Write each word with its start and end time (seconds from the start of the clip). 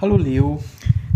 Hallo 0.00 0.16
Leo. 0.16 0.62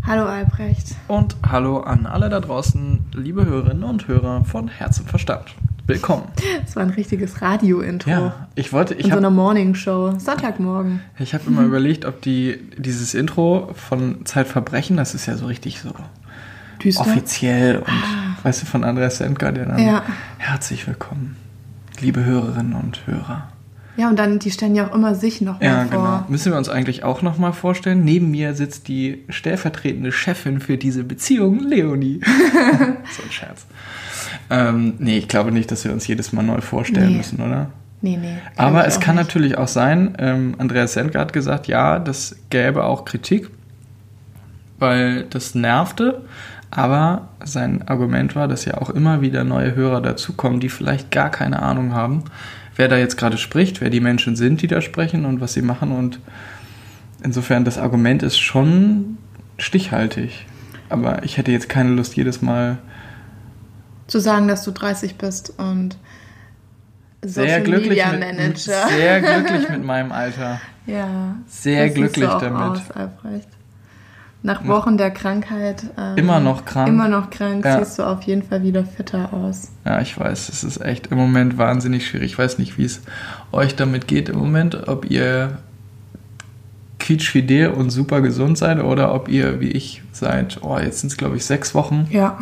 Hallo 0.07 0.25
Albrecht. 0.25 0.95
Und 1.09 1.37
hallo 1.47 1.81
an 1.81 2.07
alle 2.07 2.29
da 2.31 2.41
draußen, 2.41 3.07
liebe 3.15 3.45
Hörerinnen 3.45 3.85
und 3.85 4.09
Hörer 4.09 4.45
von 4.45 4.69
Herz 4.69 4.99
und 4.99 5.09
Verstand. 5.11 5.55
Willkommen. 5.87 6.25
Das 6.65 6.77
war 6.77 6.83
ein 6.85 6.91
richtiges 6.91 7.43
Radio-Intro. 7.43 8.11
Ja, 8.11 8.49
ich 8.55 8.73
wollte. 8.73 8.95
Ich 8.95 9.07
In 9.07 9.11
so 9.13 9.17
einer 9.19 9.31
Morningshow. 9.31 10.19
Sonntagmorgen. 10.19 11.01
Ich 11.19 11.35
habe 11.35 11.45
immer 11.49 11.63
überlegt, 11.63 12.05
ob 12.05 12.23
die 12.23 12.59
dieses 12.79 13.15
Intro 13.15 13.71
von 13.75 14.25
Zeitverbrechen, 14.25 14.97
das 14.97 15.15
ist 15.15 15.27
ja 15.27 15.37
so 15.37 15.47
richtig 15.47 15.81
so 15.81 15.93
Düster. 16.83 17.03
offiziell 17.03 17.79
und 17.79 18.45
weißt 18.45 18.63
du 18.63 18.67
von 18.67 18.85
Andreas 18.85 19.19
Sendker, 19.19 19.53
der 19.53 19.67
dann 19.67 19.79
Ja. 19.85 20.03
herzlich 20.39 20.87
willkommen, 20.87 21.37
liebe 22.01 22.25
Hörerinnen 22.25 22.75
und 22.75 23.07
Hörer. 23.07 23.49
Ja, 24.01 24.09
und 24.09 24.19
dann, 24.19 24.39
die 24.39 24.51
stellen 24.51 24.75
ja 24.75 24.89
auch 24.89 24.95
immer 24.95 25.15
sich 25.15 25.41
noch 25.43 25.61
mal 25.61 25.67
Ja, 25.67 25.85
vor. 25.85 25.91
genau. 25.91 26.25
Müssen 26.29 26.53
wir 26.53 26.57
uns 26.59 26.69
eigentlich 26.71 27.05
auch 27.05 27.21
nochmal 27.21 27.53
vorstellen. 27.53 28.03
Neben 28.03 28.31
mir 28.31 28.55
sitzt 28.55 28.89
die 28.89 29.25
stellvertretende 29.29 30.11
Chefin 30.11 30.61
für 30.61 30.79
diese 30.79 31.05
Beziehung, 31.05 31.59
Leonie. 31.61 32.21
so 32.25 33.23
ein 33.23 33.31
Scherz. 33.31 33.67
Ähm, 34.49 34.95
nee, 34.99 35.19
ich 35.19 35.29
glaube 35.29 35.53
nicht, 35.53 35.71
dass 35.71 35.85
wir 35.85 35.93
uns 35.93 36.07
jedes 36.07 36.33
Mal 36.33 36.43
neu 36.43 36.61
vorstellen 36.63 37.11
Nee. 37.11 37.17
müssen, 37.19 37.41
oder? 37.41 37.69
Nee, 38.01 38.17
nee. 38.17 38.37
Aber 38.57 38.87
es 38.87 39.01
kann 39.01 39.17
nicht. 39.17 39.27
natürlich 39.27 39.59
auch 39.59 39.69
sein, 39.69 40.15
ähm, 40.19 40.55
Andreas 40.57 40.95
Sendker 40.95 41.21
hat 41.21 41.35
gesagt, 41.35 41.67
ja, 41.67 41.99
das 41.99 42.37
gäbe 42.49 42.85
auch 42.85 43.05
Kritik, 43.05 43.51
weil 44.79 45.25
das 45.25 45.55
nervte. 45.55 46.23
Aber 46.71 47.29
sein 47.45 47.87
Argument 47.89 48.35
war, 48.37 48.49
dass 48.49 48.65
ja 48.65 48.79
auch 48.79 48.91
immer 48.91 49.21
wieder 49.21 49.45
neue 49.45 49.75
Hörer 49.75 50.01
dazukommen, 50.01 50.61
die 50.61 50.69
vielleicht 50.69 51.11
gar 51.11 51.31
keine 51.31 51.61
Ahnung 51.63 51.93
haben, 51.93 52.25
wer 52.77 52.89
da 52.89 52.97
jetzt 52.97 53.17
gerade 53.17 53.39
spricht, 53.39 53.81
wer 53.81 53.91
die 53.91 54.01
Menschen 54.01 54.37
sind, 54.37 54.63
die 54.63 54.67
da 54.67 54.81
sprechen 54.81 55.25
und 55.25 55.41
was 55.41 55.53
sie 55.53 55.63
machen. 55.63 55.93
Und 55.93 56.21
insofern, 57.23 57.65
das 57.65 57.79
Argument 57.79 58.23
ist 58.23 58.39
schon 58.39 59.19
stichhaltig. 59.59 60.47
Aber 60.89 61.23
ich 61.23 61.37
hätte 61.37 61.53
jetzt 61.53 61.69
keine 61.69 61.91
Lust, 61.91 62.17
jedes 62.17 62.43
Mal 62.43 62.79
Zu 64.07 64.19
sagen, 64.19 64.49
dass 64.49 64.65
du 64.65 64.73
30 64.73 65.17
bist 65.17 65.53
und 65.59 65.97
sehr 67.23 67.45
Social 67.45 67.63
glücklich, 67.63 67.89
Media 67.91 68.13
mit, 68.13 68.21
Manager. 68.21 68.89
sehr 68.89 69.21
glücklich 69.21 69.69
mit 69.71 69.85
meinem 69.85 70.11
Alter. 70.11 70.61
ja. 70.87 71.37
Sehr 71.47 71.91
glücklich 71.91 72.31
damit. 72.31 72.81
Aus, 72.81 72.91
Albrecht. 72.91 73.49
Nach 74.43 74.67
Wochen 74.67 74.97
der 74.97 75.11
Krankheit. 75.11 75.85
ähm, 75.99 76.17
Immer 76.17 76.41
noch 76.41 76.65
krank. 76.65 76.89
Immer 76.89 77.09
noch 77.09 77.29
krank, 77.29 77.63
Ja. 77.65 77.79
siehst 77.79 77.99
du 77.99 78.05
auf 78.05 78.23
jeden 78.23 78.43
Fall 78.43 78.63
wieder 78.63 78.85
fitter 78.85 79.35
aus. 79.35 79.71
Ja, 79.85 80.01
ich 80.01 80.19
weiß, 80.19 80.49
es 80.49 80.65
ist 80.65 80.81
echt 80.81 81.09
im 81.09 81.19
Moment 81.19 81.59
wahnsinnig 81.59 82.07
schwierig. 82.07 82.33
Ich 82.33 82.39
weiß 82.39 82.59
nicht, 82.59 82.79
wie 82.79 82.85
es 82.85 83.03
euch 83.53 83.77
damit 83.77 84.09
geht 84.09 84.31
im 84.31 84.39
Moment, 84.39 84.89
ob 84.89 85.11
ihr 85.11 85.59
quietschfidel 86.99 87.69
und 87.69 87.91
super 87.91 88.21
gesund 88.21 88.59
seid 88.59 88.83
oder 88.83 89.15
ob 89.15 89.29
ihr, 89.29 89.61
wie 89.61 89.71
ich, 89.71 90.03
seid, 90.13 90.59
oh, 90.63 90.79
jetzt 90.79 91.01
sind 91.01 91.11
es 91.11 91.17
glaube 91.17 91.37
ich 91.37 91.45
sechs 91.45 91.75
Wochen, 91.75 92.07
Ja. 92.11 92.39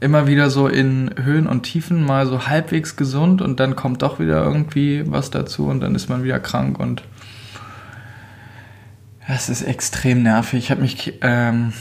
immer 0.00 0.26
wieder 0.26 0.48
so 0.50 0.68
in 0.68 1.10
Höhen 1.22 1.46
und 1.46 1.62
Tiefen 1.64 2.04
mal 2.04 2.26
so 2.26 2.46
halbwegs 2.46 2.96
gesund 2.96 3.42
und 3.42 3.58
dann 3.60 3.76
kommt 3.76 4.02
doch 4.02 4.18
wieder 4.20 4.44
irgendwie 4.44 5.02
was 5.06 5.30
dazu 5.30 5.66
und 5.66 5.80
dann 5.80 5.94
ist 5.94 6.08
man 6.08 6.22
wieder 6.24 6.38
krank 6.40 6.78
und 6.78 7.02
es 9.28 9.48
ist 9.48 9.62
extrem 9.62 10.22
nervig. 10.22 10.64
Ich 10.64 10.70
habe 10.70 10.80
mich 10.80 11.14
ähm, 11.22 11.72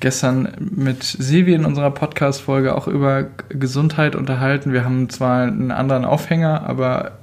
gestern 0.00 0.52
mit 0.58 1.02
Silvi 1.02 1.54
in 1.54 1.64
unserer 1.64 1.90
Podcast-Folge 1.90 2.74
auch 2.74 2.86
über 2.86 3.24
Gesundheit 3.48 4.14
unterhalten. 4.14 4.72
Wir 4.72 4.84
haben 4.84 5.08
zwar 5.08 5.42
einen 5.42 5.70
anderen 5.70 6.04
Aufhänger, 6.04 6.66
aber 6.66 7.18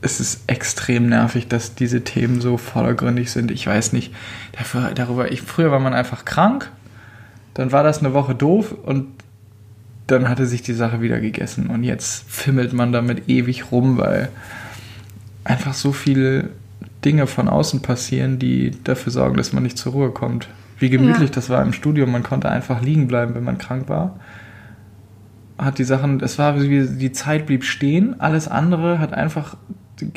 es 0.00 0.20
ist 0.20 0.42
extrem 0.46 1.08
nervig, 1.08 1.48
dass 1.48 1.74
diese 1.74 2.04
Themen 2.04 2.40
so 2.40 2.56
vordergründig 2.56 3.32
sind. 3.32 3.50
Ich 3.50 3.66
weiß 3.66 3.92
nicht, 3.92 4.14
dafür, 4.52 4.92
darüber, 4.94 5.32
ich, 5.32 5.42
früher 5.42 5.70
war 5.70 5.80
man 5.80 5.94
einfach 5.94 6.24
krank, 6.24 6.70
dann 7.54 7.72
war 7.72 7.82
das 7.82 7.98
eine 7.98 8.14
Woche 8.14 8.34
doof 8.34 8.74
und 8.84 9.08
dann 10.06 10.28
hatte 10.28 10.46
sich 10.46 10.62
die 10.62 10.74
Sache 10.74 11.00
wieder 11.00 11.20
gegessen. 11.20 11.66
Und 11.66 11.82
jetzt 11.82 12.30
fimmelt 12.30 12.72
man 12.72 12.92
damit 12.92 13.28
ewig 13.28 13.72
rum, 13.72 13.98
weil 13.98 14.28
einfach 15.44 15.74
so 15.74 15.92
viele 15.92 16.50
Dinge 17.04 17.26
von 17.26 17.48
außen 17.48 17.80
passieren, 17.82 18.38
die 18.38 18.72
dafür 18.84 19.12
sorgen, 19.12 19.36
dass 19.36 19.52
man 19.52 19.62
nicht 19.62 19.78
zur 19.78 19.92
Ruhe 19.92 20.10
kommt. 20.10 20.48
Wie 20.78 20.90
gemütlich 20.90 21.28
Ja. 21.30 21.34
das 21.34 21.50
war 21.50 21.62
im 21.62 21.72
Studium. 21.72 22.10
Man 22.12 22.22
konnte 22.22 22.48
einfach 22.48 22.82
liegen 22.82 23.08
bleiben, 23.08 23.34
wenn 23.34 23.44
man 23.44 23.58
krank 23.58 23.88
war. 23.88 24.16
Hat 25.58 25.78
die 25.78 25.84
Sachen, 25.84 26.20
es 26.20 26.38
war 26.38 26.60
wie 26.60 26.86
die 26.86 27.12
Zeit 27.12 27.46
blieb 27.46 27.64
stehen. 27.64 28.20
Alles 28.20 28.46
andere 28.48 28.98
hat 29.00 29.12
einfach 29.12 29.56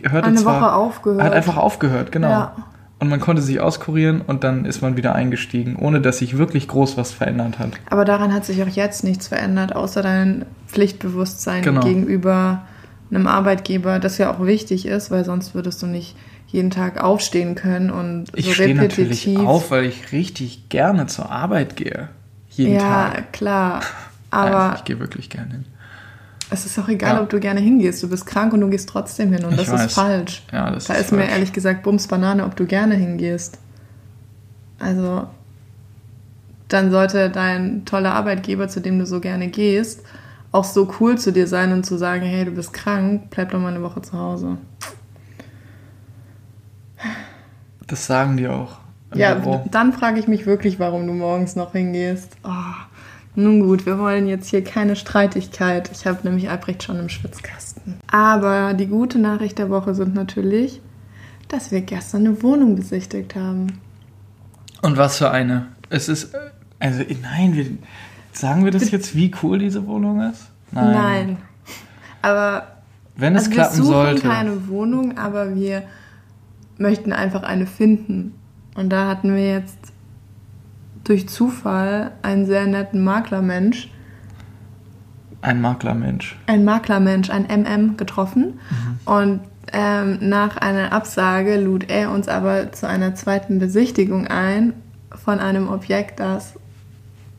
hörte 0.07 0.27
Eine 0.27 0.37
zwar, 0.37 0.61
Woche 0.61 0.73
aufgehört. 0.73 1.23
Hat 1.23 1.33
einfach 1.33 1.57
aufgehört, 1.57 2.11
genau. 2.11 2.29
Ja. 2.29 2.55
Und 2.99 3.09
man 3.09 3.19
konnte 3.19 3.41
sich 3.41 3.59
auskurieren 3.59 4.21
und 4.21 4.43
dann 4.43 4.65
ist 4.65 4.83
man 4.83 4.95
wieder 4.95 5.15
eingestiegen, 5.15 5.75
ohne 5.75 6.01
dass 6.01 6.19
sich 6.19 6.37
wirklich 6.37 6.67
groß 6.67 6.97
was 6.97 7.11
verändert 7.11 7.57
hat. 7.57 7.71
Aber 7.89 8.05
daran 8.05 8.31
hat 8.31 8.45
sich 8.45 8.61
auch 8.61 8.67
jetzt 8.67 9.03
nichts 9.03 9.27
verändert, 9.27 9.75
außer 9.75 10.03
dein 10.03 10.45
Pflichtbewusstsein 10.67 11.63
Genau. 11.63 11.81
gegenüber 11.81 12.61
einem 13.09 13.25
Arbeitgeber, 13.25 13.97
das 13.97 14.19
ja 14.19 14.31
auch 14.31 14.45
wichtig 14.45 14.85
ist, 14.85 15.09
weil 15.09 15.25
sonst 15.25 15.55
würdest 15.55 15.81
du 15.81 15.87
nicht 15.87 16.15
jeden 16.51 16.69
Tag 16.71 17.01
aufstehen 17.01 17.55
können 17.55 17.89
und 17.91 18.25
Ich 18.35 18.45
so 18.45 18.51
stehe 18.53 18.75
natürlich 18.75 19.25
repetitiv. 19.27 19.39
auf, 19.47 19.71
weil 19.71 19.85
ich 19.85 20.11
richtig 20.11 20.69
gerne 20.69 21.07
zur 21.07 21.31
Arbeit 21.31 21.75
gehe. 21.75 22.09
Jeden 22.49 22.73
ja, 22.75 23.09
Tag. 23.11 23.33
klar. 23.33 23.81
Nein, 24.31 24.53
Aber 24.53 24.75
ich 24.77 24.83
gehe 24.85 24.99
wirklich 24.99 25.29
gerne 25.29 25.51
hin. 25.51 25.65
es 26.49 26.65
ist 26.65 26.77
auch 26.79 26.87
egal, 26.89 27.15
Ja. 27.15 27.21
ob 27.21 27.29
du 27.29 27.39
gerne 27.39 27.59
hingehst. 27.59 28.01
Du 28.03 28.09
bist 28.09 28.25
krank 28.25 28.53
und 28.53 28.61
du 28.61 28.69
gehst 28.69 28.89
trotzdem 28.89 29.31
hin 29.33 29.43
und 29.45 29.51
Ich 29.53 29.57
das 29.59 29.71
weiß. 29.71 29.85
ist 29.87 29.93
falsch. 29.93 30.43
Ja, 30.51 30.71
das 30.71 30.85
da 30.85 30.93
ist 30.95 31.05
ist, 31.05 31.11
mir 31.11 31.19
falsch. 31.19 31.31
ehrlich 31.33 31.53
gesagt 31.53 31.83
Bums 31.83 32.07
Banane, 32.07 32.45
ob 32.45 32.55
du 32.55 32.65
gerne 32.65 32.95
hingehst. 32.95 33.57
Also 34.79 35.27
dann 36.67 36.89
sollte 36.91 37.29
dein 37.29 37.83
toller 37.85 38.13
Arbeitgeber, 38.13 38.67
zu 38.69 38.79
dem 38.81 38.97
du 38.99 39.05
so 39.05 39.19
gerne 39.19 39.49
gehst, 39.49 40.03
auch 40.53 40.63
so 40.63 40.89
cool 40.99 41.17
zu 41.17 41.31
dir 41.33 41.47
sein 41.47 41.71
und 41.73 41.85
zu 41.85 41.97
sagen, 41.97 42.23
hey, 42.25 42.45
du 42.45 42.51
bist 42.51 42.73
krank, 42.73 43.23
bleib 43.29 43.51
doch 43.51 43.59
mal 43.59 43.73
eine 43.73 43.81
Woche 43.83 44.01
zu 44.01 44.13
Hause. 44.17 44.57
Das 47.91 48.07
sagen 48.07 48.37
die 48.37 48.47
auch. 48.47 48.77
Ja, 49.13 49.33
Büro. 49.33 49.65
dann 49.69 49.91
frage 49.91 50.17
ich 50.17 50.27
mich 50.29 50.45
wirklich, 50.45 50.79
warum 50.79 51.05
du 51.05 51.11
morgens 51.11 51.57
noch 51.57 51.73
hingehst. 51.73 52.37
Oh, 52.45 52.49
nun 53.35 53.59
gut, 53.59 53.85
wir 53.85 53.99
wollen 53.99 54.27
jetzt 54.27 54.47
hier 54.49 54.63
keine 54.63 54.95
Streitigkeit. 54.95 55.91
Ich 55.91 56.07
habe 56.07 56.19
nämlich 56.23 56.49
Albrecht 56.49 56.83
schon 56.83 56.97
im 56.97 57.09
Schwitzkasten. 57.09 57.95
Aber 58.09 58.73
die 58.73 58.87
gute 58.87 59.19
Nachricht 59.19 59.59
der 59.59 59.69
Woche 59.69 59.93
sind 59.93 60.15
natürlich, 60.15 60.79
dass 61.49 61.71
wir 61.71 61.81
gestern 61.81 62.25
eine 62.25 62.41
Wohnung 62.41 62.77
besichtigt 62.77 63.35
haben. 63.35 63.79
Und 64.81 64.95
was 64.95 65.17
für 65.17 65.31
eine? 65.31 65.67
Es 65.89 66.07
ist, 66.07 66.33
also 66.79 67.03
nein, 67.21 67.53
wir, 67.53 67.65
sagen 68.31 68.63
wir 68.63 68.71
das 68.71 68.89
jetzt, 68.89 69.17
wie 69.17 69.33
cool 69.43 69.59
diese 69.59 69.85
Wohnung 69.85 70.21
ist? 70.21 70.45
Nein. 70.71 71.35
Aber 72.21 72.67
Wenn 73.17 73.35
es 73.35 73.47
also 73.47 73.51
wir 73.51 73.55
klappen 73.57 73.75
suchen 73.75 73.91
sollte. 73.91 74.21
keine 74.21 74.67
Wohnung, 74.69 75.17
aber 75.17 75.53
wir 75.53 75.83
möchten 76.81 77.13
einfach 77.13 77.43
eine 77.43 77.65
finden. 77.65 78.33
Und 78.75 78.89
da 78.89 79.07
hatten 79.07 79.35
wir 79.35 79.45
jetzt 79.45 79.77
durch 81.03 81.27
Zufall 81.29 82.11
einen 82.21 82.45
sehr 82.45 82.65
netten 82.67 83.03
Maklermensch, 83.03 83.89
Ein 85.41 85.61
Maklermensch. 85.61 86.37
ein 86.47 86.63
Maklermensch, 86.63 87.29
ein 87.29 87.45
MM 87.47 87.97
getroffen. 87.97 88.59
Mhm. 88.69 88.99
Und 89.13 89.39
ähm, 89.73 90.17
nach 90.21 90.57
einer 90.57 90.91
Absage 90.93 91.59
lud 91.59 91.89
er 91.89 92.11
uns 92.11 92.27
aber 92.27 92.71
zu 92.71 92.87
einer 92.87 93.15
zweiten 93.15 93.57
Besichtigung 93.59 94.27
ein 94.27 94.73
von 95.23 95.39
einem 95.39 95.69
Objekt, 95.69 96.19
das 96.19 96.53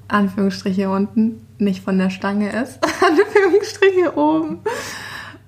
Anführungsstriche 0.09 0.91
unten 0.91 1.47
nicht 1.59 1.82
von 1.84 1.97
der 1.98 2.10
Stange 2.10 2.50
ist, 2.50 2.78
Anführungsstriche 3.06 4.16
oben. 4.16 4.59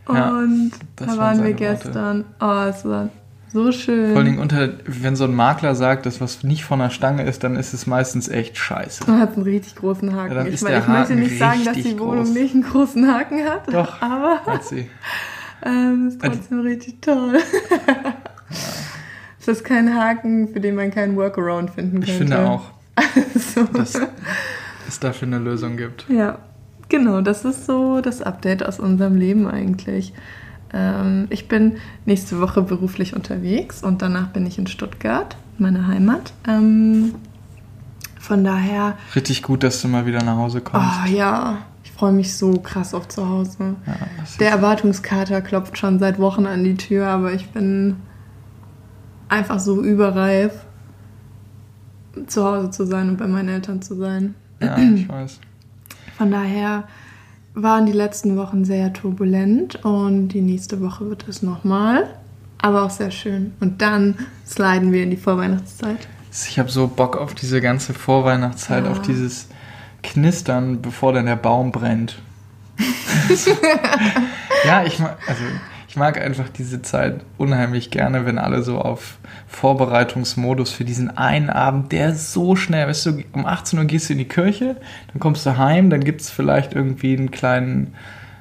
Ja, 0.08 0.38
Und 0.38 0.72
das 0.96 1.08
da 1.08 1.16
waren 1.18 1.42
wir 1.42 1.56
seine 1.56 1.60
Worte. 1.60 1.82
gestern. 1.82 2.24
Oh, 2.40 2.68
es 2.68 2.84
war 2.84 3.08
so 3.54 3.70
schön. 3.70 4.08
Vor 4.08 4.16
allen 4.16 4.26
Dingen 4.26 4.38
unter, 4.40 4.70
wenn 4.84 5.14
so 5.14 5.24
ein 5.24 5.34
Makler 5.34 5.76
sagt, 5.76 6.06
dass 6.06 6.20
was 6.20 6.42
nicht 6.42 6.64
von 6.64 6.80
der 6.80 6.90
Stange 6.90 7.22
ist, 7.22 7.44
dann 7.44 7.54
ist 7.54 7.72
es 7.72 7.86
meistens 7.86 8.28
echt 8.28 8.58
scheiße. 8.58 9.08
Man 9.08 9.20
hat 9.20 9.34
einen 9.34 9.44
richtig 9.44 9.76
großen 9.76 10.12
Haken. 10.12 10.34
Ja, 10.34 10.40
ich 10.44 10.60
der 10.60 10.80
ich 10.80 10.88
möchte 10.88 10.88
Haken 10.88 11.20
nicht 11.20 11.38
sagen, 11.38 11.64
dass 11.64 11.76
die 11.76 11.98
Wohnung 11.98 12.24
groß. 12.24 12.34
nicht 12.34 12.54
einen 12.54 12.64
großen 12.64 13.06
Haken 13.06 13.44
hat, 13.44 13.72
Doch. 13.72 14.02
aber 14.02 14.40
Hat 14.44 14.64
sie. 14.64 14.90
ähm, 15.64 16.08
ist 16.08 16.20
trotzdem 16.20 16.60
richtig 16.60 17.00
toll. 17.00 17.38
Ist 19.46 19.62
kein 19.62 19.94
Haken, 19.94 20.48
für 20.48 20.58
den 20.58 20.74
man 20.74 20.90
keinen 20.90 21.16
Workaround 21.16 21.70
finden 21.70 22.00
könnte. 22.00 22.10
Ich 22.10 22.16
finde 22.16 22.48
auch, 22.48 22.62
so. 23.34 23.64
dass 23.64 23.92
es 24.88 24.98
dafür 24.98 25.28
eine 25.28 25.38
Lösung 25.38 25.76
gibt. 25.76 26.06
Ja, 26.08 26.38
genau, 26.88 27.20
das 27.20 27.44
ist 27.44 27.66
so 27.66 28.00
das 28.00 28.22
Update 28.22 28.64
aus 28.64 28.80
unserem 28.80 29.16
Leben 29.16 29.46
eigentlich. 29.46 30.14
Ähm, 30.74 31.26
ich 31.30 31.46
bin 31.48 31.76
nächste 32.04 32.40
Woche 32.40 32.60
beruflich 32.62 33.14
unterwegs 33.14 33.82
und 33.84 34.02
danach 34.02 34.28
bin 34.28 34.44
ich 34.44 34.58
in 34.58 34.66
Stuttgart, 34.66 35.36
meine 35.56 35.86
Heimat. 35.86 36.32
Ähm, 36.48 37.14
von 38.18 38.42
daher, 38.42 38.96
Richtig 39.14 39.42
gut, 39.42 39.62
dass 39.62 39.80
du 39.82 39.88
mal 39.88 40.04
wieder 40.06 40.22
nach 40.22 40.36
Hause 40.36 40.60
kommst. 40.60 40.86
oh 41.04 41.08
ja, 41.08 41.58
ich 41.84 41.92
freue 41.92 42.12
mich 42.12 42.34
so 42.36 42.58
krass 42.58 42.92
auf 42.94 43.06
zu 43.08 43.28
Hause. 43.28 43.76
Ja, 43.86 43.94
Der 44.40 44.50
Erwartungskater 44.50 45.40
klopft 45.42 45.78
schon 45.78 45.98
seit 45.98 46.18
Wochen 46.18 46.46
an 46.46 46.64
die 46.64 46.74
Tür, 46.76 47.06
aber 47.08 47.32
ich 47.32 47.50
bin 47.50 47.96
einfach 49.28 49.60
so 49.60 49.80
überreif. 49.82 50.52
zu 52.26 52.44
Hause 52.44 52.70
zu 52.70 52.86
sein 52.86 53.10
und 53.10 53.16
bei 53.18 53.26
meinen 53.26 53.48
Eltern 53.48 53.82
zu 53.82 53.94
sein. 53.96 54.34
Ja, 54.60 54.76
ich 54.78 55.08
weiß. 55.08 55.40
Von 56.16 56.30
daher 56.30 56.84
waren 57.54 57.86
die 57.86 57.92
letzten 57.92 58.36
Wochen 58.36 58.64
sehr 58.64 58.92
turbulent 58.92 59.84
und 59.84 60.28
die 60.28 60.40
nächste 60.40 60.80
Woche 60.80 61.08
wird 61.08 61.26
es 61.28 61.42
nochmal, 61.42 62.08
aber 62.58 62.82
auch 62.82 62.90
sehr 62.90 63.10
schön. 63.10 63.52
Und 63.60 63.80
dann 63.80 64.16
sliden 64.46 64.92
wir 64.92 65.02
in 65.04 65.10
die 65.10 65.16
Vorweihnachtszeit. 65.16 66.08
Ich 66.48 66.58
habe 66.58 66.68
so 66.70 66.88
Bock 66.88 67.16
auf 67.16 67.34
diese 67.34 67.60
ganze 67.60 67.94
Vorweihnachtszeit, 67.94 68.84
Ja. 68.84 68.90
auf 68.90 69.02
dieses 69.02 69.48
Knistern, 70.02 70.82
bevor 70.82 71.12
dann 71.12 71.26
der 71.26 71.36
Baum 71.36 71.70
brennt. 71.70 72.18
ja, 74.64 74.84
ich 74.84 75.00
also 75.00 75.42
ich 75.94 75.96
mag 75.96 76.20
einfach 76.20 76.48
diese 76.48 76.82
Zeit 76.82 77.20
unheimlich 77.38 77.92
gerne, 77.92 78.26
wenn 78.26 78.36
alle 78.36 78.64
so 78.64 78.80
auf 78.80 79.18
Vorbereitungsmodus 79.46 80.72
für 80.72 80.84
diesen 80.84 81.16
einen 81.16 81.50
Abend, 81.50 81.92
der 81.92 82.16
so 82.16 82.56
schnell, 82.56 82.88
weißt 82.88 83.06
du, 83.06 83.22
um 83.32 83.46
18 83.46 83.78
Uhr 83.78 83.84
gehst 83.84 84.08
du 84.08 84.14
in 84.14 84.18
die 84.18 84.24
Kirche, 84.26 84.74
dann 85.12 85.20
kommst 85.20 85.46
du 85.46 85.56
heim, 85.56 85.90
dann 85.90 86.02
gibt 86.02 86.20
es 86.20 86.30
vielleicht 86.30 86.72
irgendwie 86.72 87.16
einen 87.16 87.30
kleinen, 87.30 87.94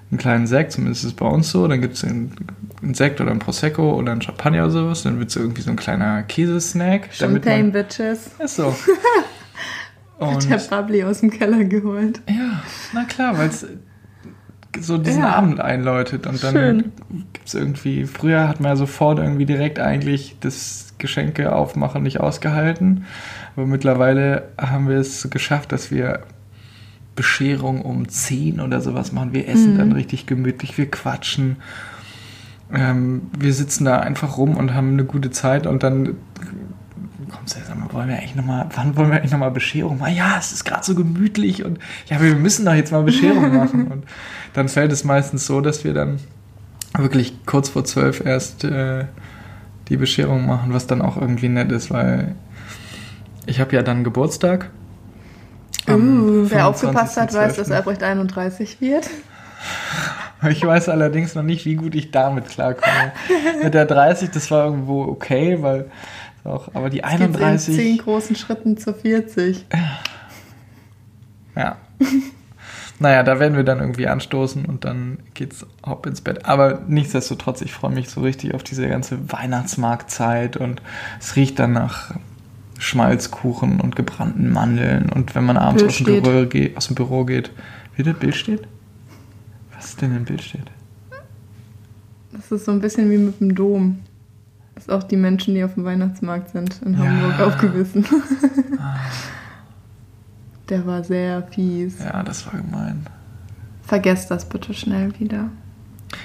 einen 0.10 0.18
kleinen 0.18 0.48
Sekt, 0.48 0.72
zumindest 0.72 1.04
ist 1.04 1.12
es 1.12 1.16
bei 1.16 1.28
uns 1.28 1.52
so, 1.52 1.68
dann 1.68 1.80
gibt 1.80 1.94
es 1.94 2.04
einen, 2.04 2.34
einen 2.82 2.96
Sekt 2.96 3.22
oder 3.22 3.30
ein 3.30 3.38
Prosecco 3.38 3.94
oder 3.94 4.14
ein 4.14 4.22
Champagner 4.24 4.64
oder 4.64 4.72
sowas, 4.72 5.04
dann 5.04 5.20
wird 5.20 5.30
es 5.30 5.36
irgendwie 5.36 5.62
so 5.62 5.70
ein 5.70 5.76
kleiner 5.76 6.24
Käsesnack. 6.24 7.10
damit 7.20 7.46
man- 7.46 7.54
Champagne 7.54 7.72
Bitches. 7.84 8.32
ist 8.40 8.56
so. 8.56 8.76
Hat 10.20 10.28
Und 10.38 10.50
der 10.50 10.58
Bubbly 10.58 11.04
aus 11.04 11.20
dem 11.20 11.30
Keller 11.30 11.64
geholt. 11.66 12.20
ja, 12.28 12.64
na 12.94 13.04
klar, 13.04 13.38
weil 13.38 13.50
es 13.50 13.68
so 14.80 14.98
diesen 14.98 15.22
Ja. 15.22 15.36
Abend 15.36 15.60
einläutet 15.60 16.26
und 16.28 16.44
dann 16.44 16.54
Schön. 16.54 16.92
gibt 17.34 17.48
es 17.48 17.54
irgendwie, 17.54 18.06
früher 18.06 18.48
hat 18.48 18.60
man 18.60 18.70
ja 18.72 18.76
sofort 18.76 19.20
irgendwie 19.20 19.46
direkt 19.46 19.80
eigentlich 19.80 20.36
das 20.40 20.94
Geschenke 20.98 21.54
aufmachen 21.54 22.04
nicht 22.04 22.20
ausgehalten, 22.20 23.06
aber 23.56 23.66
mittlerweile 23.66 24.50
haben 24.60 24.88
wir 24.88 24.98
es 24.98 25.30
geschafft, 25.30 25.72
dass 25.72 25.92
wir 25.92 26.22
Bescherung 27.16 27.82
um 27.84 28.08
10 28.10 28.60
oder 28.60 28.82
sowas 28.82 29.12
machen. 29.12 29.34
Wir 29.34 29.48
essen 29.48 29.74
Mhm. 29.74 29.78
dann 29.78 29.92
richtig 29.92 30.26
gemütlich, 30.26 30.78
wir 30.78 30.90
quatschen. 30.90 31.58
Ähm, 32.74 33.24
wir 33.38 33.54
sitzen 33.54 33.86
da 33.86 34.00
einfach 34.00 34.38
rum 34.38 34.58
und 34.58 34.74
haben 34.74 34.94
eine 34.94 35.04
gute 35.06 35.30
Zeit 35.30 35.68
und 35.68 35.84
dann 35.84 36.16
kommst 37.44 37.56
du 37.58 37.60
ja, 37.60 37.66
sag 37.66 37.78
mal, 37.78 37.92
wollen 37.92 38.08
wir 38.08 38.16
eigentlich 38.16 38.36
noch 38.36 38.46
mal, 38.46 38.70
wann 38.74 38.96
wollen 38.96 39.10
wir 39.10 39.18
eigentlich 39.18 39.34
nochmal 39.34 39.52
Bescherung 39.52 39.98
machen? 40.00 40.16
Ja, 40.16 40.38
es 40.40 40.54
ist 40.54 40.64
gerade 40.64 40.86
so 40.86 40.96
gemütlich 40.96 41.66
und 41.66 41.78
ja, 42.06 42.22
wir 42.22 42.36
müssen 42.36 42.66
doch 42.66 42.74
jetzt 42.74 42.94
mal 42.94 43.04
Bescherung 43.04 43.54
machen. 43.58 43.88
Und 43.88 44.06
dann 44.54 44.70
fällt 44.70 44.94
es 44.94 45.04
meistens 45.04 45.46
so, 45.46 45.60
dass 45.60 45.84
wir 45.84 45.94
dann 45.94 46.20
wirklich 46.98 47.46
kurz 47.46 47.68
vor 47.68 47.84
zwölf 47.84 48.26
erst 48.26 48.64
äh, 48.64 49.06
die 49.90 49.98
Bescherung 49.98 50.46
machen, 50.46 50.74
was 50.74 50.88
dann 50.88 51.02
auch 51.02 51.18
irgendwie 51.18 51.50
nett 51.50 51.70
ist, 51.74 51.92
weil 51.92 52.36
ich 53.46 53.60
habe 53.60 53.76
ja 53.76 53.82
dann 53.82 54.06
Geburtstag. 54.06 54.70
Uh, 55.90 56.46
wer 56.50 56.68
aufgepasst 56.68 57.18
hat, 57.18 57.34
weiß, 57.34 57.58
dass 57.58 57.70
25.12.. 57.70 57.76
Albrecht 57.76 58.04
31 58.04 58.80
wird. 58.80 59.10
Ich 60.50 60.62
weiß 60.62 60.90
allerdings 60.90 61.36
noch 61.36 61.44
nicht, 61.44 61.66
wie 61.66 61.76
gut 61.76 61.96
ich 61.96 62.12
damit 62.12 62.50
klarkomme. 62.50 63.14
Mit 63.64 63.74
der 63.74 63.86
30, 63.86 64.30
das 64.30 64.52
war 64.52 64.66
irgendwo 64.66 65.04
okay, 65.04 65.62
weil 65.62 65.90
auch, 66.46 66.74
aber 66.74 66.90
die 66.90 67.02
Es 67.02 67.12
geht 67.12 67.20
in 67.22 67.36
31. 67.36 67.76
zehn 67.76 67.98
großen 67.98 68.36
Schritten 68.36 68.78
zur 68.78 68.94
40. 68.94 69.66
Ja. 71.56 71.78
naja, 73.00 73.24
da 73.24 73.40
werden 73.40 73.56
wir 73.56 73.64
dann 73.64 73.80
irgendwie 73.80 74.08
anstoßen 74.08 74.66
und 74.66 74.86
dann 74.86 75.20
geht's 75.34 75.66
hopp 75.86 76.06
ins 76.06 76.22
Bett. 76.22 76.46
Aber 76.46 76.82
nichtsdestotrotz, 76.88 77.62
ich 77.62 77.72
freue 77.72 77.94
mich 77.94 78.10
so 78.10 78.22
richtig 78.22 78.54
auf 78.56 78.64
diese 78.64 78.88
ganze 78.88 79.32
Weihnachtsmarktzeit 79.32 80.58
und 80.58 80.82
es 81.20 81.36
riecht 81.36 81.60
dann 81.60 81.74
nach 81.74 82.16
Schmalzkuchen 82.80 83.80
und 83.80 83.96
gebrannten 83.96 84.52
Mandeln. 84.52 85.10
Und 85.10 85.36
wenn 85.36 85.46
man 85.46 85.58
abends 85.58 85.84
aus 85.84 85.98
dem. 85.98 86.22
Büro 86.22 86.46
geht, 86.48 86.76
aus 86.76 86.88
dem 86.88 86.96
Büro 86.96 87.24
geht, 87.24 87.52
wie 87.96 88.04
das 88.04 88.18
Bild 88.18 88.36
steht? 88.36 88.68
Was 89.76 89.90
ist 89.90 90.02
denn 90.02 90.16
im 90.16 90.26
Bild 90.26 90.42
steht? 90.42 90.66
Das 92.32 92.52
ist 92.52 92.66
so 92.66 92.72
ein 92.72 92.82
bisschen 92.82 93.10
wie 93.12 93.18
mit 93.18 93.40
dem 93.40 93.54
Dom. 93.54 94.00
Ist 94.76 94.92
auch 94.92 95.04
die 95.04 95.18
Menschen, 95.18 95.54
die 95.56 95.64
auf 95.64 95.76
dem 95.76 95.86
Weihnachtsmarkt 95.86 96.50
sind 96.50 96.82
in 96.84 96.94
Ja. 96.94 97.00
Hamburg 97.06 97.40
aufgewiesen. 97.40 98.06
Der 100.70 100.86
war 100.86 101.04
sehr 101.04 101.44
fies. 101.44 102.00
Ja, 102.00 102.24
das 102.24 102.46
war 102.46 102.54
gemein. 102.62 103.06
Vergesst 103.84 104.32
das 104.32 104.48
bitte 104.48 104.74
schnell 104.74 105.12
wieder. 105.20 105.50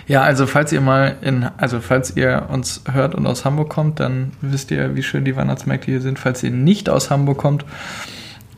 Ja, 0.06 0.22
also 0.22 0.46
falls 0.46 0.72
ihr 0.72 0.80
mal 0.80 1.16
in, 1.22 1.44
also 1.56 1.80
falls 1.80 2.16
ihr 2.16 2.46
uns 2.50 2.82
hört 2.90 3.14
und 3.14 3.26
aus 3.26 3.44
Hamburg 3.44 3.68
kommt, 3.70 4.00
dann 4.00 4.32
wisst 4.40 4.70
ihr, 4.70 4.94
wie 4.94 5.02
schön 5.02 5.24
die 5.24 5.34
Weihnachtsmärkte 5.36 5.90
hier 5.90 6.00
sind. 6.00 6.18
Falls 6.18 6.42
ihr 6.42 6.50
nicht 6.50 6.88
aus 6.88 7.10
Hamburg 7.10 7.38
kommt 7.38 7.64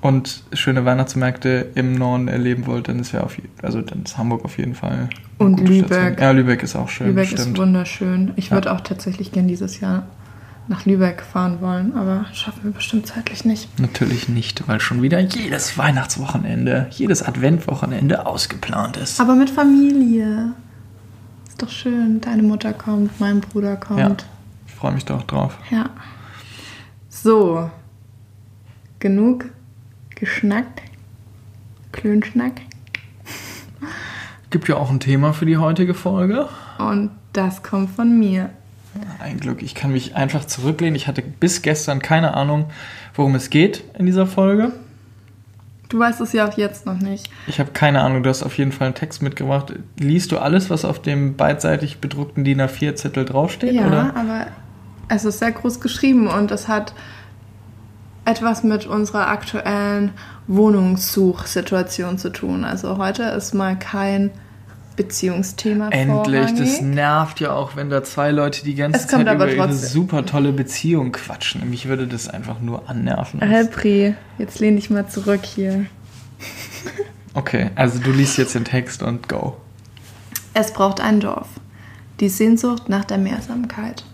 und 0.00 0.42
schöne 0.52 0.84
Weihnachtsmärkte 0.84 1.68
im 1.74 1.94
Norden 1.94 2.28
erleben 2.28 2.66
wollt, 2.66 2.88
dann 2.88 2.98
ist 3.00 3.12
ja 3.12 3.20
auf, 3.22 3.36
also 3.62 3.80
dann 3.82 4.02
ist 4.04 4.16
Hamburg 4.16 4.44
auf 4.44 4.56
jeden 4.58 4.74
Fall. 4.74 5.08
Und 5.38 5.60
Lübeck. 5.60 5.86
Station. 5.86 6.18
Ja, 6.18 6.30
Lübeck 6.30 6.62
ist 6.62 6.76
auch 6.76 6.88
schön. 6.88 7.08
Lübeck 7.08 7.26
stimmt. 7.28 7.40
ist 7.40 7.58
wunderschön. 7.58 8.32
Ich 8.36 8.46
Ja. 8.46 8.52
würde 8.52 8.72
auch 8.72 8.80
tatsächlich 8.80 9.32
gern 9.32 9.46
dieses 9.48 9.80
Jahr 9.80 10.06
nach 10.68 10.86
Lübeck 10.86 11.22
fahren 11.22 11.60
wollen, 11.60 11.94
aber 11.96 12.26
schaffen 12.32 12.60
wir 12.62 12.70
bestimmt 12.70 13.06
zeitlich 13.06 13.44
nicht. 13.44 13.68
Natürlich 13.80 14.28
nicht, 14.28 14.68
weil 14.68 14.80
schon 14.80 15.02
wieder 15.02 15.18
jedes 15.18 15.76
Weihnachtswochenende, 15.76 16.86
jedes 16.90 17.22
Adventwochenende 17.22 18.24
ausgeplant 18.26 18.96
ist. 18.96 19.20
Aber 19.20 19.34
mit 19.34 19.50
Familie. 19.50 20.52
Ist 21.48 21.60
doch 21.60 21.68
schön. 21.70 22.20
Deine 22.20 22.42
Mutter 22.42 22.72
kommt, 22.72 23.18
mein 23.20 23.40
Bruder 23.40 23.70
Ja, 23.70 23.76
kommt. 23.76 24.24
ich 24.66 24.74
freue 24.74 24.92
mich 24.92 25.04
doch 25.04 25.24
drauf. 25.24 25.58
Ja. 25.70 25.90
So. 27.08 27.68
Genug 29.00 29.46
geschnackt. 30.20 30.82
Klönschnack. 31.92 32.60
Gibt 34.50 34.68
ja 34.68 34.76
auch 34.76 34.90
ein 34.90 35.00
Thema 35.00 35.32
für 35.32 35.46
die 35.46 35.56
heutige 35.56 35.94
Folge. 35.94 36.48
Und 36.78 37.10
das 37.32 37.62
kommt 37.62 37.90
von 37.90 38.18
mir. 38.18 38.50
Ein 39.20 39.38
Glück, 39.38 39.62
ich 39.62 39.74
kann 39.74 39.92
mich 39.92 40.16
einfach 40.16 40.44
zurücklehnen. 40.44 40.94
Ich 40.94 41.06
hatte 41.06 41.22
bis 41.22 41.62
gestern 41.62 42.00
keine 42.00 42.34
Ahnung, 42.34 42.66
worum 43.14 43.34
es 43.34 43.50
geht 43.50 43.84
in 43.98 44.06
dieser 44.06 44.26
Folge. 44.26 44.72
Du 45.88 45.98
weißt 45.98 46.20
es 46.20 46.32
ja 46.32 46.48
auch 46.48 46.56
jetzt 46.56 46.86
noch 46.86 46.98
nicht. 46.98 47.30
Ich 47.46 47.58
habe 47.58 47.70
keine 47.72 48.02
Ahnung, 48.02 48.22
du 48.22 48.30
hast 48.30 48.42
auf 48.42 48.58
jeden 48.58 48.72
Fall 48.72 48.86
einen 48.86 48.94
Text 48.94 49.22
mitgebracht. 49.22 49.72
Liest 49.98 50.30
du 50.30 50.38
alles, 50.38 50.70
was 50.70 50.84
auf 50.84 51.02
dem 51.02 51.36
beidseitig 51.36 51.98
bedruckten 51.98 52.44
DIN 52.44 52.60
A4-Zettel 52.60 53.24
draufsteht? 53.24 53.72
Ja, 53.72 53.86
Oder? 53.86 54.16
aber 54.16 54.46
es 55.08 55.24
ist 55.24 55.40
sehr 55.40 55.50
groß 55.50 55.80
geschrieben 55.80 56.28
und 56.28 56.50
es 56.52 56.68
hat 56.68 56.94
etwas 58.24 58.62
mit 58.62 58.86
unserer 58.86 59.28
aktuellen 59.28 60.12
Wohnungssuchsituation 60.46 62.18
zu 62.18 62.30
tun. 62.30 62.64
Also 62.64 62.98
heute 62.98 63.22
ist 63.24 63.54
mal 63.54 63.78
kein 63.78 64.30
Beziehungsthema 64.96 65.88
Endlich, 65.90 66.50
das 66.50 66.50
vorrangig. 66.50 66.82
nervt 66.82 67.40
ja 67.40 67.52
auch, 67.52 67.76
wenn 67.76 67.88
da 67.88 68.02
zwei 68.04 68.30
Leute 68.32 68.64
die 68.64 68.74
ganze 68.74 69.06
Zeit 69.06 69.22
über 69.22 69.30
aber 69.30 69.48
ihre 69.48 69.68
trotzdem. 69.68 69.88
super 69.88 70.26
tolle 70.26 70.52
Beziehung 70.52 71.12
quatschen. 71.12 71.70
Mich 71.70 71.88
würde 71.88 72.06
das 72.06 72.28
einfach 72.28 72.60
nur 72.60 72.88
annerven. 72.88 73.40
Alpri, 73.40 74.14
jetzt 74.36 74.58
lehn 74.60 74.76
dich 74.76 74.90
mal 74.90 75.08
zurück 75.08 75.44
hier. 75.44 75.86
Okay, 77.32 77.70
also 77.76 77.98
du 77.98 78.10
liest 78.10 78.36
jetzt 78.38 78.54
den 78.54 78.64
Text 78.64 79.02
und 79.02 79.28
go. 79.28 79.56
Es 80.52 80.72
braucht 80.72 81.00
ein 81.00 81.20
Dorf. 81.20 81.48
Die 82.18 82.28
Sehnsucht 82.28 82.88
nach 82.88 83.04
der 83.04 83.18
Mehrsamkeit. 83.18 84.04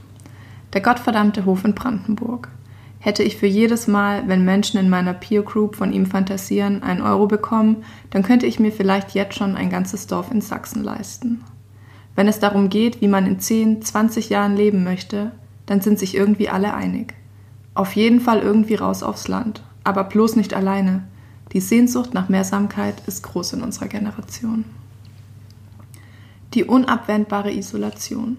Der 0.75 0.82
gottverdammte 0.82 1.46
Hof 1.46 1.64
in 1.64 1.75
Brandenburg. 1.75 2.48
Hätte 3.06 3.22
ich 3.22 3.36
für 3.36 3.46
jedes 3.46 3.86
Mal, 3.86 4.26
wenn 4.26 4.44
Menschen 4.44 4.80
in 4.80 4.90
meiner 4.90 5.14
Peer 5.14 5.42
Group 5.42 5.76
von 5.76 5.92
ihm 5.92 6.06
fantasieren, 6.06 6.82
einen 6.82 7.02
Euro 7.02 7.28
bekommen, 7.28 7.84
dann 8.10 8.25
könnte 8.25 8.46
ich 8.46 8.58
mir 8.58 8.72
vielleicht 8.72 9.14
jetzt 9.14 9.36
schon 9.36 9.54
ein 9.54 9.70
ganzes 9.70 10.08
Dorf 10.08 10.32
in 10.32 10.40
Sachsen 10.40 10.82
leisten. 10.82 11.44
Wenn 12.16 12.26
es 12.26 12.40
darum 12.40 12.68
geht, 12.68 13.00
wie 13.00 13.06
man 13.06 13.25
in 13.25 13.38
10, 13.38 13.80
20 13.80 14.28
Jahren 14.28 14.56
leben 14.56 14.82
möchte, 14.82 15.30
dann 15.66 15.80
sind 15.80 16.00
sich 16.00 16.16
irgendwie 16.16 16.48
alle 16.48 16.75
einig. 16.75 17.14
Auf 17.75 17.94
jeden 17.94 18.18
Fall 18.18 18.40
irgendwie 18.40 18.75
raus 18.75 19.04
aufs 19.04 19.28
Land. 19.28 19.62
Aber 19.84 20.02
bloß 20.02 20.34
nicht 20.34 20.52
alleine. 20.52 21.04
Die 21.52 21.60
Sehnsucht 21.60 22.12
nach 22.12 22.28
Mehrsamkeit 22.28 23.04
ist 23.06 23.22
groß 23.22 23.52
in 23.52 23.62
unserer 23.62 23.86
Generation. 23.86 24.64
Die 26.54 26.64
unabwendbare 26.64 27.52
Isolation. 27.52 28.38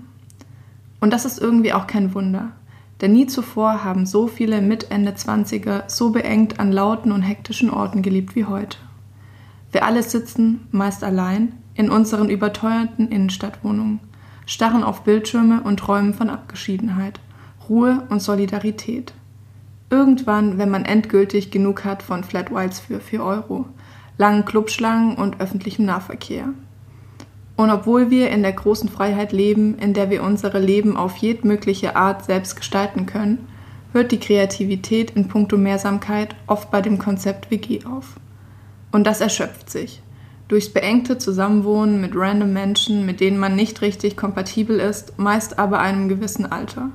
Und 1.00 1.14
das 1.14 1.24
ist 1.24 1.40
irgendwie 1.40 1.72
auch 1.72 1.88
kein 1.88 2.14
Wunder. 2.14 2.52
Denn 3.02 3.14
nie 3.14 3.28
zuvor 3.28 3.84
haben 3.84 4.06
so 4.06 4.28
viele 4.28 4.62
mit 4.62 4.90
Ende 4.90 5.12
20er 5.12 5.84
so 5.88 6.12
beengt 6.12 6.60
an 6.60 6.72
lauten 6.72 7.12
und 7.12 7.22
hektischen 7.22 7.70
Orten 7.70 8.02
gelebt 8.02 8.36
wie 8.36 8.46
heute. 8.46 8.78
Wir 9.72 9.86
alle 9.86 10.02
sitzen, 10.02 10.68
meist 10.72 11.04
allein, 11.04 11.54
in 11.76 11.92
unseren 11.92 12.30
überteuerten 12.30 13.10
Innenstadtwohnungen, 13.10 14.00
starren 14.46 14.84
auf 14.84 15.04
Bildschirme 15.04 15.62
und 15.62 15.78
träumen 15.78 16.14
von 16.14 16.30
Abgeschiedenheit, 16.30 17.20
Ruhe 17.70 18.08
und 18.10 18.22
Solidarität. 18.22 19.14
Irgendwann, 19.90 20.58
wenn 20.58 20.70
man 20.70 20.86
endgültig 20.86 21.52
genug 21.52 21.86
hat 21.86 22.02
von 22.02 22.24
Flat 22.24 22.52
Whites 22.52 22.80
für 22.80 23.00
4 23.00 23.24
Euro, 23.24 23.66
langen 24.18 24.46
Clubschlangen 24.46 25.16
und 25.16 25.40
öffentlichem 25.40 25.86
Nahverkehr. 25.86 26.50
Und 27.58 27.72
obwohl 27.72 28.12
wir 28.12 28.30
in 28.30 28.44
der 28.44 28.54
großen 28.54 28.88
Freiheit 28.88 29.34
leben, 29.34 29.78
in 29.80 29.94
der 29.94 30.10
wir 30.12 30.24
unsere 30.24 30.60
Leben 30.60 30.96
auf 30.96 31.18
jedmögliche 31.18 31.96
Art 31.96 32.24
selbst 32.24 32.56
gestalten 32.56 33.08
können, 33.08 33.48
hört 33.94 34.12
die 34.12 34.20
Kreativität 34.20 35.12
in 35.12 35.28
puncto 35.28 35.58
Mehrsamkeit 35.58 36.36
oft 36.46 36.70
bei 36.70 36.82
dem 36.82 37.00
Konzept 37.00 37.50
WG 37.50 37.84
auf. 37.86 38.20
Und 38.92 39.08
das 39.08 39.22
erschöpft 39.22 39.72
sich. 39.72 40.04
Durchs 40.48 40.70
beengte 40.70 41.18
Zusammenwohnen 41.18 42.00
mit 42.00 42.12
random 42.16 42.54
Menschen, 42.54 43.06
mit 43.08 43.20
denen 43.20 43.40
man 43.40 43.56
nicht 43.56 43.82
richtig 43.82 44.16
kompatibel 44.16 44.80
ist, 44.80 45.18
meist 45.18 45.58
aber 45.58 45.80
einem 45.80 46.08
gewissen 46.10 46.46
Alter. 46.50 46.92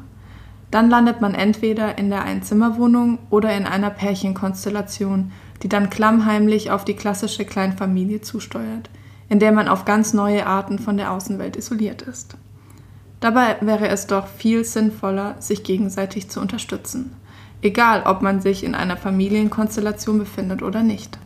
Dann 0.70 0.88
landet 0.88 1.20
man 1.20 1.34
entweder 1.34 1.98
in 1.98 2.08
der 2.08 2.22
Einzimmerwohnung 2.22 3.18
oder 3.30 3.54
in 3.54 3.66
einer 3.66 3.90
Pärchenkonstellation, 3.90 5.32
die 5.62 5.68
dann 5.68 5.90
klammheimlich 5.90 6.70
auf 6.70 6.84
die 6.84 6.94
klassische 6.94 7.44
Kleinfamilie 7.44 8.22
zusteuert, 8.22 8.88
in 9.32 9.38
der 9.38 9.50
man 9.50 9.66
auf 9.66 9.86
ganz 9.86 10.12
neue 10.12 10.46
Arten 10.46 10.78
von 10.78 10.98
der 10.98 11.10
Außenwelt 11.10 11.56
isoliert 11.56 12.02
ist. 12.02 12.36
Dabei 13.18 13.56
wäre 13.62 13.88
es 13.88 14.06
doch 14.06 14.26
viel 14.26 14.62
sinnvoller, 14.62 15.36
sich 15.38 15.64
gegenseitig 15.64 16.28
zu 16.28 16.38
unterstützen, 16.38 17.16
egal 17.62 18.02
ob 18.04 18.20
man 18.20 18.42
sich 18.42 18.62
in 18.62 18.74
einer 18.74 18.98
Familienkonstellation 18.98 20.18
befindet 20.18 20.62
oder 20.62 20.82
nicht. 20.82 21.18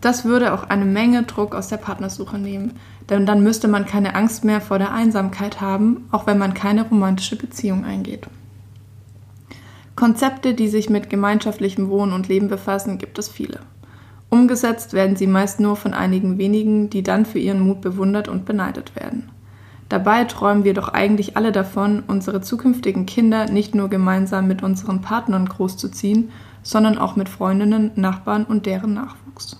Das 0.00 0.26
würde 0.26 0.52
auch 0.52 0.70
eine 0.70 0.84
Menge 0.84 1.24
Druck 1.24 1.56
aus 1.56 1.66
der 1.66 1.78
Partnersuche 1.78 2.38
nehmen, 2.38 2.74
denn 3.10 3.26
dann 3.26 3.42
müsste 3.42 3.66
man 3.66 3.84
keine 3.84 4.14
Angst 4.14 4.44
mehr 4.44 4.60
vor 4.60 4.78
der 4.78 4.92
Einsamkeit 4.92 5.60
haben, 5.60 6.06
auch 6.12 6.28
wenn 6.28 6.38
man 6.38 6.54
keine 6.54 6.84
romantische 6.88 7.34
Beziehung 7.34 7.84
eingeht. 7.84 8.28
Konzepte, 9.96 10.54
die 10.54 10.68
sich 10.68 10.88
mit 10.88 11.10
gemeinschaftlichem 11.10 11.88
Wohnen 11.88 12.12
und 12.12 12.28
Leben 12.28 12.46
befassen, 12.46 12.96
gibt 12.96 13.18
es 13.18 13.28
viele. 13.28 13.58
Umgesetzt 14.30 14.92
werden 14.92 15.16
sie 15.16 15.26
meist 15.26 15.58
nur 15.58 15.76
von 15.76 15.94
einigen 15.94 16.38
wenigen, 16.38 16.90
die 16.90 17.02
dann 17.02 17.24
für 17.24 17.38
ihren 17.38 17.60
Mut 17.60 17.80
bewundert 17.80 18.28
und 18.28 18.44
beneidet 18.44 18.94
werden. 18.94 19.30
Dabei 19.88 20.24
träumen 20.24 20.64
wir 20.64 20.74
doch 20.74 20.88
eigentlich 20.88 21.36
alle 21.36 21.50
davon, 21.50 22.02
unsere 22.06 22.42
zukünftigen 22.42 23.06
Kinder 23.06 23.46
nicht 23.46 23.74
nur 23.74 23.88
gemeinsam 23.88 24.46
mit 24.46 24.62
unseren 24.62 25.00
Partnern 25.00 25.46
großzuziehen, 25.46 26.30
sondern 26.62 26.98
auch 26.98 27.16
mit 27.16 27.30
Freundinnen, 27.30 27.92
Nachbarn 27.94 28.44
und 28.44 28.66
deren 28.66 28.92
Nachwuchs. 28.92 29.56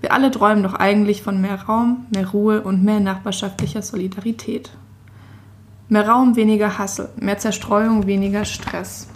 Wir 0.00 0.12
alle 0.12 0.30
träumen 0.30 0.62
doch 0.62 0.74
eigentlich 0.74 1.22
von 1.22 1.40
mehr 1.40 1.62
Raum, 1.62 2.06
mehr 2.14 2.28
Ruhe 2.28 2.62
und 2.62 2.82
mehr 2.82 3.00
nachbarschaftlicher 3.00 3.82
Solidarität. 3.82 4.70
Mehr 5.88 6.08
Raum, 6.08 6.36
weniger 6.36 6.78
Hassel, 6.78 7.10
mehr 7.20 7.38
Zerstreuung, 7.38 8.06
weniger 8.06 8.44
Stress. 8.44 9.08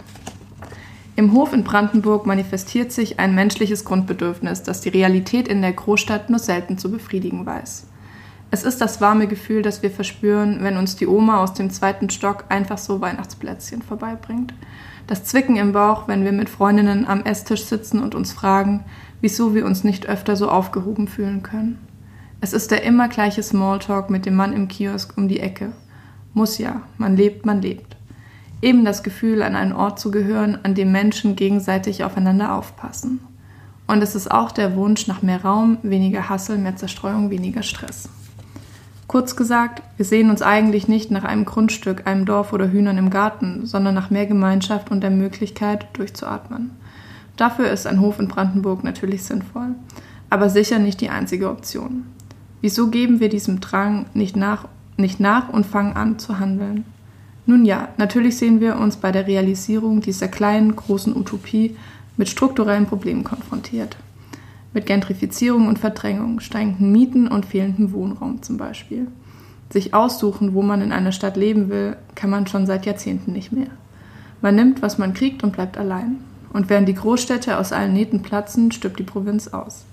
Im 1.15 1.33
Hof 1.33 1.53
in 1.53 1.63
Brandenburg 1.63 2.25
manifestiert 2.25 2.91
sich 2.91 3.19
ein 3.19 3.35
menschliches 3.35 3.85
Grundbedürfnis, 3.85 4.63
das 4.63 4.81
die 4.81 4.89
Realität 4.89 5.47
in 5.47 5.61
der 5.61 5.73
Großstadt 5.73 6.31
nur 6.31 6.39
selten 6.39 6.79
zu 6.79 6.89
befriedigen 6.91 7.45
weiß. 7.45 7.85
Es 8.49 8.63
ist 8.63 8.81
das 8.81 8.99
warme 8.99 9.27
Gefühl, 9.27 9.61
das 9.61 9.83
wir 9.83 9.91
verspüren, 9.91 10.59
wenn 10.61 10.77
uns 10.77 10.95
die 10.95 11.07
Oma 11.07 11.41
aus 11.41 11.53
dem 11.53 11.69
zweiten 11.69 12.09
Stock 12.09 12.45
einfach 12.49 12.77
so 12.77 12.99
Weihnachtsplätzchen 13.01 13.81
vorbeibringt. 13.81 14.53
Das 15.05 15.23
Zwicken 15.23 15.55
im 15.55 15.71
Bauch, 15.71 16.07
wenn 16.07 16.23
wir 16.23 16.31
mit 16.31 16.49
Freundinnen 16.49 17.05
am 17.07 17.23
Esstisch 17.23 17.65
sitzen 17.65 18.01
und 18.01 18.15
uns 18.15 18.31
fragen, 18.31 18.83
wieso 19.21 19.53
wir 19.53 19.65
uns 19.65 19.83
nicht 19.83 20.07
öfter 20.07 20.35
so 20.35 20.49
aufgehoben 20.49 21.07
fühlen 21.07 21.43
können. 21.43 21.79
Es 22.41 22.53
ist 22.53 22.71
der 22.71 22.83
immer 22.83 23.07
gleiche 23.07 23.43
Smalltalk 23.43 24.09
mit 24.09 24.25
dem 24.25 24.35
Mann 24.35 24.53
im 24.53 24.67
Kiosk 24.67 25.17
um 25.17 25.27
die 25.27 25.39
Ecke. 25.39 25.71
Muss 26.33 26.57
ja, 26.57 26.81
man 26.97 27.15
lebt, 27.15 27.45
man 27.45 27.61
lebt. 27.61 27.95
Eben 28.63 28.85
das 28.85 29.03
Gefühl, 29.03 29.41
an 29.41 29.57
einen 29.57 29.73
Ort 29.73 29.99
zu 29.99 30.09
gehören, 30.09 30.57
an 30.63 30.73
dem 30.73 30.93
Menschen 30.93 31.35
gegenseitig 31.35 32.05
aufeinander 32.05 32.55
aufpassen. 32.55 33.19
Und 33.87 34.01
es 34.01 34.15
ist 34.15 34.31
auch 34.31 34.53
der 34.53 34.77
Wunsch 34.77 35.05
nach 35.05 35.21
mehr 35.21 35.43
Raum, 35.43 35.79
weniger 35.83 36.29
Hassel, 36.29 36.57
mehr 36.57 36.77
Zerstreuung, 36.77 37.29
weniger 37.29 37.61
Stress. 37.61 38.07
Kurz 39.07 39.35
gesagt, 39.35 39.81
wir 39.97 40.05
sehen 40.05 40.29
uns 40.29 40.41
eigentlich 40.41 40.87
nicht 40.87 41.11
nach 41.11 41.25
einem 41.25 41.43
Grundstück, 41.43 42.07
einem 42.07 42.25
Dorf 42.25 42.53
oder 42.53 42.71
Hühnern 42.71 42.97
im 42.97 43.09
Garten, 43.09 43.65
sondern 43.65 43.95
nach 43.95 44.09
mehr 44.09 44.27
Gemeinschaft 44.27 44.91
und 44.91 45.01
der 45.01 45.11
Möglichkeit, 45.11 45.87
durchzuatmen. 45.91 46.71
Dafür 47.35 47.69
ist 47.69 47.85
ein 47.85 47.99
Hof 47.99 48.17
in 48.17 48.29
Brandenburg 48.29 48.85
natürlich 48.85 49.23
sinnvoll, 49.23 49.75
aber 50.29 50.49
sicher 50.49 50.79
nicht 50.79 51.01
die 51.01 51.09
einzige 51.09 51.49
Option. 51.49 52.05
Wieso 52.61 52.87
geben 52.87 53.19
wir 53.19 53.27
diesem 53.27 53.59
Drang 53.59 54.05
nicht 54.13 54.37
nach, 54.37 54.69
nicht 54.95 55.19
nach 55.19 55.49
und 55.49 55.65
fangen 55.65 55.97
an 55.97 56.17
zu 56.17 56.39
handeln? 56.39 56.85
Nun 57.45 57.65
ja, 57.65 57.89
natürlich 57.97 58.37
sehen 58.37 58.61
wir 58.61 58.77
uns 58.77 58.97
bei 58.97 59.11
der 59.11 59.27
Realisierung 59.27 60.01
dieser 60.01 60.27
kleinen, 60.27 60.75
großen 60.75 61.15
Utopie 61.15 61.75
mit 62.15 62.29
strukturellen 62.29 62.85
Problemen 62.85 63.23
konfrontiert. 63.23 63.97
Mit 64.73 64.85
Gentrifizierung 64.85 65.67
und 65.67 65.79
Verdrängung, 65.79 66.39
steigenden 66.39 66.91
Mieten 66.91 67.27
und 67.27 67.45
fehlendem 67.45 67.91
Wohnraum 67.91 68.41
zum 68.41 68.57
Beispiel. 68.57 69.07
Sich 69.71 69.93
aussuchen, 69.93 70.53
wo 70.53 70.61
man 70.61 70.81
in 70.81 70.91
einer 70.91 71.11
Stadt 71.11 71.35
leben 71.35 71.69
will, 71.69 71.97
kann 72.15 72.29
man 72.29 72.47
schon 72.47 72.65
seit 72.65 72.85
Jahrzehnten 72.85 73.33
nicht 73.33 73.51
mehr. 73.51 73.67
Man 74.41 74.55
nimmt, 74.55 74.81
was 74.81 74.97
man 74.97 75.13
kriegt 75.13 75.43
und 75.43 75.53
bleibt 75.53 75.77
allein. 75.77 76.17
Und 76.53 76.69
während 76.69 76.87
die 76.87 76.93
Großstädte 76.93 77.57
aus 77.57 77.71
allen 77.71 77.93
Nähten 77.93 78.21
platzen, 78.21 78.71
stirbt 78.71 78.99
die 78.99 79.03
Provinz 79.03 79.47
aus. 79.47 79.85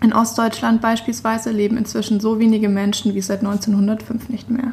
In 0.00 0.12
Ostdeutschland 0.12 0.80
beispielsweise 0.80 1.50
leben 1.50 1.76
inzwischen 1.76 2.20
so 2.20 2.38
wenige 2.38 2.68
Menschen 2.68 3.14
wie 3.14 3.20
seit 3.20 3.40
1905 3.40 4.28
nicht 4.28 4.50
mehr. 4.50 4.72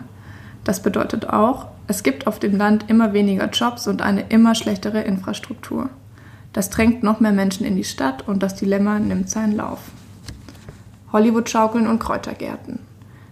Das 0.70 0.84
bedeutet 0.84 1.28
auch, 1.28 1.66
es 1.88 2.04
gibt 2.04 2.28
auf 2.28 2.38
dem 2.38 2.56
Land 2.56 2.92
immer 2.92 3.12
weniger 3.12 3.50
Jobs 3.50 3.88
und 3.88 4.04
eine 4.04 4.26
immer 4.30 4.54
schlechtere 4.54 5.02
Infrastruktur. 5.02 5.90
Das 6.54 6.70
drängt 6.70 7.02
noch 7.02 7.20
mehr 7.20 7.32
Menschen 7.32 7.66
in 7.66 7.76
die 7.76 7.84
Stadt 7.84 8.28
und 8.28 8.44
das 8.44 8.54
Dilemma 8.54 9.00
nimmt 9.00 9.32
seinen 9.32 9.56
Lauf. 9.56 9.80
Hollywood-Schaukeln 11.12 11.88
und 11.88 11.98
Kräutergärten. 11.98 12.82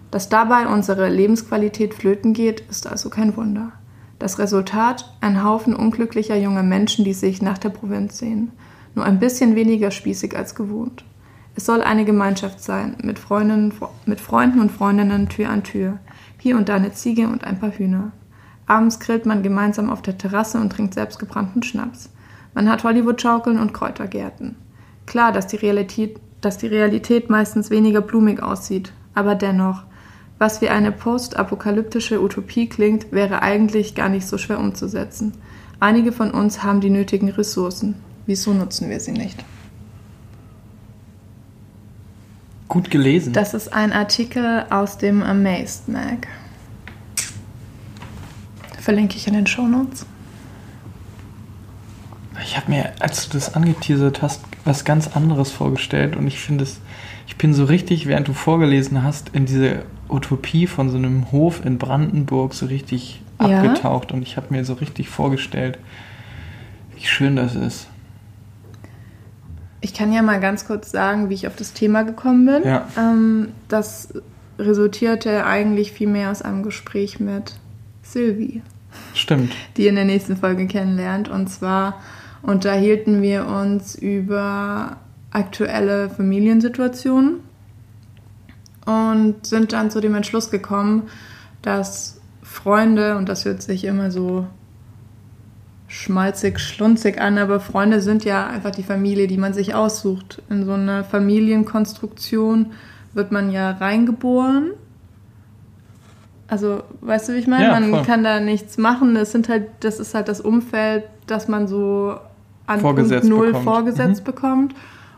Dass 0.09 0.29
dabei 0.29 0.65
unsere 0.65 1.09
Lebensqualität 1.09 1.93
flöten 1.93 2.33
geht, 2.33 2.61
ist 2.71 2.87
also 2.87 3.11
kein 3.11 3.37
Wunder. 3.37 3.71
Das 4.17 4.39
Resultat? 4.39 5.13
Ein 5.21 5.43
Haufen 5.43 5.75
unglücklicher 5.75 6.37
junger 6.37 6.63
Menschen, 6.63 7.05
die 7.05 7.13
sich 7.13 7.43
nach 7.43 7.59
der 7.59 7.69
Provinz 7.69 8.17
sehen. 8.17 8.51
Nur 8.95 9.05
ein 9.05 9.19
bisschen 9.19 9.55
weniger 9.55 9.91
spießig 9.91 10.35
als 10.35 10.55
gewohnt. 10.55 11.05
Es 11.55 11.67
soll 11.67 11.83
eine 11.83 12.03
Gemeinschaft 12.03 12.63
sein, 12.63 12.95
mit, 13.03 13.19
Freundinnen, 13.19 13.75
mit 14.07 14.21
Freunden 14.21 14.59
und 14.59 14.71
Freundinnen 14.71 15.29
Tür 15.29 15.51
an 15.51 15.61
Tür. 15.61 15.99
Hier 16.39 16.57
und 16.57 16.69
da 16.69 16.75
eine 16.75 16.93
Ziege 16.93 17.27
und 17.27 17.43
ein 17.43 17.59
paar 17.59 17.71
Hühner. 17.71 18.11
Abends 18.65 18.99
grillt 18.99 19.25
man 19.25 19.43
gemeinsam 19.43 19.89
auf 19.89 20.01
der 20.01 20.17
Terrasse 20.17 20.59
und 20.59 20.71
trinkt 20.71 20.93
selbstgebrannten 20.93 21.63
Schnaps. 21.63 22.09
Man 22.53 22.69
hat 22.69 22.83
Hollywood-Schaukeln 22.83 23.59
und 23.59 23.73
Kräutergärten. 23.73 24.55
Klar, 25.05 25.31
dass 25.31 25.47
die, 25.47 25.55
Realität, 25.55 26.19
dass 26.41 26.57
die 26.57 26.67
Realität 26.67 27.29
meistens 27.29 27.69
weniger 27.69 28.01
blumig 28.01 28.43
aussieht, 28.43 28.91
aber 29.15 29.35
dennoch, 29.35 29.83
was 30.37 30.61
wie 30.61 30.69
eine 30.69 30.91
postapokalyptische 30.91 32.21
Utopie 32.21 32.67
klingt, 32.67 33.11
wäre 33.11 33.41
eigentlich 33.41 33.95
gar 33.95 34.09
nicht 34.09 34.27
so 34.27 34.37
schwer 34.37 34.59
umzusetzen. 34.59 35.33
Einige 35.79 36.11
von 36.11 36.31
uns 36.31 36.63
haben 36.63 36.81
die 36.81 36.89
nötigen 36.89 37.29
Ressourcen. 37.29 37.95
Wieso 38.25 38.53
nutzen 38.53 38.89
wir 38.89 38.99
sie 38.99 39.13
nicht? 39.13 39.43
Gut 42.67 42.91
gelesen. 42.91 43.33
Das 43.33 43.53
ist 43.53 43.73
ein 43.73 43.93
Artikel 43.93 44.65
aus 44.69 44.97
dem 44.97 45.23
Amazed 45.23 45.87
Mag. 45.87 46.27
Verlinke 48.79 49.15
ich 49.15 49.27
in 49.27 49.33
den 49.33 49.47
Show 49.47 49.67
Notes. 49.67 50.05
Ich 52.43 52.55
habe 52.55 52.71
mir, 52.71 52.93
als 52.99 53.27
du 53.27 53.37
das 53.37 53.55
angeteasert 53.55 54.21
hast, 54.21 54.41
was 54.63 54.85
ganz 54.85 55.15
anderes 55.15 55.51
vorgestellt 55.51 56.15
und 56.15 56.27
ich 56.27 56.39
finde 56.39 56.63
es, 56.63 56.79
ich 57.25 57.37
bin 57.37 57.53
so 57.53 57.65
richtig, 57.65 58.05
während 58.05 58.27
du 58.27 58.33
vorgelesen 58.33 59.03
hast, 59.03 59.29
in 59.29 59.45
diese 59.45 59.83
Utopie 60.09 60.67
von 60.67 60.89
so 60.89 60.97
einem 60.97 61.31
Hof 61.31 61.65
in 61.65 61.77
Brandenburg 61.77 62.53
so 62.53 62.67
richtig 62.67 63.21
ja. 63.41 63.59
abgetaucht 63.59 64.11
und 64.11 64.21
ich 64.21 64.37
habe 64.37 64.47
mir 64.51 64.63
so 64.65 64.73
richtig 64.73 65.09
vorgestellt, 65.09 65.79
wie 66.95 67.05
schön 67.05 67.35
das 67.35 67.55
ist. 67.55 67.87
Ich 69.87 69.93
kann 69.93 70.11
ja 70.11 70.21
mal 70.21 70.41
ganz 70.41 70.67
kurz 70.67 70.91
sagen, 70.91 71.29
wie 71.29 71.33
ich 71.33 71.47
auf 71.47 71.55
das 71.55 71.71
Thema 71.71 72.03
gekommen 72.03 72.45
bin. 72.45 72.63
Ja. 72.65 72.89
Ähm, 72.97 73.53
das 73.69 74.09
resultierte 74.59 75.45
eigentlich 75.45 75.93
vielmehr 75.93 76.29
aus 76.29 76.41
einem 76.41 76.61
Gespräch 76.61 77.21
mit 77.21 77.55
Sylvie. 78.03 78.61
Stimmt. 79.13 79.53
Die 79.77 79.83
ihr 79.83 79.89
in 79.89 79.95
der 79.95 80.03
nächsten 80.03 80.35
Folge 80.35 80.67
kennenlernt. 80.67 81.29
Und 81.29 81.47
zwar 81.47 82.01
unterhielten 82.41 83.21
wir 83.21 83.47
uns 83.47 83.95
über 83.95 84.97
aktuelle 85.31 86.09
Familiensituationen 86.09 87.39
und 88.85 89.47
sind 89.47 89.71
dann 89.71 89.89
zu 89.89 90.01
dem 90.01 90.15
Entschluss 90.15 90.51
gekommen, 90.51 91.03
dass 91.61 92.19
Freunde, 92.43 93.15
und 93.15 93.29
das 93.29 93.45
hört 93.45 93.61
sich 93.61 93.85
immer 93.85 94.11
so 94.11 94.47
schmalzig, 95.87 96.59
schlunzig 96.59 97.19
an, 97.19 97.37
aber 97.37 97.59
Freunde 97.59 98.01
sind 98.01 98.25
ja 98.25 98.47
einfach 98.47 98.71
die 98.71 98.83
Familie, 98.83 99.27
die 99.27 99.37
man 99.37 99.53
sich 99.53 99.73
aussucht. 99.73 100.41
In 100.49 100.65
so 100.65 100.73
eine 100.73 101.03
Familienkonstruktion 101.03 102.73
wird 103.13 103.31
man 103.31 103.51
ja 103.51 103.71
reingeboren. 103.71 104.71
Also, 106.49 106.83
weißt 107.01 107.29
du, 107.29 107.33
wie 107.33 107.39
ich 107.39 107.47
meine? 107.47 107.65
Ja, 107.65 107.79
man 107.79 107.89
voll. 107.89 108.03
kann 108.03 108.23
da 108.23 108.39
nichts 108.39 108.77
machen. 108.77 109.15
Das 109.15 109.31
sind 109.31 109.49
halt, 109.49 109.67
das 109.81 109.99
ist 109.99 110.13
halt 110.13 110.27
das 110.27 110.39
Umfeld, 110.39 111.03
das 111.25 111.47
man 111.47 111.67
so 111.67 112.15
an 112.67 112.79
vorgesetzt 112.79 113.21
Punkt 113.21 113.37
Null 113.37 113.47
bekommt. 113.47 113.63
vorgesetzt 113.65 114.21
mhm. 114.21 114.25
bekommt. 114.25 114.75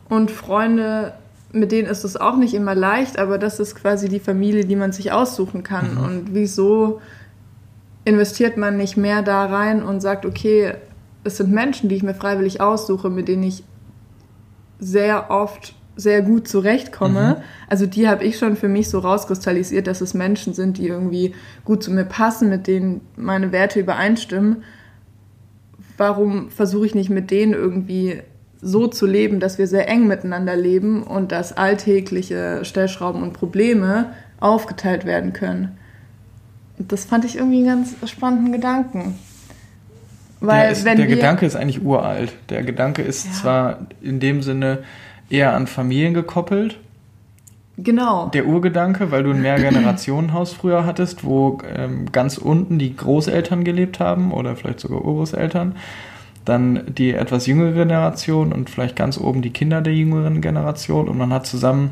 Und 0.08 0.32
Freunde 0.32 1.14
mit 1.52 1.72
denen 1.72 1.88
ist 1.88 2.04
es 2.04 2.16
auch 2.16 2.36
nicht 2.36 2.54
immer 2.54 2.76
leicht, 2.76 3.18
aber 3.18 3.38
das 3.38 3.60
ist 3.60 3.76
quasi 3.76 4.08
die 4.08 4.20
Familie, 4.20 4.66
die 4.66 4.76
man 4.76 4.92
sich 4.92 5.12
aussuchen 5.12 5.64
kann. 5.64 5.96
Mhm. 5.96 6.04
Und 6.04 6.34
wieso 6.34 7.02
investiert 8.10 8.58
man 8.58 8.76
nicht 8.76 8.98
mehr 8.98 9.22
da 9.22 9.46
rein 9.46 9.84
und 9.84 10.02
sagt, 10.02 10.26
okay, 10.26 10.74
es 11.24 11.38
sind 11.38 11.52
Menschen, 11.52 11.90
die 11.90 11.96
ich 11.96 12.04
mir 12.04 12.16
freiwillig 12.16 12.60
aussuche, 12.60 13.10
mit 13.10 13.28
denen 13.28 13.44
ich 13.44 13.64
sehr 14.80 15.30
oft 15.30 15.76
sehr 15.96 16.22
gut 16.22 16.48
zurechtkomme. 16.48 17.38
Mhm. 17.38 17.44
Also 17.68 17.86
die 17.86 18.08
habe 18.08 18.24
ich 18.24 18.38
schon 18.38 18.56
für 18.56 18.70
mich 18.70 18.90
so 18.90 19.00
rauskristallisiert, 19.00 19.86
dass 19.86 20.02
es 20.02 20.14
Menschen 20.14 20.54
sind, 20.54 20.78
die 20.78 20.88
irgendwie 20.88 21.36
gut 21.66 21.84
zu 21.84 21.92
mir 21.92 22.06
passen, 22.06 22.50
mit 22.50 22.68
denen 22.68 23.02
meine 23.18 23.52
Werte 23.52 23.82
übereinstimmen. 23.82 24.64
Warum 25.98 26.50
versuche 26.50 26.86
ich 26.86 26.96
nicht 26.96 27.10
mit 27.10 27.32
denen 27.32 27.54
irgendwie 27.54 28.22
so 28.62 28.88
zu 28.88 29.06
leben, 29.06 29.42
dass 29.42 29.58
wir 29.58 29.68
sehr 29.68 29.90
eng 29.90 30.08
miteinander 30.08 30.56
leben 30.56 31.04
und 31.04 31.34
dass 31.34 31.58
alltägliche 31.58 32.64
Stellschrauben 32.64 33.22
und 33.22 33.34
Probleme 33.34 34.14
aufgeteilt 34.40 35.06
werden 35.06 35.34
können? 35.34 35.79
Das 36.80 37.06
fand 37.06 37.26
ich 37.26 37.36
irgendwie 37.36 37.58
einen 37.58 37.84
ganz 37.84 38.10
spannenden 38.10 38.54
Gedanken. 38.54 39.16
Weil, 40.40 40.72
ist, 40.72 40.86
der 40.86 40.96
Gedanke 40.96 41.46
ist 41.46 41.56
eigentlich 41.56 41.84
uralt. 41.84 42.34
Der 42.50 42.64
Gedanke 42.64 43.02
ist 43.02 43.26
ja. 43.26 43.32
zwar 43.34 43.80
in 44.02 44.20
dem 44.20 44.42
Sinne 44.42 44.80
eher 45.30 45.54
an 45.54 45.68
Familien 45.68 46.14
gekoppelt. 46.14 46.80
Genau. 47.78 48.28
Der 48.30 48.46
Urgedanke, 48.46 49.12
weil 49.12 49.24
du 49.24 49.32
ein 49.32 49.42
Mehrgenerationenhaus 49.42 50.54
früher 50.54 50.86
hattest, 50.86 51.24
wo 51.24 51.60
ähm, 51.76 52.12
ganz 52.12 52.38
unten 52.38 52.80
die 52.80 52.96
Großeltern 52.96 53.64
gelebt 53.64 54.00
haben 54.00 54.32
oder 54.34 54.56
vielleicht 54.56 54.80
sogar 54.80 55.04
Urgroßeltern. 55.04 55.76
Dann 56.46 56.84
die 56.88 57.14
etwas 57.14 57.46
jüngere 57.46 57.74
Generation 57.74 58.54
und 58.54 58.70
vielleicht 58.70 58.96
ganz 58.96 59.18
oben 59.18 59.42
die 59.42 59.52
Kinder 59.52 59.82
der 59.82 59.94
jüngeren 59.94 60.42
Generation. 60.42 61.08
Und 61.08 61.18
man 61.18 61.32
hat 61.32 61.46
zusammen 61.46 61.92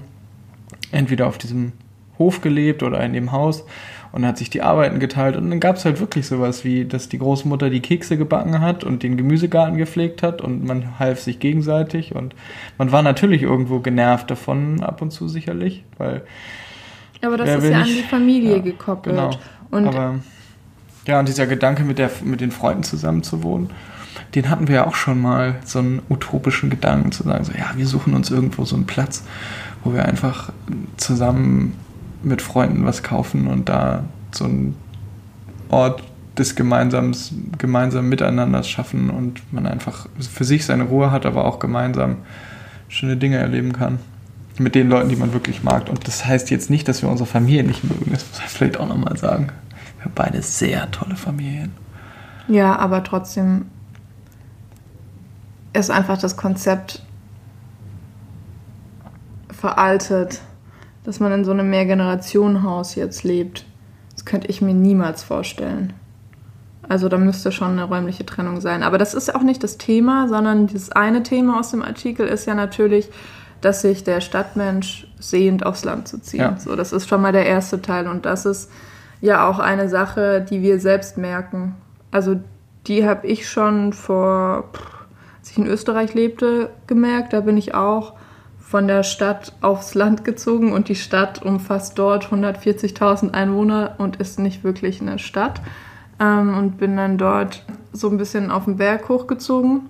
entweder 0.91 1.27
auf 1.27 1.37
diesem 1.37 1.73
Hof 2.17 2.41
gelebt 2.41 2.83
oder 2.83 3.01
in 3.01 3.13
dem 3.13 3.31
Haus 3.31 3.63
und 4.11 4.25
hat 4.25 4.37
sich 4.37 4.49
die 4.49 4.61
Arbeiten 4.61 4.99
geteilt. 4.99 5.35
Und 5.35 5.49
dann 5.49 5.59
gab 5.59 5.75
es 5.75 5.85
halt 5.85 5.99
wirklich 5.99 6.27
sowas 6.27 6.63
wie, 6.63 6.85
dass 6.85 7.09
die 7.09 7.19
Großmutter 7.19 7.69
die 7.69 7.81
Kekse 7.81 8.17
gebacken 8.17 8.61
hat 8.61 8.83
und 8.83 9.03
den 9.03 9.17
Gemüsegarten 9.17 9.77
gepflegt 9.77 10.23
hat 10.23 10.41
und 10.41 10.63
man 10.65 10.99
half 10.99 11.19
sich 11.19 11.39
gegenseitig. 11.39 12.15
Und 12.15 12.35
man 12.77 12.91
war 12.91 13.01
natürlich 13.01 13.43
irgendwo 13.43 13.79
genervt 13.79 14.29
davon, 14.31 14.81
ab 14.83 15.01
und 15.01 15.11
zu 15.11 15.27
sicherlich, 15.27 15.83
weil. 15.97 16.23
Aber 17.23 17.37
das 17.37 17.49
ist 17.49 17.69
ja 17.69 17.79
nicht, 17.79 17.89
an 17.89 17.95
die 17.95 18.03
Familie 18.03 18.57
ja, 18.57 18.61
gekoppelt. 18.61 19.15
Genau. 19.15 19.31
Und 19.71 19.87
Aber 19.87 20.15
ja, 21.07 21.19
und 21.19 21.27
dieser 21.27 21.47
Gedanke, 21.47 21.83
mit, 21.83 21.97
der, 21.97 22.11
mit 22.23 22.41
den 22.41 22.51
Freunden 22.51 22.83
zusammen 22.83 23.23
zu 23.23 23.41
wohnen, 23.41 23.69
den 24.35 24.49
hatten 24.49 24.67
wir 24.67 24.75
ja 24.75 24.87
auch 24.87 24.95
schon 24.95 25.21
mal, 25.21 25.55
so 25.63 25.79
einen 25.79 26.01
utopischen 26.09 26.69
Gedanken 26.69 27.11
zu 27.11 27.23
sagen, 27.23 27.45
so 27.45 27.53
ja, 27.53 27.71
wir 27.75 27.87
suchen 27.87 28.13
uns 28.13 28.29
irgendwo 28.29 28.65
so 28.65 28.75
einen 28.75 28.85
Platz, 28.85 29.23
wo 29.83 29.93
wir 29.93 30.05
einfach 30.05 30.51
zusammen 30.97 31.77
mit 32.23 32.41
Freunden 32.41 32.85
was 32.85 33.03
kaufen 33.03 33.47
und 33.47 33.69
da 33.69 34.03
so 34.31 34.45
einen 34.45 34.75
Ort 35.69 36.03
des 36.37 36.55
gemeinsamen, 36.55 37.15
gemeinsamen 37.57 38.09
Miteinanders 38.09 38.69
schaffen 38.69 39.09
und 39.09 39.41
man 39.51 39.65
einfach 39.65 40.07
für 40.19 40.43
sich 40.43 40.65
seine 40.65 40.83
Ruhe 40.83 41.11
hat, 41.11 41.25
aber 41.25 41.45
auch 41.45 41.59
gemeinsam 41.59 42.17
schöne 42.89 43.17
Dinge 43.17 43.37
erleben 43.37 43.73
kann. 43.73 43.99
Mit 44.59 44.75
den 44.75 44.89
Leuten, 44.89 45.09
die 45.09 45.15
man 45.15 45.33
wirklich 45.33 45.63
mag. 45.63 45.89
Und 45.89 46.07
das 46.07 46.25
heißt 46.25 46.49
jetzt 46.49 46.69
nicht, 46.69 46.87
dass 46.87 47.01
wir 47.03 47.09
unsere 47.09 47.27
Familie 47.27 47.63
nicht 47.63 47.83
mögen. 47.83 48.11
Das 48.11 48.25
muss 48.27 48.39
ich 48.39 48.45
vielleicht 48.45 48.79
auch 48.79 48.87
nochmal 48.87 49.17
sagen. 49.17 49.49
Wir 49.97 50.05
haben 50.05 50.13
beide 50.15 50.41
sehr 50.41 50.89
tolle 50.91 51.15
Familien. 51.15 51.73
Ja, 52.47 52.75
aber 52.77 53.03
trotzdem 53.03 53.65
ist 55.73 55.91
einfach 55.91 56.17
das 56.17 56.37
Konzept 56.37 57.03
veraltet 59.51 60.41
dass 61.07 61.21
man 61.21 61.31
in 61.31 61.45
so 61.45 61.51
einem 61.51 61.69
Mehrgenerationenhaus 61.69 62.95
jetzt 62.95 63.23
lebt. 63.23 63.65
Das 64.11 64.25
könnte 64.25 64.49
ich 64.49 64.61
mir 64.61 64.73
niemals 64.73 65.23
vorstellen. 65.23 65.93
Also 66.89 67.07
da 67.07 67.17
müsste 67.17 67.53
schon 67.53 67.71
eine 67.71 67.85
räumliche 67.85 68.25
Trennung 68.25 68.59
sein. 68.59 68.83
Aber 68.83 68.97
das 68.97 69.13
ist 69.13 69.33
auch 69.33 69.41
nicht 69.41 69.63
das 69.63 69.77
Thema, 69.77 70.27
sondern 70.27 70.67
das 70.67 70.91
eine 70.91 71.23
Thema 71.23 71.61
aus 71.61 71.71
dem 71.71 71.81
Artikel 71.81 72.27
ist 72.27 72.45
ja 72.45 72.55
natürlich, 72.55 73.09
dass 73.61 73.81
sich 73.81 74.03
der 74.03 74.19
Stadtmensch 74.19 75.07
sehnt, 75.17 75.65
aufs 75.65 75.85
Land 75.85 76.09
zu 76.09 76.19
ziehen. 76.19 76.41
Ja. 76.41 76.57
So, 76.59 76.75
das 76.75 76.91
ist 76.91 77.07
schon 77.07 77.21
mal 77.21 77.31
der 77.31 77.45
erste 77.45 77.81
Teil. 77.81 78.07
Und 78.07 78.25
das 78.25 78.45
ist 78.45 78.69
ja 79.21 79.47
auch 79.47 79.59
eine 79.59 79.87
Sache, 79.87 80.41
die 80.41 80.61
wir 80.61 80.81
selbst 80.81 81.17
merken. 81.17 81.75
Also 82.11 82.37
die 82.85 83.07
habe 83.07 83.27
ich 83.27 83.49
schon 83.49 83.93
vor, 83.93 84.65
als 85.39 85.51
ich 85.51 85.57
in 85.57 85.67
Österreich 85.67 86.13
lebte, 86.13 86.69
gemerkt. 86.85 87.31
Da 87.31 87.39
bin 87.39 87.55
ich 87.55 87.73
auch 87.73 88.17
von 88.67 88.85
der 88.85 89.03
Stadt 89.03 89.53
aufs 89.61 89.95
Land 89.95 90.25
gezogen 90.25 90.73
und 90.73 90.89
die 90.89 90.95
Stadt 90.95 91.41
umfasst 91.41 91.97
dort 91.97 92.25
140.000 92.25 93.31
Einwohner 93.31 93.95
und 93.97 94.17
ist 94.17 94.39
nicht 94.39 94.65
wirklich 94.65 94.99
eine 94.99 95.19
Stadt. 95.19 95.61
Ähm, 96.19 96.57
und 96.57 96.77
bin 96.77 96.97
dann 96.97 97.17
dort 97.17 97.63
so 97.93 98.09
ein 98.09 98.17
bisschen 98.17 98.51
auf 98.51 98.65
den 98.65 98.75
Berg 98.75 99.07
hochgezogen, 99.07 99.83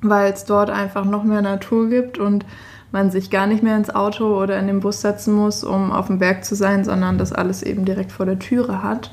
weil 0.00 0.32
es 0.32 0.44
dort 0.44 0.70
einfach 0.70 1.04
noch 1.04 1.24
mehr 1.24 1.42
Natur 1.42 1.88
gibt 1.88 2.18
und 2.18 2.46
man 2.92 3.10
sich 3.10 3.30
gar 3.30 3.48
nicht 3.48 3.64
mehr 3.64 3.76
ins 3.76 3.92
Auto 3.92 4.40
oder 4.40 4.60
in 4.60 4.68
den 4.68 4.78
Bus 4.78 5.00
setzen 5.00 5.34
muss, 5.34 5.64
um 5.64 5.90
auf 5.90 6.06
dem 6.06 6.20
Berg 6.20 6.44
zu 6.44 6.54
sein, 6.54 6.84
sondern 6.84 7.18
das 7.18 7.32
alles 7.32 7.64
eben 7.64 7.84
direkt 7.84 8.12
vor 8.12 8.26
der 8.26 8.38
Türe 8.38 8.84
hat. 8.84 9.10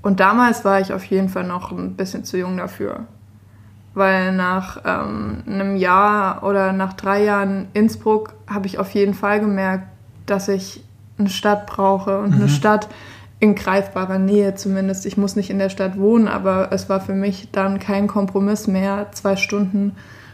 Und 0.00 0.20
damals 0.20 0.64
war 0.64 0.80
ich 0.80 0.94
auf 0.94 1.04
jeden 1.04 1.28
Fall 1.28 1.44
noch 1.44 1.72
ein 1.72 1.94
bisschen 1.94 2.24
zu 2.24 2.38
jung 2.38 2.56
dafür 2.56 3.04
weil 3.94 4.32
nach 4.32 4.82
ähm, 4.84 5.42
einem 5.46 5.76
Jahr 5.76 6.42
oder 6.44 6.72
nach 6.72 6.92
drei 6.92 7.24
Jahren 7.24 7.68
Innsbruck 7.72 8.34
habe 8.46 8.66
ich 8.66 8.78
auf 8.78 8.90
jeden 8.90 9.14
Fall 9.14 9.40
gemerkt, 9.40 9.88
dass 10.26 10.48
ich 10.48 10.84
eine 11.18 11.30
Stadt 11.30 11.66
brauche 11.66 12.20
und 12.20 12.30
mhm. 12.30 12.42
eine 12.42 12.48
Stadt 12.48 12.88
in 13.40 13.54
greifbarer 13.54 14.18
Nähe 14.18 14.54
zumindest. 14.54 15.06
Ich 15.06 15.16
muss 15.16 15.36
nicht 15.36 15.50
in 15.50 15.58
der 15.58 15.68
Stadt 15.68 15.98
wohnen, 15.98 16.28
aber 16.28 16.68
es 16.72 16.88
war 16.88 17.00
für 17.00 17.14
mich 17.14 17.50
dann 17.52 17.78
kein 17.78 18.08
Kompromiss 18.08 18.66
mehr, 18.66 19.08
zwei 19.12 19.36
Stunden 19.36 19.92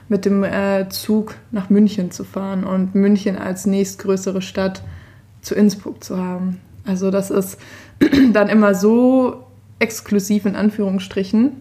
mit 0.08 0.24
dem 0.24 0.44
äh, 0.44 0.88
Zug 0.88 1.34
nach 1.50 1.70
München 1.70 2.10
zu 2.10 2.24
fahren 2.24 2.64
und 2.64 2.94
München 2.94 3.38
als 3.38 3.66
nächstgrößere 3.66 4.42
Stadt 4.42 4.82
zu 5.40 5.54
Innsbruck 5.54 6.02
zu 6.02 6.18
haben. 6.18 6.60
Also 6.86 7.10
das 7.10 7.30
ist 7.30 7.58
dann 8.32 8.48
immer 8.48 8.74
so 8.74 9.44
exklusiv 9.78 10.46
in 10.46 10.56
Anführungsstrichen, 10.56 11.52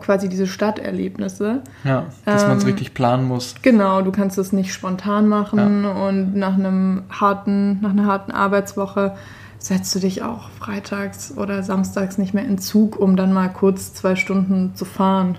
quasi 0.00 0.28
diese 0.28 0.46
Stadterlebnisse. 0.46 1.62
Ja, 1.84 2.06
dass 2.24 2.42
ähm, 2.42 2.48
man 2.48 2.58
es 2.58 2.66
richtig 2.66 2.94
planen 2.94 3.26
muss. 3.26 3.54
Genau, 3.62 4.02
du 4.02 4.12
kannst 4.12 4.38
es 4.38 4.52
nicht 4.52 4.72
spontan 4.72 5.28
machen 5.28 5.84
ja. 5.84 5.90
und 6.08 6.34
nach 6.34 6.54
einem 6.54 7.04
harten, 7.10 7.80
nach 7.80 7.90
einer 7.90 8.06
harten 8.06 8.32
Arbeitswoche 8.32 9.16
setzt 9.58 9.94
du 9.94 9.98
dich 9.98 10.22
auch 10.22 10.50
freitags 10.50 11.36
oder 11.36 11.62
samstags 11.62 12.18
nicht 12.18 12.34
mehr 12.34 12.44
in 12.44 12.58
Zug, 12.58 12.98
um 12.98 13.16
dann 13.16 13.32
mal 13.32 13.48
kurz 13.48 13.94
zwei 13.94 14.16
Stunden 14.16 14.74
zu 14.74 14.84
fahren. 14.84 15.38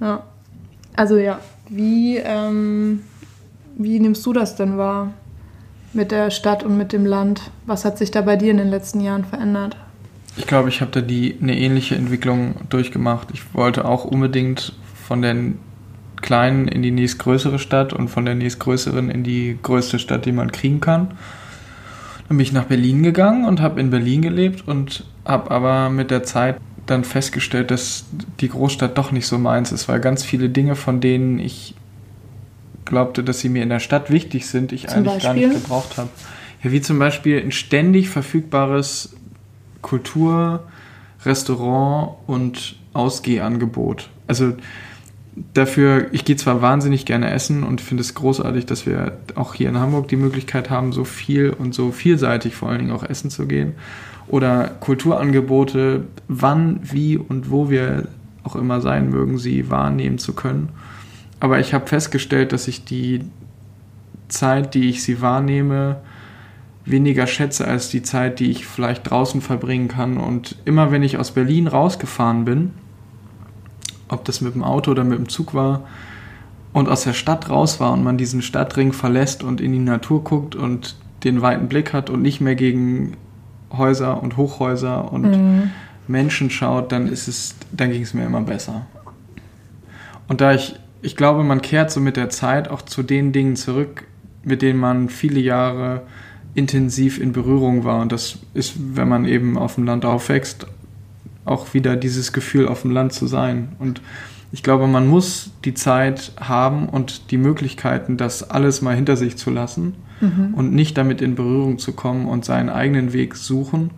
Ja. 0.00 0.24
Also 0.96 1.16
ja, 1.16 1.38
wie, 1.68 2.16
ähm, 2.18 3.02
wie 3.76 4.00
nimmst 4.00 4.26
du 4.26 4.32
das 4.32 4.56
denn 4.56 4.76
wahr 4.76 5.12
mit 5.92 6.10
der 6.10 6.30
Stadt 6.30 6.62
und 6.62 6.76
mit 6.76 6.92
dem 6.92 7.06
Land? 7.06 7.50
Was 7.66 7.84
hat 7.84 7.96
sich 7.96 8.10
da 8.10 8.20
bei 8.22 8.36
dir 8.36 8.50
in 8.50 8.58
den 8.58 8.68
letzten 8.68 9.00
Jahren 9.00 9.24
verändert? 9.24 9.76
Ich 10.36 10.46
glaube, 10.46 10.68
ich 10.68 10.80
habe 10.80 10.90
da 10.90 11.00
die, 11.00 11.36
eine 11.40 11.58
ähnliche 11.58 11.96
Entwicklung 11.96 12.54
durchgemacht. 12.68 13.28
Ich 13.32 13.54
wollte 13.54 13.84
auch 13.84 14.04
unbedingt 14.04 14.72
von 15.06 15.22
der 15.22 15.36
kleinen 16.22 16.68
in 16.68 16.82
die 16.82 16.90
nächstgrößere 16.90 17.58
Stadt 17.58 17.92
und 17.92 18.08
von 18.08 18.24
der 18.24 18.34
nächstgrößeren 18.34 19.10
in 19.10 19.24
die 19.24 19.58
größte 19.62 19.98
Stadt, 19.98 20.26
die 20.26 20.32
man 20.32 20.52
kriegen 20.52 20.80
kann. 20.80 21.08
Dann 22.28 22.36
bin 22.36 22.40
ich 22.40 22.52
nach 22.52 22.64
Berlin 22.64 23.02
gegangen 23.02 23.44
und 23.44 23.60
habe 23.60 23.80
in 23.80 23.90
Berlin 23.90 24.22
gelebt 24.22 24.66
und 24.66 25.04
habe 25.24 25.50
aber 25.50 25.90
mit 25.90 26.10
der 26.10 26.22
Zeit 26.22 26.60
dann 26.86 27.04
festgestellt, 27.04 27.70
dass 27.70 28.04
die 28.40 28.48
Großstadt 28.48 28.96
doch 28.98 29.12
nicht 29.12 29.26
so 29.26 29.38
meins 29.38 29.72
ist, 29.72 29.88
weil 29.88 30.00
ganz 30.00 30.24
viele 30.24 30.48
Dinge, 30.48 30.76
von 30.76 31.00
denen 31.00 31.38
ich 31.38 31.74
glaubte, 32.84 33.22
dass 33.24 33.40
sie 33.40 33.48
mir 33.48 33.62
in 33.62 33.68
der 33.68 33.80
Stadt 33.80 34.10
wichtig 34.10 34.46
sind, 34.46 34.72
ich 34.72 34.88
zum 34.88 34.98
eigentlich 34.98 35.22
Beispiel? 35.22 35.42
gar 35.42 35.48
nicht 35.48 35.62
gebraucht 35.62 35.96
habe. 35.96 36.08
Ja, 36.62 36.72
wie 36.72 36.80
zum 36.80 36.98
Beispiel 36.98 37.40
ein 37.40 37.52
ständig 37.52 38.08
verfügbares 38.08 39.16
Kultur, 39.82 40.64
Restaurant 41.24 42.16
und 42.26 42.76
Ausgehangebot. 42.92 44.08
Also 44.26 44.54
dafür, 45.54 46.08
ich 46.12 46.24
gehe 46.24 46.36
zwar 46.36 46.62
wahnsinnig 46.62 47.06
gerne 47.06 47.30
essen 47.30 47.62
und 47.62 47.80
finde 47.80 48.02
es 48.02 48.14
großartig, 48.14 48.66
dass 48.66 48.86
wir 48.86 49.18
auch 49.34 49.54
hier 49.54 49.68
in 49.68 49.78
Hamburg 49.78 50.08
die 50.08 50.16
Möglichkeit 50.16 50.70
haben, 50.70 50.92
so 50.92 51.04
viel 51.04 51.50
und 51.50 51.74
so 51.74 51.92
vielseitig 51.92 52.54
vor 52.54 52.68
allen 52.68 52.78
Dingen 52.78 52.92
auch 52.92 53.04
essen 53.04 53.30
zu 53.30 53.46
gehen. 53.46 53.74
Oder 54.28 54.68
Kulturangebote, 54.68 56.04
wann, 56.28 56.80
wie 56.82 57.16
und 57.16 57.50
wo 57.50 57.70
wir 57.70 58.08
auch 58.44 58.56
immer 58.56 58.80
sein 58.80 59.10
mögen, 59.10 59.38
sie 59.38 59.70
wahrnehmen 59.70 60.18
zu 60.18 60.34
können. 60.34 60.70
Aber 61.40 61.58
ich 61.58 61.74
habe 61.74 61.86
festgestellt, 61.86 62.52
dass 62.52 62.68
ich 62.68 62.84
die 62.84 63.22
Zeit, 64.28 64.74
die 64.74 64.88
ich 64.88 65.02
sie 65.02 65.20
wahrnehme, 65.20 65.96
weniger 66.90 67.26
schätze 67.26 67.66
als 67.66 67.88
die 67.88 68.02
Zeit, 68.02 68.40
die 68.40 68.50
ich 68.50 68.66
vielleicht 68.66 69.10
draußen 69.10 69.40
verbringen 69.40 69.88
kann. 69.88 70.16
Und 70.16 70.56
immer 70.64 70.90
wenn 70.90 71.02
ich 71.02 71.18
aus 71.18 71.32
Berlin 71.32 71.66
rausgefahren 71.66 72.44
bin, 72.44 72.72
ob 74.08 74.24
das 74.24 74.40
mit 74.40 74.54
dem 74.54 74.64
Auto 74.64 74.90
oder 74.90 75.04
mit 75.04 75.18
dem 75.18 75.28
Zug 75.28 75.54
war, 75.54 75.84
und 76.72 76.88
aus 76.88 77.02
der 77.02 77.14
Stadt 77.14 77.50
raus 77.50 77.80
war 77.80 77.92
und 77.92 78.04
man 78.04 78.16
diesen 78.16 78.42
Stadtring 78.42 78.92
verlässt 78.92 79.42
und 79.42 79.60
in 79.60 79.72
die 79.72 79.78
Natur 79.78 80.22
guckt 80.22 80.54
und 80.54 80.96
den 81.24 81.42
weiten 81.42 81.68
Blick 81.68 81.92
hat 81.92 82.10
und 82.10 82.22
nicht 82.22 82.40
mehr 82.40 82.54
gegen 82.54 83.16
Häuser 83.72 84.22
und 84.22 84.36
Hochhäuser 84.36 85.12
und 85.12 85.22
mhm. 85.22 85.70
Menschen 86.06 86.50
schaut, 86.50 86.92
dann 86.92 87.08
ist 87.08 87.28
es, 87.28 87.54
dann 87.72 87.90
ging 87.90 88.02
es 88.02 88.14
mir 88.14 88.24
immer 88.24 88.40
besser. 88.40 88.86
Und 90.28 90.40
da 90.40 90.54
ich, 90.54 90.76
ich 91.02 91.16
glaube, 91.16 91.42
man 91.42 91.60
kehrt 91.60 91.90
so 91.90 92.00
mit 92.00 92.16
der 92.16 92.30
Zeit 92.30 92.68
auch 92.68 92.82
zu 92.82 93.02
den 93.02 93.32
Dingen 93.32 93.56
zurück, 93.56 94.04
mit 94.42 94.62
denen 94.62 94.78
man 94.78 95.08
viele 95.08 95.40
Jahre 95.40 96.02
intensiv 96.54 97.20
in 97.20 97.32
Berührung 97.32 97.84
war. 97.84 98.00
Und 98.00 98.12
das 98.12 98.38
ist, 98.54 98.74
wenn 98.96 99.08
man 99.08 99.24
eben 99.24 99.56
auf 99.58 99.76
dem 99.76 99.84
Land 99.84 100.04
aufwächst, 100.04 100.66
auch 101.44 101.74
wieder 101.74 101.96
dieses 101.96 102.32
Gefühl, 102.32 102.68
auf 102.68 102.82
dem 102.82 102.90
Land 102.90 103.12
zu 103.12 103.26
sein. 103.26 103.70
Und 103.78 104.00
ich 104.52 104.62
glaube, 104.62 104.86
man 104.86 105.06
muss 105.06 105.50
die 105.64 105.74
Zeit 105.74 106.32
haben 106.40 106.88
und 106.88 107.30
die 107.30 107.38
Möglichkeiten, 107.38 108.16
das 108.16 108.50
alles 108.50 108.82
mal 108.82 108.96
hinter 108.96 109.16
sich 109.16 109.36
zu 109.36 109.50
lassen 109.50 109.94
mhm. 110.20 110.54
und 110.54 110.72
nicht 110.72 110.98
damit 110.98 111.22
in 111.22 111.34
Berührung 111.34 111.78
zu 111.78 111.92
kommen 111.92 112.26
und 112.26 112.44
seinen 112.44 112.68
eigenen 112.68 113.12
Weg 113.12 113.36
suchen. 113.36 113.90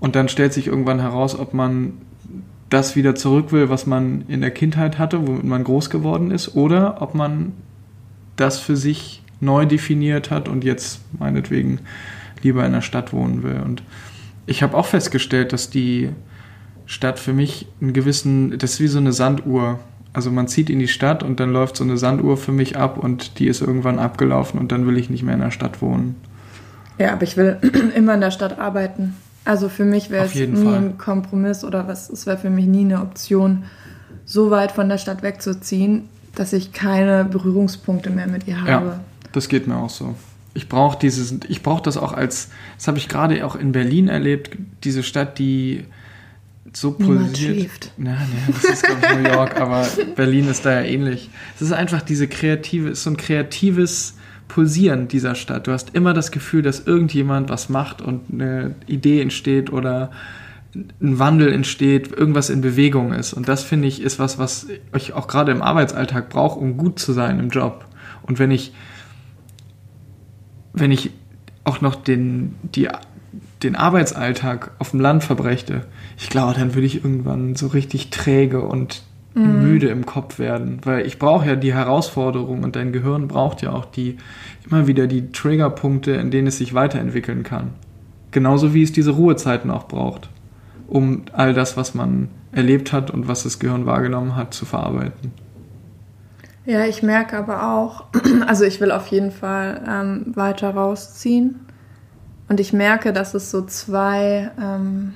Und 0.00 0.16
dann 0.16 0.28
stellt 0.28 0.52
sich 0.52 0.66
irgendwann 0.66 1.00
heraus, 1.00 1.38
ob 1.38 1.54
man 1.54 1.92
das 2.68 2.96
wieder 2.96 3.14
zurück 3.14 3.52
will, 3.52 3.68
was 3.68 3.86
man 3.86 4.24
in 4.28 4.40
der 4.40 4.50
Kindheit 4.50 4.98
hatte, 4.98 5.26
womit 5.26 5.44
man 5.44 5.64
groß 5.64 5.90
geworden 5.90 6.30
ist, 6.30 6.54
oder 6.54 7.02
ob 7.02 7.14
man 7.14 7.52
das 8.36 8.58
für 8.58 8.76
sich 8.76 9.19
neu 9.40 9.66
definiert 9.66 10.30
hat 10.30 10.48
und 10.48 10.64
jetzt 10.64 11.00
meinetwegen 11.18 11.80
lieber 12.42 12.64
in 12.64 12.72
der 12.72 12.82
Stadt 12.82 13.12
wohnen 13.12 13.42
will. 13.42 13.60
Und 13.64 13.82
ich 14.46 14.62
habe 14.62 14.76
auch 14.76 14.86
festgestellt, 14.86 15.52
dass 15.52 15.70
die 15.70 16.10
Stadt 16.86 17.18
für 17.18 17.32
mich 17.32 17.66
einen 17.80 17.92
gewissen, 17.92 18.58
das 18.58 18.74
ist 18.74 18.80
wie 18.80 18.88
so 18.88 18.98
eine 18.98 19.12
Sanduhr. 19.12 19.78
Also 20.12 20.30
man 20.30 20.48
zieht 20.48 20.70
in 20.70 20.80
die 20.80 20.88
Stadt 20.88 21.22
und 21.22 21.38
dann 21.38 21.52
läuft 21.52 21.76
so 21.76 21.84
eine 21.84 21.96
Sanduhr 21.96 22.36
für 22.36 22.52
mich 22.52 22.76
ab 22.76 22.98
und 22.98 23.38
die 23.38 23.46
ist 23.46 23.60
irgendwann 23.60 23.98
abgelaufen 23.98 24.58
und 24.58 24.72
dann 24.72 24.86
will 24.86 24.98
ich 24.98 25.08
nicht 25.08 25.22
mehr 25.22 25.34
in 25.34 25.40
der 25.40 25.52
Stadt 25.52 25.80
wohnen. 25.82 26.16
Ja, 26.98 27.12
aber 27.12 27.22
ich 27.22 27.36
will 27.36 27.58
immer 27.94 28.14
in 28.14 28.20
der 28.20 28.32
Stadt 28.32 28.58
arbeiten. 28.58 29.14
Also 29.44 29.68
für 29.68 29.84
mich 29.84 30.10
wäre 30.10 30.26
es 30.26 30.34
nie 30.34 30.64
Fall. 30.64 30.74
ein 30.74 30.98
Kompromiss 30.98 31.64
oder 31.64 31.86
was, 31.88 32.10
es 32.10 32.26
wäre 32.26 32.36
für 32.36 32.50
mich 32.50 32.66
nie 32.66 32.84
eine 32.84 33.00
Option, 33.00 33.64
so 34.24 34.50
weit 34.50 34.72
von 34.72 34.88
der 34.88 34.98
Stadt 34.98 35.22
wegzuziehen, 35.22 36.08
dass 36.34 36.52
ich 36.52 36.72
keine 36.72 37.24
Berührungspunkte 37.24 38.10
mehr 38.10 38.26
mit 38.26 38.46
ihr 38.46 38.60
habe. 38.60 38.86
Ja, 38.86 39.00
das 39.32 39.48
geht 39.48 39.66
mir 39.66 39.76
auch 39.76 39.90
so. 39.90 40.14
Ich 40.54 40.68
brauche 40.68 40.98
dieses, 40.98 41.34
ich 41.48 41.62
brauche 41.62 41.82
das 41.82 41.96
auch 41.96 42.12
als, 42.12 42.50
das 42.76 42.88
habe 42.88 42.98
ich 42.98 43.08
gerade 43.08 43.44
auch 43.46 43.54
in 43.54 43.72
Berlin 43.72 44.08
erlebt, 44.08 44.56
diese 44.82 45.02
Stadt, 45.02 45.38
die 45.38 45.84
so 46.72 46.92
pulsiert. 46.92 47.36
schläft. 47.36 47.92
Ja, 47.98 48.16
das 48.48 48.64
ist 48.64 48.82
glaube 48.84 49.00
ich 49.02 49.22
New 49.22 49.30
York, 49.30 49.60
aber 49.60 49.86
Berlin 50.16 50.48
ist 50.48 50.64
da 50.64 50.80
ja 50.80 50.86
ähnlich. 50.86 51.30
Es 51.56 51.62
ist 51.62 51.72
einfach 51.72 52.02
diese 52.02 52.28
kreative, 52.28 52.94
so 52.94 53.10
ein 53.10 53.16
kreatives 53.16 54.14
Pulsieren 54.48 55.06
dieser 55.06 55.36
Stadt. 55.36 55.66
Du 55.66 55.72
hast 55.72 55.94
immer 55.94 56.12
das 56.12 56.32
Gefühl, 56.32 56.62
dass 56.62 56.80
irgendjemand 56.80 57.48
was 57.50 57.68
macht 57.68 58.02
und 58.02 58.22
eine 58.32 58.74
Idee 58.86 59.20
entsteht 59.20 59.72
oder 59.72 60.10
ein 60.74 61.18
Wandel 61.18 61.52
entsteht, 61.52 62.12
irgendwas 62.12 62.50
in 62.50 62.60
Bewegung 62.60 63.12
ist. 63.12 63.32
Und 63.32 63.48
das 63.48 63.62
finde 63.64 63.88
ich 63.88 64.02
ist 64.02 64.18
was, 64.18 64.38
was 64.38 64.66
ich 64.96 65.12
auch 65.12 65.26
gerade 65.26 65.52
im 65.52 65.62
Arbeitsalltag 65.62 66.28
brauche, 66.28 66.58
um 66.58 66.76
gut 66.76 66.98
zu 66.98 67.12
sein 67.12 67.38
im 67.38 67.50
Job. 67.50 67.84
Und 68.22 68.38
wenn 68.38 68.50
ich, 68.50 68.72
wenn 70.72 70.92
ich 70.92 71.10
auch 71.64 71.80
noch 71.80 71.94
den, 71.94 72.54
die, 72.62 72.88
den 73.62 73.76
Arbeitsalltag 73.76 74.72
auf 74.78 74.90
dem 74.90 75.00
Land 75.00 75.24
verbrächte, 75.24 75.86
ich 76.18 76.30
glaube, 76.30 76.54
dann 76.54 76.74
würde 76.74 76.86
ich 76.86 77.04
irgendwann 77.04 77.54
so 77.56 77.68
richtig 77.68 78.10
träge 78.10 78.62
und 78.62 79.02
mhm. 79.34 79.62
müde 79.62 79.88
im 79.88 80.06
Kopf 80.06 80.38
werden, 80.38 80.80
weil 80.84 81.06
ich 81.06 81.18
brauche 81.18 81.46
ja 81.46 81.56
die 81.56 81.74
Herausforderung 81.74 82.62
und 82.62 82.76
dein 82.76 82.92
Gehirn 82.92 83.28
braucht 83.28 83.62
ja 83.62 83.72
auch 83.72 83.84
die 83.84 84.16
immer 84.66 84.86
wieder 84.86 85.06
die 85.06 85.32
Triggerpunkte, 85.32 86.12
in 86.12 86.30
denen 86.30 86.48
es 86.48 86.58
sich 86.58 86.74
weiterentwickeln 86.74 87.42
kann. 87.42 87.70
Genauso 88.30 88.74
wie 88.74 88.82
es 88.82 88.92
diese 88.92 89.12
Ruhezeiten 89.12 89.70
auch 89.70 89.88
braucht, 89.88 90.28
um 90.86 91.22
all 91.32 91.52
das, 91.52 91.76
was 91.76 91.94
man 91.94 92.28
erlebt 92.52 92.92
hat 92.92 93.10
und 93.10 93.28
was 93.28 93.42
das 93.42 93.58
Gehirn 93.58 93.86
wahrgenommen 93.86 94.36
hat, 94.36 94.54
zu 94.54 94.64
verarbeiten. 94.64 95.32
Ja, 96.70 96.84
ich 96.84 97.02
merke 97.02 97.36
aber 97.36 97.74
auch, 97.74 98.04
also 98.46 98.64
ich 98.64 98.80
will 98.80 98.92
auf 98.92 99.08
jeden 99.08 99.32
Fall 99.32 99.82
ähm, 99.88 100.26
weiter 100.36 100.70
rausziehen. 100.70 101.66
Und 102.48 102.60
ich 102.60 102.72
merke, 102.72 103.12
dass 103.12 103.34
es 103.34 103.50
so 103.50 103.62
zwei, 103.62 104.52
ähm, 104.56 105.14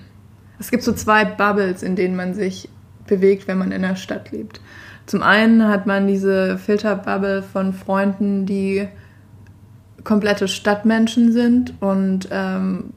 es 0.58 0.72
gibt 0.72 0.82
so 0.82 0.92
zwei 0.92 1.24
Bubbles, 1.24 1.84
in 1.84 1.94
denen 1.94 2.16
man 2.16 2.34
sich 2.34 2.68
bewegt, 3.06 3.46
wenn 3.46 3.58
man 3.58 3.70
in 3.70 3.82
der 3.82 3.94
Stadt 3.94 4.32
lebt. 4.32 4.60
Zum 5.06 5.22
einen 5.22 5.68
hat 5.68 5.86
man 5.86 6.08
diese 6.08 6.58
Filterbubble 6.58 7.44
von 7.44 7.72
Freunden, 7.72 8.46
die 8.46 8.88
komplette 10.02 10.48
Stadtmenschen 10.48 11.30
sind 11.30 11.80
und 11.80 12.26
ähm, 12.32 12.94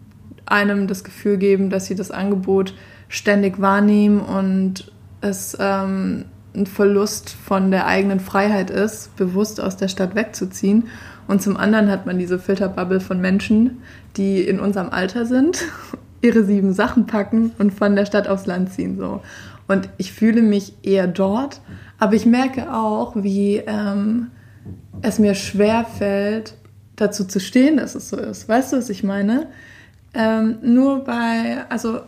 einem 0.48 0.88
das 0.88 1.04
Gefühl 1.04 1.38
geben, 1.38 1.70
dass 1.70 1.86
sie 1.86 1.96
das 1.96 2.10
Angebot 2.10 2.74
ständig 3.08 3.62
wahrnehmen 3.62 4.20
und 4.20 4.92
es 5.22 5.56
ähm, 5.60 6.26
ein 6.58 6.66
Verlust 6.66 7.30
von 7.30 7.72
der 7.72 7.88
eigenen 7.88 8.20
Freiheit 8.20 8.70
ist, 8.70 9.16
bewusst 9.16 9.62
aus 9.62 9.78
der 9.78 9.88
Stadt 9.88 10.16
wegzuziehen. 10.16 10.90
Und 11.28 11.42
zum 11.42 11.58
anderen 11.58 11.90
hat 11.90 12.06
man 12.06 12.18
diese 12.18 12.40
Filterbubble 12.40 13.00
von 13.00 13.22
Menschen, 13.22 13.82
die 14.16 14.42
in 14.42 14.60
unserem 14.60 14.90
Alter 14.90 15.26
sind, 15.26 15.66
ihre 16.22 16.44
sieben 16.44 16.74
Sachen 16.74 17.06
packen 17.06 17.52
und 17.60 17.74
von 17.74 17.96
der 17.96 18.06
Stadt 18.06 18.28
aufs 18.28 18.46
Land 18.46 18.74
ziehen. 18.74 18.98
So. 18.98 19.22
Und 19.68 19.90
ich 19.98 20.12
fühle 20.12 20.42
mich 20.42 20.74
eher 20.84 21.08
dort, 21.08 21.62
aber 22.00 22.14
ich 22.14 22.26
merke 22.26 22.74
auch, 22.74 23.16
wie 23.16 23.58
ähm, 23.58 24.28
es 25.02 25.20
mir 25.20 25.36
schwer 25.36 25.86
fällt, 25.86 26.56
dazu 26.96 27.26
zu 27.26 27.40
stehen, 27.40 27.78
dass 27.78 27.96
es 27.96 28.10
so 28.10 28.18
ist. 28.18 28.50
Weißt 28.50 28.74
du, 28.74 28.78
was 28.78 28.90
ich 28.90 29.04
meine? 29.04 29.48
Ähm, 30.14 30.58
nur 30.62 31.04
bei, 31.04 31.64
also 31.70 32.00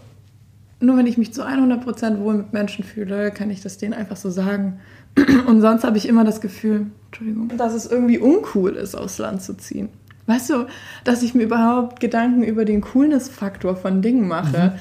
nur 0.80 0.98
wenn 0.98 1.08
ich 1.08 1.18
mich 1.18 1.34
zu 1.34 1.46
100% 1.46 2.20
wohl 2.20 2.36
mit 2.36 2.54
Menschen 2.54 2.84
fühle, 2.84 3.32
kann 3.32 3.50
ich 3.50 3.62
das 3.62 3.78
denen 3.78 3.94
einfach 3.94 4.16
so 4.16 4.30
sagen. 4.30 4.80
Und 5.48 5.62
sonst 5.62 5.84
habe 5.84 5.98
ich 5.98 6.08
immer 6.08 6.24
das 6.24 6.42
Gefühl, 6.42 6.88
Entschuldigung, 7.08 7.52
dass 7.58 7.74
es 7.74 7.86
irgendwie 7.86 8.20
uncool 8.20 8.76
ist, 8.76 8.96
aufs 8.96 9.18
Land 9.18 9.42
zu 9.42 9.58
ziehen. 9.58 9.90
Weißt 10.28 10.50
du, 10.52 10.68
dass 11.04 11.24
ich 11.24 11.34
mir 11.34 11.44
überhaupt 11.44 12.00
Gedanken 12.00 12.44
über 12.44 12.64
den 12.64 12.82
Coolness-Faktor 12.82 13.76
von 13.76 14.02
Dingen 14.02 14.28
mache. 14.28 14.74
Mhm 14.74 14.80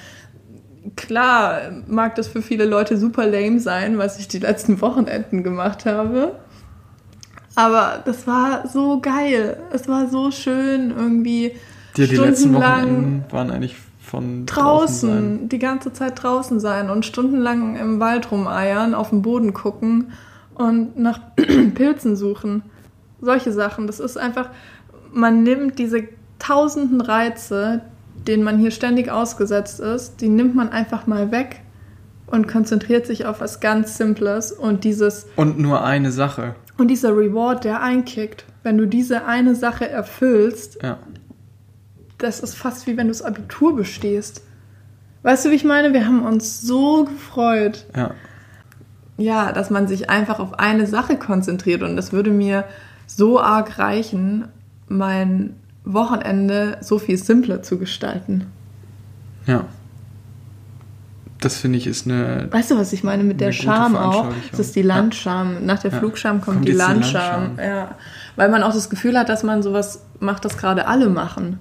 klar 0.97 1.61
mag 1.87 2.15
das 2.15 2.29
für 2.29 2.43
viele 2.43 2.65
Leute 2.65 2.97
super 2.97 3.27
lame 3.27 3.61
sein, 3.61 3.99
was 3.99 4.19
ich 4.19 4.29
die 4.29 4.39
letzten 4.39 4.81
Wochenenden 4.81 5.43
gemacht 5.43 5.87
habe. 5.87 6.37
Aber 7.55 8.03
das 8.05 8.27
war 8.27 8.69
so 8.69 9.01
geil. 9.01 9.57
Es 9.73 9.89
war 9.89 10.09
so 10.09 10.31
schön 10.31 10.91
irgendwie. 10.91 11.53
Die, 11.97 12.07
die 12.07 12.17
letzten 12.17 12.55
Wochenenden 12.55 13.25
waren 13.31 13.51
eigentlich 13.51 13.77
von 14.09 14.47
draußen, 14.47 15.09
draußen 15.11 15.49
die 15.49 15.59
ganze 15.59 15.92
Zeit 15.92 16.23
draußen 16.23 16.61
sein 16.61 16.88
und 16.88 17.05
stundenlang 17.05 17.77
im 17.77 18.01
Wald 18.01 18.31
rumeiern, 18.33 18.94
auf 18.94 19.11
den 19.11 19.23
Boden 19.23 19.53
gucken 19.53 20.12
und 20.55 20.99
nach 20.99 21.21
Pilzen 21.75 22.16
suchen. 22.16 22.62
Solche 23.21 23.53
Sachen. 23.53 23.87
Das 23.87 24.01
ist 24.01 24.16
einfach, 24.16 24.49
man 25.12 25.42
nimmt 25.42 25.79
diese 25.79 26.05
tausenden 26.38 27.01
Reize, 27.01 27.83
denen 28.27 28.42
man 28.42 28.59
hier 28.59 28.71
ständig 28.71 29.11
ausgesetzt 29.11 29.81
ist, 29.81 30.21
die 30.21 30.29
nimmt 30.29 30.55
man 30.55 30.71
einfach 30.71 31.07
mal 31.07 31.31
weg 31.31 31.61
und 32.27 32.49
konzentriert 32.49 33.07
sich 33.07 33.27
auf 33.27 33.40
was 33.40 33.61
ganz 33.61 33.97
Simples 33.97 34.53
und 34.53 34.85
dieses. 34.85 35.27
Und 35.37 35.59
nur 35.59 35.85
eine 35.85 36.12
Sache. 36.12 36.55
Und 36.79 36.88
dieser 36.88 37.16
Reward, 37.16 37.64
der 37.64 37.83
einkickt, 37.83 38.44
wenn 38.62 38.79
du 38.79 38.87
diese 38.87 39.27
eine 39.27 39.55
Sache 39.55 39.88
erfüllst, 39.88 40.83
ja. 40.83 40.99
Das 42.18 42.40
ist 42.40 42.54
fast 42.54 42.87
wie 42.87 42.96
wenn 42.96 43.07
du 43.07 43.12
das 43.12 43.22
Abitur 43.22 43.76
bestehst. 43.76 44.42
Weißt 45.22 45.44
du, 45.44 45.50
wie 45.50 45.54
ich 45.54 45.64
meine? 45.64 45.92
Wir 45.92 46.07
haben 46.07 46.24
uns 46.24 46.61
so 46.61 47.04
gefreut. 47.04 47.87
Ja. 47.96 48.14
Ja, 49.16 49.52
dass 49.52 49.70
man 49.70 49.88
sich 49.88 50.11
einfach 50.11 50.38
auf 50.38 50.59
eine 50.59 50.87
Sache 50.87 51.16
konzentriert 51.16 51.83
und 51.83 51.96
das 51.96 52.12
würde 52.12 52.31
mir 52.31 52.64
so 53.07 53.40
arg 53.40 53.78
reichen, 53.78 54.46
mein 54.87 55.57
Wochenende 55.85 56.78
so 56.81 56.98
viel 56.98 57.16
simpler 57.16 57.62
zu 57.62 57.78
gestalten. 57.78 58.46
Ja. 59.46 59.64
Das 61.40 61.57
finde 61.57 61.78
ich 61.78 61.87
ist 61.87 62.07
eine. 62.07 62.48
Weißt 62.50 62.70
du, 62.70 62.78
was 62.78 62.92
ich 62.92 63.04
meine 63.04 63.22
mit 63.22 63.40
der 63.40 63.52
Scham 63.52 63.96
auch? 63.96 64.26
Das 64.50 64.61
ist 64.61 64.76
die 64.76 64.83
Landscham. 64.83 65.54
Ja. 65.54 65.61
Nach 65.61 65.78
der 65.78 65.92
ja. 65.92 65.98
Flugscham 65.98 66.40
kommt, 66.40 66.59
kommt 66.59 66.68
die 66.68 66.72
Landscham. 66.72 67.57
Landscham. 67.57 67.64
Ja. 67.64 67.96
Weil 68.37 68.48
man 68.48 68.62
auch 68.62 68.72
das 68.72 68.90
Gefühl 68.90 69.16
hat, 69.18 69.28
dass 69.28 69.42
man 69.42 69.62
sowas 69.62 70.04
macht, 70.20 70.44
das 70.44 70.59
gerade 70.59 70.87
alle 70.87 71.09
machen. 71.09 71.59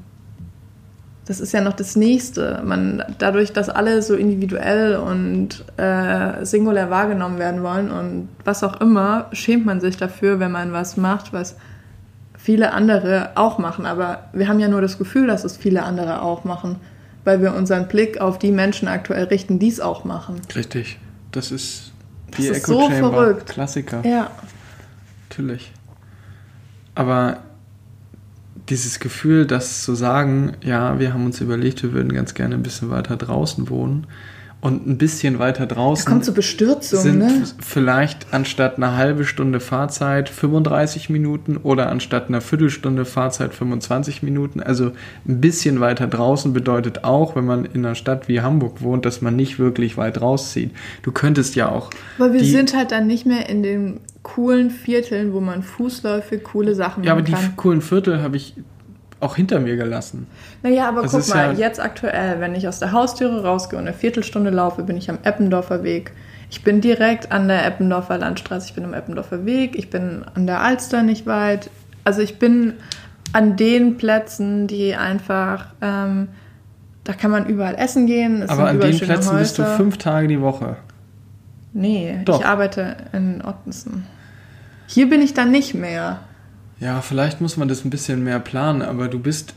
Das 1.27 1.41
ist 1.41 1.51
ja 1.51 1.59
noch 1.59 1.73
das 1.73 1.97
Nächste. 1.97 2.61
Man, 2.65 3.03
dadurch, 3.17 3.51
dass 3.51 3.67
alle 3.67 4.01
so 4.01 4.15
individuell 4.15 4.95
und 4.95 5.65
äh, 5.75 6.45
singulär 6.45 6.89
wahrgenommen 6.89 7.37
werden 7.37 7.63
wollen 7.63 7.91
und 7.91 8.29
was 8.45 8.63
auch 8.63 8.79
immer, 8.79 9.25
schämt 9.33 9.65
man 9.65 9.81
sich 9.81 9.97
dafür, 9.97 10.39
wenn 10.39 10.53
man 10.53 10.71
was 10.71 10.95
macht, 10.95 11.33
was 11.33 11.57
viele 12.37 12.71
andere 12.71 13.31
auch 13.35 13.57
machen. 13.57 13.85
Aber 13.85 14.29
wir 14.31 14.47
haben 14.47 14.61
ja 14.61 14.69
nur 14.69 14.79
das 14.79 14.97
Gefühl, 14.97 15.27
dass 15.27 15.43
es 15.43 15.57
viele 15.57 15.83
andere 15.83 16.21
auch 16.21 16.45
machen, 16.45 16.77
weil 17.25 17.41
wir 17.41 17.53
unseren 17.53 17.89
Blick 17.89 18.21
auf 18.21 18.39
die 18.39 18.51
Menschen 18.51 18.87
aktuell 18.87 19.25
richten, 19.25 19.59
die 19.59 19.67
es 19.67 19.81
auch 19.81 20.05
machen. 20.05 20.39
Richtig. 20.55 20.97
Das 21.33 21.51
ist 21.51 21.91
die 22.37 22.47
das 22.47 22.59
Echo 22.59 22.59
ist 22.59 22.67
so 22.67 22.89
Chamber. 22.89 23.09
Verrückt. 23.11 23.49
Klassiker. 23.49 24.01
Ja. 24.05 24.31
Natürlich. 25.29 25.73
Aber 26.95 27.39
dieses 28.69 28.99
Gefühl, 28.99 29.45
das 29.45 29.83
zu 29.83 29.95
sagen, 29.95 30.53
ja, 30.63 30.99
wir 30.99 31.13
haben 31.13 31.25
uns 31.25 31.41
überlegt, 31.41 31.83
wir 31.83 31.93
würden 31.93 32.13
ganz 32.13 32.33
gerne 32.33 32.55
ein 32.55 32.63
bisschen 32.63 32.89
weiter 32.89 33.15
draußen 33.15 33.69
wohnen 33.69 34.07
und 34.59 34.87
ein 34.87 34.97
bisschen 34.97 35.37
weiter 35.37 35.67
draußen. 35.67 36.05
Da 36.05 36.11
kommt 36.11 36.25
so 36.25 36.33
Bestürzung, 36.33 36.99
sind 36.99 37.19
ne? 37.19 37.43
vielleicht 37.59 38.33
anstatt 38.33 38.77
einer 38.77 38.97
halbe 38.97 39.23
Stunde 39.23 39.59
Fahrzeit 39.59 40.29
35 40.29 41.09
Minuten 41.09 41.57
oder 41.57 41.89
anstatt 41.89 42.27
einer 42.27 42.41
Viertelstunde 42.41 43.05
Fahrzeit 43.05 43.53
25 43.53 44.23
Minuten. 44.23 44.59
Also 44.59 44.91
ein 45.27 45.41
bisschen 45.41 45.79
weiter 45.79 46.07
draußen 46.07 46.53
bedeutet 46.53 47.03
auch, 47.03 47.35
wenn 47.35 47.45
man 47.45 47.65
in 47.65 47.85
einer 47.85 47.95
Stadt 47.95 48.27
wie 48.27 48.41
Hamburg 48.41 48.81
wohnt, 48.81 49.05
dass 49.05 49.21
man 49.21 49.35
nicht 49.35 49.59
wirklich 49.59 49.95
weit 49.95 50.21
rauszieht. 50.21 50.71
Du 51.03 51.11
könntest 51.11 51.55
ja 51.55 51.69
auch. 51.69 51.91
Aber 52.17 52.33
wir 52.33 52.43
sind 52.43 52.75
halt 52.75 52.91
dann 52.91 53.05
nicht 53.05 53.27
mehr 53.27 53.47
in 53.47 53.61
den 53.61 53.99
coolen 54.35 54.69
Vierteln, 54.69 55.31
wo 55.33 55.39
man 55.39 55.63
fußläufig 55.63 56.43
coole 56.43 56.75
Sachen 56.75 57.03
Ja, 57.03 57.13
aber 57.13 57.21
machen 57.21 57.25
die 57.27 57.33
kann. 57.33 57.55
coolen 57.55 57.81
Viertel 57.81 58.21
habe 58.21 58.35
ich 58.35 58.55
auch 59.19 59.35
hinter 59.37 59.59
mir 59.59 59.77
gelassen. 59.77 60.27
Naja, 60.63 60.87
aber 60.89 61.03
Das 61.03 61.11
guck 61.11 61.27
mal, 61.29 61.53
ja- 61.53 61.59
jetzt 61.59 61.79
aktuell, 61.79 62.39
wenn 62.41 62.53
ich 62.53 62.67
aus 62.67 62.79
der 62.79 62.91
Haustüre 62.91 63.43
rausgehe 63.43 63.79
und 63.79 63.87
eine 63.87 63.95
Viertelstunde 63.95 64.49
laufe, 64.51 64.83
bin 64.83 64.97
ich 64.97 65.09
am 65.09 65.17
Eppendorfer 65.23 65.81
Weg. 65.83 66.11
Ich 66.49 66.63
bin 66.63 66.81
direkt 66.81 67.31
an 67.31 67.47
der 67.47 67.65
Eppendorfer 67.65 68.17
Landstraße, 68.17 68.67
ich 68.67 68.73
bin 68.75 68.83
am 68.83 68.93
Eppendorfer 68.93 69.45
Weg, 69.45 69.75
ich 69.77 69.89
bin 69.89 70.23
an 70.35 70.45
der 70.45 70.61
Alster 70.61 71.03
nicht 71.03 71.25
weit. 71.25 71.69
Also 72.03 72.21
ich 72.21 72.37
bin 72.37 72.73
an 73.33 73.55
den 73.55 73.97
Plätzen, 73.97 74.67
die 74.67 74.93
einfach, 74.95 75.67
ähm, 75.81 76.27
da 77.05 77.13
kann 77.13 77.31
man 77.31 77.45
überall 77.47 77.75
essen 77.75 78.05
gehen. 78.07 78.41
Es 78.43 78.49
aber 78.49 78.67
an 78.67 78.79
den 78.79 78.97
Plätzen 78.99 79.37
bist 79.37 79.57
du 79.57 79.63
Häuser. 79.63 79.75
fünf 79.77 79.97
Tage 79.97 80.27
die 80.27 80.41
Woche. 80.41 80.75
Nee, 81.73 82.19
Doch. 82.25 82.39
ich 82.39 82.45
arbeite 82.45 82.95
in 83.13 83.41
Ottensen. 83.43 84.05
Hier 84.87 85.09
bin 85.09 85.21
ich 85.21 85.33
dann 85.33 85.51
nicht 85.51 85.73
mehr. 85.73 86.19
Ja, 86.79 87.01
vielleicht 87.01 87.41
muss 87.41 87.57
man 87.57 87.67
das 87.67 87.85
ein 87.85 87.89
bisschen 87.89 88.23
mehr 88.23 88.39
planen, 88.39 88.81
aber 88.81 89.07
du 89.07 89.19
bist 89.19 89.53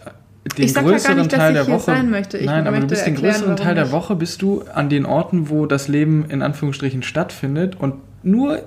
den 0.56 0.64
Ich 0.64 0.72
sag 0.72 0.82
ja 0.82 0.88
gar 0.88 0.92
größeren 0.92 1.16
nicht, 1.18 1.32
dass 1.32 1.38
Teil 1.38 1.56
ich 1.56 1.64
der 1.64 1.74
Woche. 1.74 1.80
sein 1.84 2.10
möchte. 2.10 2.38
Ich 2.38 2.46
nein, 2.46 2.66
aber 2.66 2.80
du 2.80 2.86
bist 2.86 3.06
den 3.06 3.14
erklären, 3.14 3.34
größeren 3.34 3.56
Teil 3.56 3.74
der. 3.74 3.92
Woche 3.92 4.16
bist 4.16 4.40
du 4.42 4.62
an 4.74 4.88
den 4.88 5.04
Orten, 5.06 5.50
wo 5.50 5.66
das 5.66 5.86
Leben 5.88 6.24
in 6.30 6.42
Anführungsstrichen 6.42 7.02
stattfindet 7.02 7.76
und 7.78 7.94
nur 8.22 8.62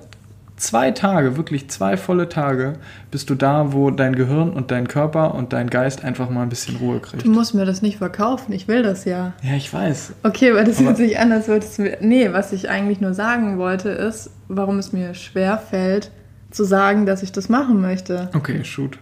zwei 0.56 0.92
Tage, 0.92 1.36
wirklich 1.36 1.70
zwei 1.72 1.98
volle 1.98 2.30
Tage, 2.30 2.74
bist 3.10 3.30
du 3.32 3.36
da, 3.36 3.74
wo 3.74 3.90
dein 3.90 4.16
Gehirn 4.16 4.52
und 4.52 4.70
dein 4.70 4.88
Körper 4.88 5.34
und 5.34 5.52
dein 5.52 5.70
Geist 5.70 6.04
einfach 6.06 6.30
mal 6.30 6.44
ein 6.44 6.50
bisschen 6.50 6.76
Ruhe 6.78 7.00
kriegt. 7.00 7.26
Du 7.26 7.30
musst 7.32 7.56
mir 7.56 7.66
das 7.66 7.82
nicht 7.82 7.98
verkaufen, 7.98 8.54
ich 8.54 8.68
will 8.68 8.84
das 8.84 9.04
ja. 9.04 9.34
Ja, 9.42 9.56
ich 9.58 9.74
weiß. 9.74 10.14
Okay, 10.22 10.52
aber 10.52 10.64
das 10.64 10.78
Aber- 10.78 10.90
hört 10.90 10.98
sich 10.98 11.18
an, 11.20 11.32
als 11.32 11.48
würdest 11.48 11.78
du 11.80 11.82
mir. 11.82 11.98
Nee, 12.02 12.32
was 12.32 12.54
ich 12.54 12.70
eigentlich 12.70 13.02
nur 13.02 13.16
sagen 13.16 13.58
wollte, 13.58 13.90
ist, 13.90 14.30
warum 14.48 14.78
es 14.78 14.94
mir 14.94 15.16
schwer 15.16 15.58
fällt, 15.58 16.12
zu 16.54 16.64
sagen, 16.64 17.06
dass 17.06 17.24
ich 17.24 17.32
das 17.32 17.50
machen 17.50 17.82
möchte. 17.82 18.30
Okay, 18.34 18.64
shoot. 18.64 19.00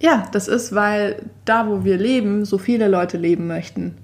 Ja, 0.00 0.24
das 0.32 0.46
ist, 0.48 0.74
weil 0.74 1.22
da, 1.44 1.66
wo 1.66 1.82
wir 1.84 1.96
leben, 1.96 2.44
so 2.44 2.58
viele 2.58 2.88
Leute 2.88 3.16
leben 3.16 3.46
möchten. 3.48 3.96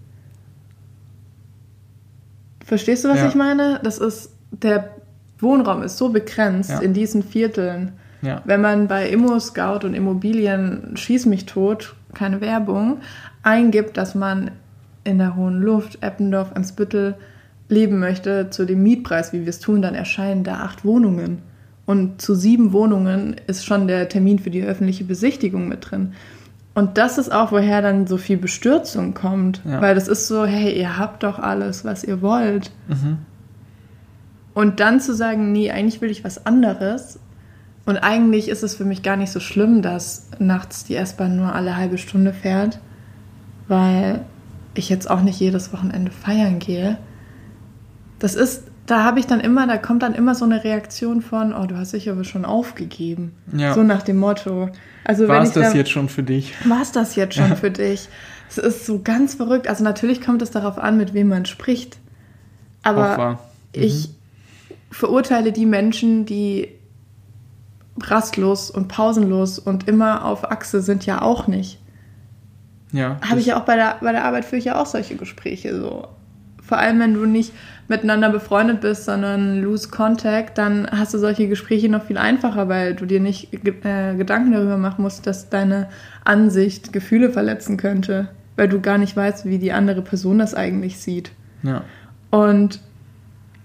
Verstehst 2.65 3.05
du, 3.05 3.09
was 3.11 3.19
Ja. 3.19 3.29
ich 3.29 3.35
meine? 3.35 3.81
Das 3.83 3.99
ist, 3.99 4.31
der 4.51 4.91
Wohnraum 5.39 5.83
ist 5.83 5.99
so 5.99 6.09
begrenzt 6.09 6.71
Ja. 6.71 6.79
in 6.81 6.95
diesen 6.95 7.23
Vierteln. 7.23 7.93
Ja. 8.23 8.41
Wenn 8.47 8.63
man 8.63 8.89
bei 8.89 9.09
Immo-Scout 9.09 9.85
und 9.85 9.93
Immobilien 9.95 10.97
schieß 10.97 11.27
mich 11.27 11.45
tot, 11.45 11.95
keine 12.15 12.41
Werbung, 12.41 12.99
eingibt, 13.43 13.97
dass 13.99 14.15
man 14.15 14.51
in 15.05 15.19
der 15.19 15.37
Hohen 15.37 15.61
Luft, 15.61 16.03
Eppendorf, 16.03 16.53
Eimsbüttel 16.57 17.17
leben 17.69 17.99
möchte 17.99 18.49
zu 18.51 18.65
dem 18.65 18.83
Mietpreis, 18.83 19.33
wie 19.35 19.41
wir 19.43 19.49
es 19.51 19.61
tun, 19.61 19.83
dann 19.83 19.95
erscheinen 19.95 20.45
da 20.45 20.61
acht 20.61 20.85
Wohnungen. 20.85 21.43
Und 21.87 22.21
zu 22.21 22.35
sieben 22.35 22.73
Wohnungen 22.73 23.37
ist 23.47 23.65
schon 23.65 23.87
der 23.87 24.09
Termin 24.09 24.39
für 24.39 24.51
die 24.51 24.63
öffentliche 24.63 25.05
Besichtigung 25.05 25.69
mit 25.69 25.91
drin. 25.91 26.15
Und 26.75 26.99
das 26.99 27.19
ist 27.19 27.33
auch, 27.33 27.53
woher 27.53 27.83
dann 27.83 28.07
so 28.07 28.17
viel 28.17 28.37
Bestürzung 28.37 29.15
kommt. 29.15 29.63
Ja. 29.65 29.81
Weil 29.81 29.95
das 29.95 30.09
ist 30.09 30.27
so, 30.27 30.45
hey, 30.45 30.77
ihr 30.77 30.99
habt 30.99 31.23
doch 31.23 31.39
alles, 31.39 31.85
was 31.85 32.03
ihr 32.03 32.21
wollt. 32.21 32.73
Mhm. 32.89 33.19
Und 34.55 34.81
dann 34.81 35.01
zu 35.01 35.15
sagen, 35.15 35.53
nee, 35.53 35.71
eigentlich 35.71 36.01
will 36.01 36.11
ich 36.11 36.25
was 36.25 36.47
anderes. 36.47 37.19
Und 37.87 37.99
eigentlich 37.99 38.49
ist 38.49 38.63
es 38.63 38.75
für 38.75 38.85
mich 38.85 39.03
gar 39.03 39.17
nicht 39.17 39.31
so 39.31 39.41
schlimm, 39.41 39.83
dass 39.83 40.31
nachts 40.39 40.85
die 40.85 40.97
S-Bahn 40.97 41.37
nur 41.37 41.55
alle 41.55 41.77
halbe 41.77 41.99
Stunde 41.99 42.33
fährt, 42.33 42.81
weil 43.69 44.25
ich 44.75 44.89
jetzt 44.89 45.11
auch 45.11 45.21
nicht 45.21 45.39
jedes 45.39 45.73
Wochenende 45.73 46.11
feiern 46.11 46.59
gehe. 46.59 46.99
Das 48.19 48.35
ist, 48.35 48.65
da 48.87 49.03
habe 49.03 49.19
ich 49.19 49.27
dann 49.27 49.41
immer, 49.41 49.67
da 49.67 49.79
kommt 49.79 50.03
dann 50.03 50.15
immer 50.15 50.35
so 50.35 50.45
eine 50.45 50.63
Reaktion 50.63 51.23
von, 51.23 51.55
oh, 51.55 51.67
du 51.67 51.77
hast 51.77 51.95
dich 51.95 52.11
aber 52.11 52.25
schon 52.25 52.45
aufgegeben. 52.45 53.33
Ja. 53.57 53.73
So 53.73 53.83
nach 53.83 54.03
dem 54.03 54.19
Motto. 54.19 54.69
Also 55.05 55.27
War 55.27 55.43
es 55.43 55.53
das 55.53 55.73
da, 55.73 55.79
jetzt 55.79 55.91
schon 55.91 56.09
für 56.09 56.23
dich? 56.23 56.55
war 56.69 56.83
es 56.83 56.93
das 56.93 57.17
jetzt 57.17 57.35
schon 57.35 57.57
für 57.57 57.71
dich? 57.71 58.09
Es 58.49 58.59
ist 58.59 58.87
so 58.87 59.01
ganz 59.03 59.35
verrückt. 59.35 59.69
Also 59.69 59.85
natürlich 59.85 60.21
kommt 60.21 60.43
es 60.43 60.51
darauf 60.51 60.79
an, 60.79 60.99
mit 60.99 61.15
wem 61.15 61.29
man 61.29 61.47
spricht. 61.47 61.99
Aber 62.83 63.17
wahr. 63.17 63.39
ich 63.73 64.11
verurteile 64.91 65.51
die 65.51 65.67
Menschen, 65.67 66.27
die 66.27 66.69
rastlos 68.01 68.71
und 68.71 68.89
pausenlos 68.89 69.59
und 69.59 69.89
immer 69.89 70.25
auf 70.25 70.51
Achse 70.51 70.83
sind, 70.83 71.07
ja 71.07 71.23
auch 71.23 71.47
nicht. 71.47 71.81
Ja. 72.93 73.19
Habe 73.29 73.41
ich 73.41 73.47
ja 73.47 73.59
auch 73.59 73.65
bei 73.65 73.77
der, 73.77 73.97
bei 74.01 74.13
der 74.13 74.25
Arbeit 74.25 74.45
führe 74.45 74.59
ich 74.59 74.67
ja 74.67 74.81
auch 74.81 74.87
solche 74.87 75.17
Gespräche 75.17 75.77
so. 75.81 76.09
Vor 76.63 76.79
allem, 76.79 76.99
wenn 77.01 77.15
du 77.15 77.27
nicht 77.27 77.53
miteinander 77.89 78.31
befreundet 78.31 78.81
bist, 78.81 79.05
sondern 79.05 79.61
lose 79.61 79.89
contact, 79.91 80.57
dann 80.57 80.89
hast 80.91 81.13
du 81.13 81.19
solche 81.19 81.49
Gespräche 81.49 81.89
noch 81.89 82.05
viel 82.05 82.19
einfacher, 82.19 82.69
weil 82.69 82.95
du 82.95 83.05
dir 83.05 83.21
nicht 83.21 83.53
äh, 83.53 84.15
Gedanken 84.15 84.53
darüber 84.53 84.79
machen 84.79 85.03
musst, 85.03 85.27
dass 85.27 85.51
deine 85.51 85.89
Ansicht 86.25 86.93
Gefühle 86.93 87.31
verletzen 87.31 87.77
könnte, 87.77 88.29
weil 88.57 88.69
du 88.69 88.81
gar 88.81 88.99
nicht 88.99 89.17
weißt, 89.17 89.45
wie 89.47 89.59
die 89.59 89.73
andere 89.73 90.03
Person 90.03 90.39
das 90.39 90.55
eigentlich 90.55 90.99
sieht. 90.99 91.33
Ja. 91.63 91.83
Und 92.31 92.81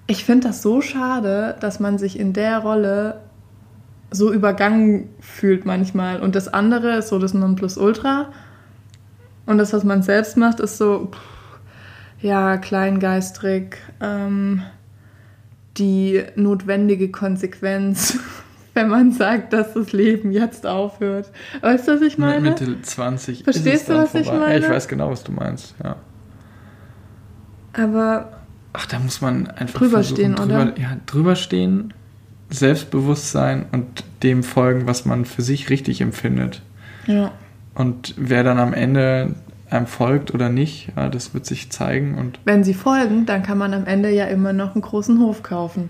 ich 0.08 0.26
finde 0.26 0.48
das 0.48 0.62
so 0.62 0.82
schade, 0.82 1.56
dass 1.60 1.80
man 1.80 1.98
sich 1.98 2.20
in 2.20 2.34
der 2.34 2.60
Rolle 2.60 3.22
so 4.12 4.34
übergangen 4.34 5.10
fühlt 5.20 5.66
manchmal. 5.66 6.20
Und 6.20 6.36
das 6.36 6.48
andere 6.48 6.98
ist 6.98 7.10
so 7.10 7.20
das 7.20 7.34
Nonplusultra. 7.34 8.30
Und 9.46 9.58
das, 9.60 9.72
was 9.72 9.84
man 9.84 10.02
selbst 10.02 10.36
macht, 10.36 10.60
ist 10.60 10.78
so, 10.78 11.10
pff, 11.12 11.20
ja, 12.22 12.58
kleingeistrig, 12.58 13.78
ähm, 14.02 14.64
die 15.78 16.24
notwendige 16.36 17.10
Konsequenz, 17.10 18.20
wenn 18.74 18.90
man 18.90 19.12
sagt, 19.12 19.54
dass 19.54 19.74
das 19.74 19.92
Leben 19.92 20.32
jetzt 20.32 20.66
aufhört. 20.66 21.32
Weißt 21.62 21.88
du, 21.88 21.94
was 21.94 22.02
ich 22.02 22.18
meine? 22.18 22.42
Mit 22.42 22.60
Mitte 22.62 22.82
20 22.82 23.44
Verstehst 23.44 23.90
du, 23.90 23.96
was 23.96 24.14
ich 24.16 24.28
vorbei. 24.28 24.40
Ja, 24.40 24.48
meine? 24.48 24.66
ich 24.66 24.70
weiß 24.70 24.88
genau, 24.88 25.10
was 25.10 25.24
du 25.24 25.32
meinst. 25.32 25.76
Ja. 25.84 25.96
Aber 27.74 28.40
Ach, 28.74 28.86
da 28.86 29.00
muss 29.00 29.22
man 29.22 29.48
einfach 29.48 29.80
Drüber 29.80 29.98
versuchen, 29.98 30.16
stehen, 30.16 30.36
drüber, 30.36 30.62
oder? 30.62 30.80
Ja, 30.80 30.98
drüber 31.06 31.36
stehen, 31.36 31.94
Selbstbewusstsein 32.50 33.66
und 33.72 34.04
dem 34.24 34.44
folgen, 34.44 34.88
was 34.88 35.06
man 35.06 35.26
für 35.26 35.42
sich 35.42 35.70
richtig 35.70 36.02
empfindet. 36.02 36.62
ja. 37.08 37.32
Und 37.76 38.14
wer 38.18 38.44
dann 38.44 38.60
am 38.60 38.74
Ende 38.74 39.36
einem 39.72 39.88
folgt 39.88 40.34
oder 40.34 40.50
nicht, 40.50 40.90
ja, 40.96 41.10
das 41.10 41.34
wird 41.34 41.46
sich 41.46 41.72
zeigen. 41.72 42.18
Und 42.18 42.40
Wenn 42.46 42.64
sie 42.64 42.74
folgen, 42.74 43.26
dann 43.26 43.44
kann 43.44 43.58
man 43.58 43.74
am 43.74 43.86
Ende 43.86 44.10
ja 44.10 44.26
immer 44.26 44.54
noch 44.54 44.74
einen 44.76 44.82
großen 44.82 45.20
Hof 45.20 45.44
kaufen. 45.44 45.90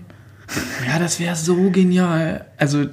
ja, 0.86 0.98
das 0.98 1.20
wäre 1.20 1.36
so 1.36 1.70
genial. 1.70 2.44
Also 2.58 2.84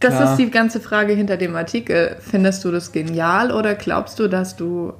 Das 0.00 0.14
Klar. 0.16 0.32
ist 0.32 0.36
die 0.38 0.50
ganze 0.50 0.80
Frage 0.80 1.12
hinter 1.12 1.36
dem 1.36 1.54
Artikel. 1.54 2.16
Findest 2.20 2.64
du 2.64 2.70
das 2.70 2.92
genial 2.92 3.52
oder 3.52 3.74
glaubst 3.74 4.18
du, 4.18 4.28
dass 4.28 4.56
du. 4.56 4.92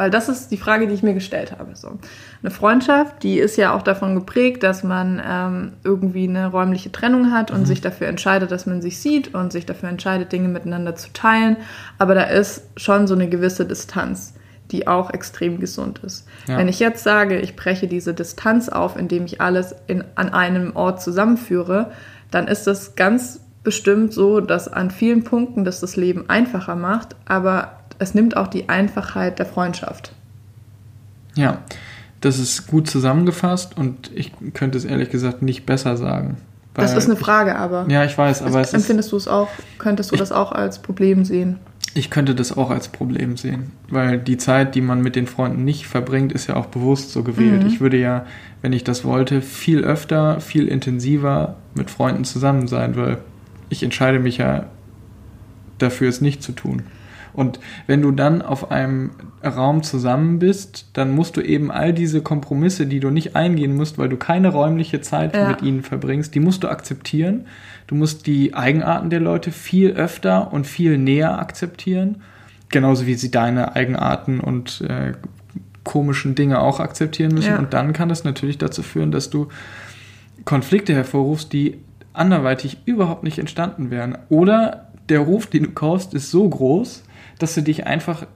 Weil 0.00 0.10
das 0.10 0.30
ist 0.30 0.50
die 0.50 0.56
Frage, 0.56 0.86
die 0.86 0.94
ich 0.94 1.02
mir 1.02 1.12
gestellt 1.12 1.52
habe. 1.58 1.76
So. 1.76 1.98
Eine 2.42 2.50
Freundschaft, 2.50 3.22
die 3.22 3.38
ist 3.38 3.58
ja 3.58 3.74
auch 3.74 3.82
davon 3.82 4.14
geprägt, 4.14 4.62
dass 4.62 4.82
man 4.82 5.20
ähm, 5.22 5.72
irgendwie 5.84 6.26
eine 6.26 6.46
räumliche 6.46 6.90
Trennung 6.90 7.32
hat 7.32 7.50
und 7.50 7.66
sich 7.66 7.82
dafür 7.82 8.06
entscheidet, 8.06 8.50
dass 8.50 8.64
man 8.64 8.80
sich 8.80 8.98
sieht 8.98 9.34
und 9.34 9.52
sich 9.52 9.66
dafür 9.66 9.90
entscheidet, 9.90 10.32
Dinge 10.32 10.48
miteinander 10.48 10.96
zu 10.96 11.12
teilen. 11.12 11.58
Aber 11.98 12.14
da 12.14 12.22
ist 12.22 12.62
schon 12.78 13.06
so 13.06 13.14
eine 13.14 13.28
gewisse 13.28 13.66
Distanz, 13.66 14.32
die 14.70 14.88
auch 14.88 15.10
extrem 15.10 15.60
gesund 15.60 15.98
ist. 15.98 16.26
Ja. 16.46 16.56
Wenn 16.56 16.68
ich 16.68 16.80
jetzt 16.80 17.04
sage, 17.04 17.38
ich 17.38 17.54
breche 17.54 17.86
diese 17.86 18.14
Distanz 18.14 18.70
auf, 18.70 18.96
indem 18.96 19.26
ich 19.26 19.42
alles 19.42 19.74
in, 19.86 20.02
an 20.14 20.30
einem 20.30 20.74
Ort 20.76 21.02
zusammenführe, 21.02 21.92
dann 22.30 22.48
ist 22.48 22.66
das 22.66 22.94
ganz 22.94 23.42
bestimmt 23.62 24.14
so, 24.14 24.40
dass 24.40 24.66
an 24.66 24.90
vielen 24.90 25.24
Punkten 25.24 25.66
das 25.66 25.80
das 25.80 25.96
Leben 25.96 26.30
einfacher 26.30 26.74
macht, 26.74 27.16
aber 27.26 27.79
es 28.00 28.14
nimmt 28.14 28.36
auch 28.36 28.48
die 28.48 28.68
Einfachheit 28.68 29.38
der 29.38 29.46
Freundschaft. 29.46 30.12
ja, 31.36 31.58
das 32.20 32.38
ist 32.38 32.66
gut 32.66 32.90
zusammengefasst 32.90 33.78
und 33.78 34.10
ich 34.14 34.32
könnte 34.52 34.76
es 34.76 34.84
ehrlich 34.84 35.08
gesagt 35.08 35.40
nicht 35.40 35.64
besser 35.64 35.96
sagen. 35.96 36.36
Das 36.74 36.94
ist 36.94 37.06
eine 37.06 37.16
Frage, 37.16 37.56
aber 37.56 37.84
Ich, 37.86 37.92
ja, 37.92 38.04
ich 38.04 38.16
weiß, 38.16 38.42
aber 38.42 38.60
es 38.60 38.68
ist, 38.68 38.74
empfindest 38.74 39.12
du 39.12 39.16
es 39.16 39.26
auch, 39.26 39.48
könntest 39.78 40.12
du 40.12 40.16
das 40.16 40.30
auch 40.30 40.52
als 40.52 40.80
Problem 40.80 41.24
sehen? 41.24 41.58
ich 41.94 42.10
könnte 42.10 42.34
das 42.34 42.56
auch 42.56 42.70
als 42.70 42.88
Problem 42.88 43.36
sehen, 43.36 43.72
weil 43.88 44.18
die 44.18 44.36
Zeit, 44.36 44.74
die 44.74 44.80
man 44.80 45.02
mit 45.02 45.16
den 45.16 45.26
Freunden 45.26 45.64
nicht 45.64 45.86
verbringt, 45.86 46.32
ist 46.32 46.46
ja 46.46 46.54
auch 46.54 46.66
bewusst 46.66 47.10
so 47.10 47.24
gewählt. 47.24 47.64
Mhm. 47.64 47.68
Ich 47.68 47.80
würde 47.80 47.96
ja, 47.96 48.26
wenn 48.62 48.72
ich 48.72 48.84
das 48.84 49.04
wollte, 49.04 49.42
viel 49.42 49.80
öfter, 49.82 50.40
viel 50.40 50.68
intensiver 50.68 51.56
mit 51.74 51.90
Freunden 51.90 52.24
zusammen 52.24 52.68
sein, 52.68 52.96
weil 52.96 53.18
ich 53.70 53.82
entscheide 53.82 54.20
mich 54.20 54.38
ja 54.38 54.66
dafür, 55.78 56.08
es 56.08 56.20
nicht 56.20 56.42
zu 56.42 56.52
tun. 56.52 56.84
Und 57.32 57.60
wenn 57.86 58.02
du 58.02 58.10
dann 58.12 58.42
auf 58.42 58.70
einem 58.70 59.10
Raum 59.44 59.82
zusammen 59.82 60.38
bist, 60.38 60.88
dann 60.94 61.10
musst 61.12 61.36
du 61.36 61.40
eben 61.40 61.70
all 61.70 61.92
diese 61.92 62.22
Kompromisse, 62.22 62.86
die 62.86 63.00
du 63.00 63.10
nicht 63.10 63.36
eingehen 63.36 63.76
musst, 63.76 63.98
weil 63.98 64.08
du 64.08 64.16
keine 64.16 64.48
räumliche 64.48 65.00
Zeit 65.00 65.34
Ja. 65.34 65.48
mit 65.48 65.62
ihnen 65.62 65.82
verbringst, 65.82 66.34
die 66.34 66.40
musst 66.40 66.64
du 66.64 66.68
akzeptieren. 66.68 67.46
Du 67.86 67.94
musst 67.94 68.26
die 68.26 68.54
Eigenarten 68.54 69.10
der 69.10 69.20
Leute 69.20 69.50
viel 69.52 69.90
öfter 69.90 70.52
und 70.52 70.66
viel 70.66 70.98
näher 70.98 71.38
akzeptieren. 71.38 72.22
Genauso 72.68 73.06
wie 73.06 73.14
sie 73.14 73.30
deine 73.30 73.74
Eigenarten 73.74 74.38
und 74.40 74.80
äh, 74.82 75.12
komischen 75.82 76.34
Dinge 76.34 76.60
auch 76.60 76.78
akzeptieren 76.78 77.34
müssen. 77.34 77.50
Ja. 77.50 77.58
Und 77.58 77.72
dann 77.72 77.92
kann 77.92 78.08
das 78.08 78.22
natürlich 78.22 78.58
dazu 78.58 78.82
führen, 78.82 79.10
dass 79.10 79.30
du 79.30 79.48
Konflikte 80.44 80.94
hervorrufst, 80.94 81.52
die 81.52 81.78
anderweitig 82.12 82.78
überhaupt 82.84 83.24
nicht 83.24 83.38
entstanden 83.38 83.90
wären. 83.90 84.16
Oder 84.28 84.88
der 85.08 85.20
Ruf, 85.20 85.46
den 85.46 85.64
du 85.64 85.70
kaufst, 85.70 86.14
ist 86.14 86.30
so 86.30 86.48
groß, 86.48 87.02
dass 87.42 87.54
du 87.54 87.62
dich 87.62 87.86
einfach 87.86 88.26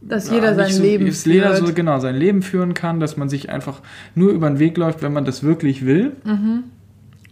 Dass 0.00 0.30
jeder 0.30 0.54
sein 0.54 0.72
so, 0.72 0.82
Leben 0.82 1.06
dass 1.06 1.24
jeder 1.24 1.54
führt. 1.56 1.68
so 1.68 1.74
genau 1.74 1.98
sein 2.00 2.16
Leben 2.16 2.42
führen 2.42 2.74
kann, 2.74 2.98
dass 3.00 3.16
man 3.16 3.28
sich 3.28 3.50
einfach 3.50 3.80
nur 4.14 4.32
über 4.32 4.48
den 4.48 4.58
Weg 4.58 4.76
läuft, 4.76 5.02
wenn 5.02 5.12
man 5.12 5.24
das 5.24 5.42
wirklich 5.44 5.86
will. 5.86 6.12
Mhm. 6.24 6.64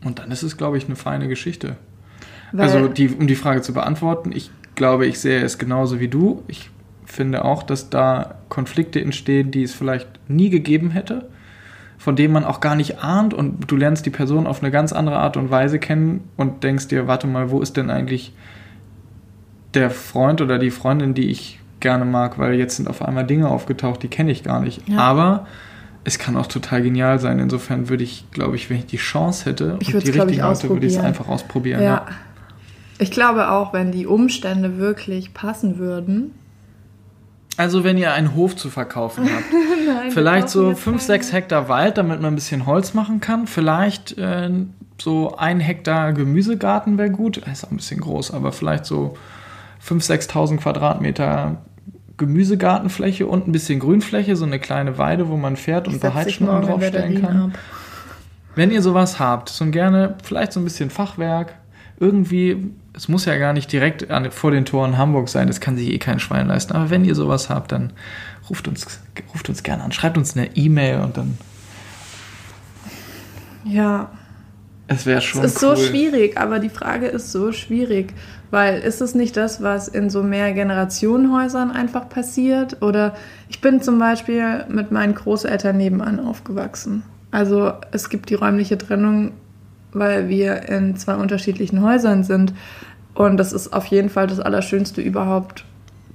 Und 0.05 0.19
dann 0.19 0.31
ist 0.31 0.43
es, 0.43 0.57
glaube 0.57 0.79
ich, 0.79 0.87
eine 0.87 0.97
feine 0.97 1.29
Geschichte. 1.29 1.77
Weil- 2.53 2.63
also 2.63 2.89
die, 2.89 3.09
um 3.11 3.27
die 3.27 3.35
Frage 3.35 3.61
zu 3.63 3.73
beantworten, 3.75 4.31
ich 4.33 4.51
glaube, 4.77 5.07
ich 5.07 5.19
sehe 5.19 5.43
es 5.43 5.59
genauso 5.59 6.01
wie 6.01 6.09
du. 6.09 6.43
Ich 6.49 6.71
finde 7.05 7.45
auch, 7.45 7.65
dass 7.65 7.91
da 7.91 8.37
Konflikte 8.49 9.01
entstehen, 9.01 9.51
die 9.51 9.65
es 9.65 9.75
vielleicht 9.75 10.09
nie 10.29 10.49
gegeben 10.49 10.91
hätte, 10.91 11.29
von 11.99 12.15
denen 12.17 12.33
man 12.33 12.45
auch 12.45 12.61
gar 12.61 12.77
nicht 12.77 13.01
ahnt 13.03 13.35
und 13.35 13.71
du 13.71 13.77
lernst 13.77 14.07
die 14.07 14.11
Person 14.11 14.47
auf 14.47 14.63
eine 14.63 14.71
ganz 14.71 14.93
andere 14.93 15.19
Art 15.19 15.37
und 15.37 15.51
Weise 15.51 15.79
kennen 15.81 16.23
und 16.37 16.63
denkst 16.63 16.87
dir, 16.89 17.09
warte 17.09 17.27
mal, 17.27 17.51
wo 17.51 17.61
ist 17.61 17.77
denn 17.77 17.91
eigentlich 17.91 18.33
der 19.75 19.91
Freund 19.91 20.41
oder 20.41 20.59
die 20.59 20.71
Freundin, 20.71 21.15
die 21.15 21.31
ich 21.31 21.61
gerne 21.81 22.05
mag, 22.05 22.39
weil 22.39 22.55
jetzt 22.55 22.77
sind 22.77 22.89
auf 22.89 23.03
einmal 23.03 23.27
Dinge 23.27 23.49
aufgetaucht, 23.49 24.03
die 24.03 24.09
kenne 24.09 24.31
ich 24.31 24.43
gar 24.43 24.61
nicht. 24.61 24.89
Ja. 24.89 24.99
Aber 24.99 25.47
es 26.05 26.19
kann 26.19 26.37
auch 26.37 26.47
total 26.47 26.83
genial 26.83 27.19
sein. 27.19 27.39
Insofern 27.39 27.89
würde 27.89 28.05
ich, 28.05 28.31
glaube 28.31 28.57
ich, 28.57 28.71
wenn 28.71 28.79
ich 28.79 28.87
die 28.87 28.97
Chance 28.97 29.47
hätte 29.47 29.77
Ich 29.81 29.95
und 29.95 30.05
die 30.05 30.11
richtigen 30.11 30.41
Leute, 30.41 30.69
würde 30.69 30.87
ich 30.87 30.95
es 30.95 30.99
einfach 30.99 31.29
ausprobieren. 31.29 31.83
Ja. 31.83 31.89
Ja. 31.89 32.07
Ich 32.99 33.11
glaube 33.11 33.51
auch, 33.51 33.73
wenn 33.73 33.93
die 33.93 34.07
Umstände 34.07 34.77
wirklich 34.79 35.33
passen 35.33 35.79
würden. 35.79 36.35
Also 37.57 37.85
wenn 37.85 37.99
ihr 37.99 38.13
einen 38.13 38.35
Hof 38.35 38.57
zu 38.57 38.71
verkaufen 38.71 39.25
habt, 39.25 39.45
Nein, 39.87 40.11
vielleicht 40.11 40.49
so 40.49 40.61
kaufen 40.61 40.71
jetzt 40.71 40.83
5, 40.83 40.97
keinen. 40.97 41.07
6 41.07 41.33
Hektar 41.33 41.69
Wald, 41.69 41.99
damit 41.99 42.21
man 42.21 42.33
ein 42.33 42.37
bisschen 42.37 42.67
Holz 42.67 42.95
machen 42.95 43.21
kann. 43.21 43.47
Vielleicht 43.47 44.17
äh, 44.19 44.51
so 45.01 45.37
ein 45.37 45.61
Hektar 45.61 46.13
Gemüsegarten 46.13 46.99
wäre 46.99 47.11
gut. 47.11 47.39
Ist 47.39 47.65
auch 47.65 47.71
ein 47.71 47.77
bisschen 47.77 48.01
groß, 48.01 48.33
aber 48.33 48.53
vielleicht 48.53 48.85
so 48.85 49.17
5.000, 49.85 50.29
6.000 50.31 50.57
Quadratmeter 50.59 51.59
Gemüsegartenfläche 52.17 53.27
und 53.27 53.49
ein 53.49 53.53
bisschen 53.53 53.81
Grünfläche, 53.81 54.37
so 54.37 54.45
eine 54.45 54.59
kleine 54.59 54.99
Weide, 54.99 55.29
wo 55.29 55.37
man 55.39 55.55
Ich 55.55 55.69
und 55.69 56.01
Beheizschnuppen 56.01 56.63
draufstellen 56.63 57.23
kann. 57.23 57.37
ab. 57.37 57.51
Wenn 58.55 58.71
ihr 58.71 58.83
sowas 58.83 59.19
habt, 59.19 59.49
so 59.49 59.65
gerne, 59.67 60.17
vielleicht 60.23 60.53
so 60.53 60.61
ein 60.61 60.65
bisschen 60.65 60.91
Fachwerk, 60.91 61.55
irgendwie, 61.99 62.73
es 62.95 63.09
muss 63.09 63.25
ja 63.25 63.39
gar 63.39 63.55
nicht 63.55 63.73
direkt 63.73 64.11
an, 64.11 64.31
vor 64.31 64.51
den 64.51 64.67
Toren 64.67 64.99
Hamburg 64.99 65.31
sein, 65.31 65.47
das 65.47 65.61
kann 65.61 65.79
sich 65.79 65.89
eh 65.91 65.99
kein 65.99 66.21
Schwein 66.21 66.49
leisten, 66.49 66.75
aber 66.75 66.91
wenn 66.91 67.05
ihr 67.07 67.15
sowas 67.15 67.49
habt, 67.49 67.73
dann 67.73 67.93
ruft 68.51 68.69
uns, 68.69 68.87
ruft 69.33 69.49
uns 69.49 69.63
gerne 69.63 69.83
an, 69.83 69.93
schreibt 69.93 70.19
uns 70.19 70.37
eine 70.37 70.55
E-Mail 70.57 71.01
und 71.01 71.17
dann, 71.17 71.39
Ja, 73.65 74.11
es 74.89 75.07
wäre 75.07 75.21
schon 75.21 75.45
es 75.45 75.55
ist 75.55 75.63
cool. 75.63 75.77
so 75.77 75.83
schwierig, 75.85 76.37
aber 76.39 76.59
die 76.59 76.71
Frage 76.71 77.07
ist 77.07 77.33
so 77.33 77.53
schwierig, 77.53 78.13
weil 78.51 78.81
ist 78.81 79.01
es 79.01 79.15
nicht 79.15 79.37
das, 79.37 79.63
was 79.63 79.89
in 79.89 80.11
so 80.11 80.23
mehr 80.23 80.53
Generationenhäusern 80.53 81.71
einfach 81.71 82.09
passiert? 82.09 82.83
Oder 82.83 83.15
ich 83.49 83.61
bin 83.61 83.81
zum 83.81 83.99
Beispiel 83.99 84.65
mit 84.69 84.91
meinen 84.91 85.15
Großeltern 85.15 85.77
nebenan 85.77 86.21
aufgewachsen. 86.21 87.03
Also 87.31 87.73
es 87.93 88.09
gibt 88.09 88.31
die 88.31 88.35
räumliche 88.35 88.77
Trennung, 88.77 89.33
weil 89.93 90.29
wir 90.29 90.69
in 90.69 90.97
zwei 90.97 91.15
unterschiedlichen 91.15 91.83
Häusern 91.83 92.25
sind. 92.25 92.53
Und 93.15 93.37
das 93.37 93.53
ist 93.53 93.73
auf 93.73 93.87
jeden 93.87 94.09
Fall 94.09 94.27
das 94.27 94.41
Allerschönste 94.41 95.01
überhaupt, 95.01 95.65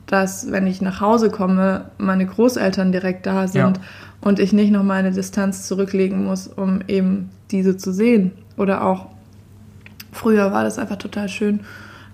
dass, 0.08 0.52
wenn 0.52 0.67
ich 0.67 0.82
nach 0.82 1.02
Hause 1.02 1.30
komme, 1.30 1.86
meine 1.98 2.26
Großeltern 2.26 2.91
direkt 2.91 3.26
da 3.26 3.48
sind 3.48 3.78
Ja. 3.78 3.84
und 4.21 4.39
ich 4.39 4.54
nicht 4.54 4.71
noch 4.71 4.84
mal 4.84 4.95
eine 5.00 5.12
Distanz 5.12 5.67
zurücklegen 5.67 6.26
muss, 6.26 6.48
um 6.48 6.82
eben 6.88 7.30
diese 7.52 7.78
zu 7.78 7.91
sehen. 7.93 8.32
Oder 8.58 8.84
auch 8.84 9.08
früher 10.12 10.52
war 10.52 10.63
das 10.63 10.80
einfach 10.80 10.98
total 10.98 11.30
schön. 11.30 11.62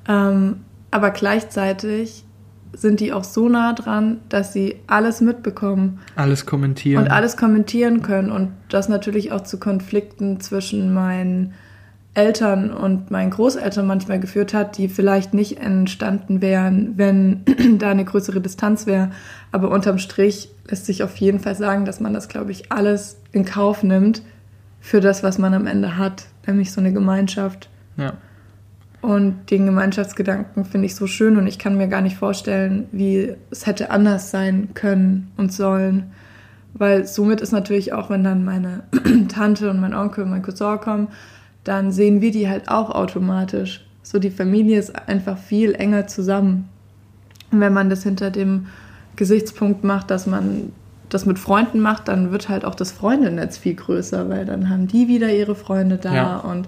Ähm, 0.07 0.61
aber 0.91 1.11
gleichzeitig 1.11 2.25
sind 2.73 2.99
die 2.99 3.11
auch 3.11 3.23
so 3.23 3.49
nah 3.49 3.73
dran, 3.73 4.19
dass 4.29 4.53
sie 4.53 4.77
alles 4.87 5.21
mitbekommen 5.21 5.99
Alles 6.15 6.45
kommentieren. 6.45 7.03
und 7.03 7.11
alles 7.11 7.35
kommentieren 7.35 8.01
können 8.01 8.31
und 8.31 8.51
das 8.69 8.87
natürlich 8.87 9.31
auch 9.31 9.41
zu 9.41 9.59
Konflikten 9.59 10.39
zwischen 10.39 10.93
meinen 10.93 11.53
Eltern 12.13 12.71
und 12.71 13.09
meinen 13.09 13.31
Großeltern 13.31 13.87
manchmal 13.87 14.19
geführt 14.19 14.53
hat, 14.53 14.77
die 14.77 14.89
vielleicht 14.89 15.33
nicht 15.33 15.59
entstanden 15.59 16.41
wären, 16.41 16.97
wenn 16.97 17.43
da 17.77 17.91
eine 17.91 18.03
größere 18.03 18.41
Distanz 18.41 18.85
wäre. 18.85 19.11
Aber 19.53 19.69
unterm 19.69 19.97
Strich 19.97 20.49
lässt 20.69 20.85
sich 20.85 21.03
auf 21.03 21.15
jeden 21.17 21.39
Fall 21.39 21.55
sagen, 21.55 21.85
dass 21.85 22.01
man 22.01 22.13
das, 22.13 22.27
glaube 22.27 22.51
ich, 22.51 22.71
alles 22.71 23.17
in 23.31 23.45
Kauf 23.45 23.83
nimmt 23.83 24.23
für 24.81 24.99
das, 24.99 25.23
was 25.23 25.37
man 25.37 25.53
am 25.53 25.67
Ende 25.67 25.97
hat, 25.97 26.25
nämlich 26.45 26.71
so 26.73 26.81
eine 26.81 26.91
Gemeinschaft. 26.91 27.69
ja. 27.97 28.13
Und 29.01 29.49
den 29.49 29.65
Gemeinschaftsgedanken 29.65 30.63
finde 30.63 30.85
ich 30.85 30.95
so 30.95 31.07
schön 31.07 31.37
und 31.37 31.47
ich 31.47 31.57
kann 31.57 31.75
mir 31.75 31.87
gar 31.87 32.01
nicht 32.01 32.17
vorstellen, 32.17 32.87
wie 32.91 33.33
es 33.49 33.65
hätte 33.65 33.89
anders 33.89 34.29
sein 34.29 34.69
können 34.75 35.31
und 35.37 35.51
sollen. 35.51 36.11
Weil 36.75 37.07
somit 37.07 37.41
ist 37.41 37.51
natürlich 37.51 37.93
auch, 37.93 38.09
wenn 38.11 38.23
dann 38.23 38.45
meine 38.45 38.83
Tante 39.27 39.69
und 39.71 39.79
mein 39.81 39.95
Onkel 39.95 40.23
und 40.23 40.29
mein 40.29 40.43
Cousin 40.43 40.79
kommen, 40.79 41.07
dann 41.63 41.91
sehen 41.91 42.21
wir 42.21 42.31
die 42.31 42.47
halt 42.47 42.69
auch 42.69 42.91
automatisch. 42.91 43.85
So 44.03 44.19
die 44.19 44.29
Familie 44.31 44.77
ist 44.79 45.07
einfach 45.09 45.37
viel 45.37 45.73
enger 45.73 46.07
zusammen. 46.07 46.69
Und 47.51 47.59
wenn 47.59 47.73
man 47.73 47.89
das 47.89 48.03
hinter 48.03 48.29
dem 48.29 48.67
Gesichtspunkt 49.15 49.83
macht, 49.83 50.11
dass 50.11 50.27
man 50.27 50.71
das 51.09 51.25
mit 51.25 51.39
Freunden 51.39 51.79
macht, 51.81 52.07
dann 52.07 52.31
wird 52.31 52.49
halt 52.49 52.65
auch 52.65 52.75
das 52.75 52.91
Freundennetz 52.91 53.57
viel 53.57 53.73
größer, 53.75 54.29
weil 54.29 54.45
dann 54.45 54.69
haben 54.69 54.87
die 54.87 55.07
wieder 55.07 55.31
ihre 55.31 55.55
Freunde 55.55 55.97
da 55.97 56.13
Ja. 56.15 56.37
und 56.37 56.67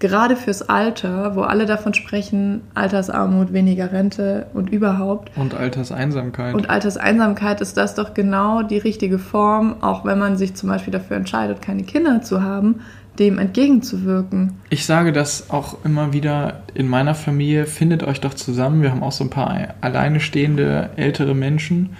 gerade 0.00 0.34
fürs 0.34 0.62
Alter, 0.62 1.36
wo 1.36 1.42
alle 1.42 1.66
davon 1.66 1.94
sprechen, 1.94 2.62
Altersarmut, 2.74 3.52
weniger 3.52 3.92
Rente 3.92 4.46
und 4.54 4.70
überhaupt. 4.70 5.30
Und 5.36 5.54
Alterseinsamkeit. 5.54 6.54
Und 6.54 6.68
Alterseinsamkeit 6.68 7.60
ist 7.60 7.76
das 7.76 7.94
doch 7.94 8.14
genau 8.14 8.62
die 8.62 8.78
richtige 8.78 9.18
Form, 9.18 9.76
auch 9.82 10.04
wenn 10.04 10.18
man 10.18 10.36
sich 10.36 10.54
zum 10.54 10.68
Beispiel 10.68 10.92
dafür 10.92 11.16
entscheidet, 11.16 11.62
keine 11.62 11.84
Kinder 11.84 12.22
zu 12.22 12.42
haben, 12.42 12.80
dem 13.18 13.38
entgegenzuwirken. 13.38 14.54
Ich 14.70 14.86
sage 14.86 15.12
das 15.12 15.50
auch 15.50 15.84
immer 15.84 16.12
wieder 16.12 16.62
in 16.74 16.88
meiner 16.88 17.14
Familie, 17.14 17.66
findet 17.66 18.02
euch 18.02 18.20
doch 18.20 18.34
zusammen. 18.34 18.82
Wir 18.82 18.90
haben 18.90 19.02
auch 19.02 19.12
so 19.12 19.24
ein 19.24 19.30
paar 19.30 19.74
alleine 19.82 20.20
stehende 20.20 20.90
ältere 20.96 21.34
Menschen. 21.34 21.90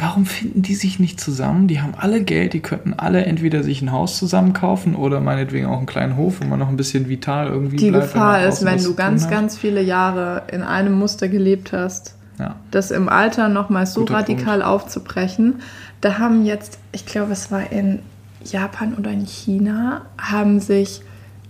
Warum 0.00 0.26
finden 0.26 0.62
die 0.62 0.74
sich 0.74 0.98
nicht 1.00 1.20
zusammen? 1.20 1.66
Die 1.66 1.80
haben 1.80 1.94
alle 1.96 2.22
Geld, 2.22 2.52
die 2.52 2.60
könnten 2.60 2.94
alle 2.94 3.24
entweder 3.24 3.62
sich 3.62 3.82
ein 3.82 3.90
Haus 3.90 4.16
zusammen 4.16 4.52
kaufen 4.52 4.94
oder 4.94 5.20
meinetwegen 5.20 5.66
auch 5.66 5.78
einen 5.78 5.86
kleinen 5.86 6.16
Hof, 6.16 6.40
wo 6.40 6.44
man 6.46 6.58
noch 6.58 6.68
ein 6.68 6.76
bisschen 6.76 7.08
vital 7.08 7.48
irgendwie 7.48 7.76
Die 7.76 7.90
bleibt. 7.90 8.12
Gefahr 8.12 8.38
man 8.40 8.48
ist, 8.48 8.64
wenn 8.64 8.82
du 8.82 8.94
ganz, 8.94 9.28
ganz 9.28 9.56
viele 9.58 9.82
Jahre 9.82 10.42
in 10.52 10.62
einem 10.62 10.92
Muster 10.94 11.28
gelebt 11.28 11.72
hast, 11.72 12.14
Ja. 12.38 12.54
das 12.70 12.90
im 12.92 13.08
Alter 13.08 13.48
nochmal 13.48 13.86
so 13.86 14.00
Guter 14.00 14.14
radikal 14.14 14.62
aufzubrechen. 14.62 15.56
Da 16.00 16.18
haben 16.18 16.44
jetzt, 16.44 16.78
ich 16.92 17.04
glaube, 17.04 17.32
es 17.32 17.50
war 17.50 17.72
in 17.72 17.98
Japan 18.44 18.94
oder 18.94 19.10
in 19.10 19.26
China, 19.26 20.02
haben 20.16 20.60
sich 20.60 21.02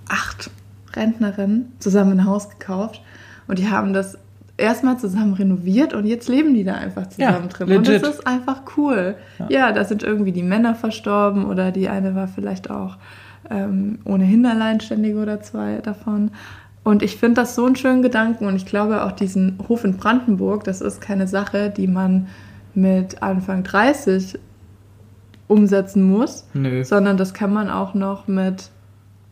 acht 0.09 0.51
Rentnerinnen 0.95 1.73
zusammen 1.81 2.21
ein 2.21 2.25
Haus 2.25 2.49
gekauft 2.49 3.03
und 3.47 3.59
die 3.59 3.69
haben 3.69 3.93
das 3.93 4.17
erstmal 4.59 4.99
zusammen 4.99 5.33
renoviert 5.35 5.95
und 5.95 6.05
jetzt 6.05 6.29
leben 6.29 6.53
die 6.53 6.65
da 6.65 6.75
einfach 6.75 7.07
zusammen 7.09 7.45
Ja, 7.45 7.49
drin. 7.49 7.77
Und 7.79 7.87
legit. 7.87 8.03
das 8.03 8.17
ist 8.17 8.27
einfach 8.27 8.63
cool. 8.77 9.15
Ja. 9.49 9.73
da 9.73 9.85
sind 9.85 10.03
irgendwie 10.03 10.33
die 10.33 10.43
Männer 10.43 10.75
verstorben 10.75 11.47
oder 11.47 11.71
die 11.73 11.89
eine 11.89 12.15
war 12.15 12.29
vielleicht 12.29 12.71
auch 12.71 12.97
ähm, 13.51 14.01
ohnehin 14.05 14.45
alleinständige 14.45 15.19
oder 15.19 15.41
zwei 15.41 15.79
davon. 15.79 16.33
Und 16.85 17.03
ich 17.03 17.17
finde 17.17 17.43
das 17.43 17.55
so 17.55 17.65
einen 17.67 17.77
schönen 17.77 18.03
Gedanken 18.03 18.47
und 18.47 18.57
ich 18.57 18.67
glaube 18.67 19.05
auch 19.05 19.13
diesen 19.13 19.59
Hof 19.69 19.85
in 19.85 19.97
Brandenburg, 19.97 20.65
das 20.65 20.81
ist 20.81 21.01
keine 21.01 21.29
Sache, 21.29 21.71
die 21.71 21.87
man 21.87 22.27
mit 22.75 23.23
Anfang 23.23 23.63
30 23.63 24.39
umsetzen 25.49 26.03
muss, 26.09 26.47
Nö, 26.55 26.85
sondern 26.85 27.17
das 27.17 27.33
kann 27.35 27.53
man 27.53 27.71
auch 27.71 27.95
noch 27.95 28.29
mit 28.29 28.71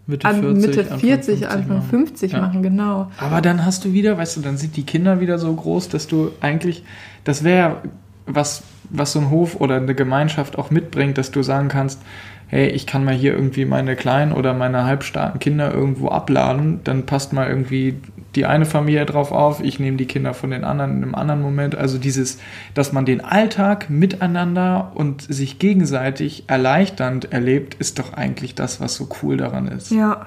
Mitte 0.06 0.26
an 0.26 0.40
40, 0.40 0.66
Mitte 0.66 0.80
Anfang 0.82 0.98
40, 1.00 1.26
50 1.40 1.48
Anfang 1.48 1.76
machen. 1.78 1.88
50 1.90 2.32
Ja. 2.32 2.40
machen, 2.40 2.62
genau. 2.62 3.10
Aber 3.18 3.40
dann 3.40 3.64
hast 3.64 3.84
du 3.84 3.92
wieder, 3.92 4.16
weißt 4.18 4.36
du, 4.36 4.40
dann 4.40 4.56
sind 4.56 4.76
die 4.76 4.84
Kinder 4.84 5.20
wieder 5.20 5.38
so 5.38 5.52
groß, 5.52 5.88
dass 5.88 6.06
du 6.06 6.30
eigentlich, 6.40 6.84
das 7.24 7.42
wäre 7.44 7.78
was, 8.26 8.62
was 8.90 9.12
so 9.12 9.20
ein 9.20 9.30
Hof 9.30 9.60
oder 9.60 9.76
eine 9.76 9.94
Gemeinschaft 9.94 10.58
auch 10.58 10.70
mitbringt, 10.70 11.18
dass 11.18 11.30
du 11.30 11.42
sagen 11.42 11.68
kannst, 11.68 12.00
hey, 12.48 12.68
ich 12.68 12.86
kann 12.86 13.04
mal 13.04 13.14
hier 13.14 13.32
irgendwie 13.34 13.64
meine 13.64 13.96
kleinen 13.96 14.32
oder 14.32 14.54
meine 14.54 14.84
halbstarken 14.84 15.40
Kinder 15.40 15.72
irgendwo 15.72 16.08
abladen, 16.08 16.80
dann 16.84 17.04
passt 17.04 17.32
mal 17.32 17.48
irgendwie 17.48 17.96
die 18.36 18.46
eine 18.46 18.66
Familie 18.66 19.06
drauf 19.06 19.32
auf, 19.32 19.62
ich 19.62 19.80
nehme 19.80 19.96
die 19.96 20.06
Kinder 20.06 20.34
von 20.34 20.50
den 20.50 20.62
anderen 20.62 20.98
in 20.98 21.02
einem 21.02 21.14
anderen 21.14 21.40
Moment. 21.42 21.74
Also 21.74 21.98
dieses, 21.98 22.38
dass 22.74 22.92
man 22.92 23.06
den 23.06 23.22
Alltag 23.24 23.88
miteinander 23.88 24.92
und 24.94 25.22
sich 25.22 25.58
gegenseitig 25.58 26.44
erleichternd 26.46 27.32
erlebt, 27.32 27.74
ist 27.74 27.98
doch 27.98 28.12
eigentlich 28.12 28.54
das, 28.54 28.80
was 28.80 28.94
so 28.94 29.08
cool 29.22 29.38
daran 29.38 29.66
ist. 29.68 29.90
Ja. 29.90 30.26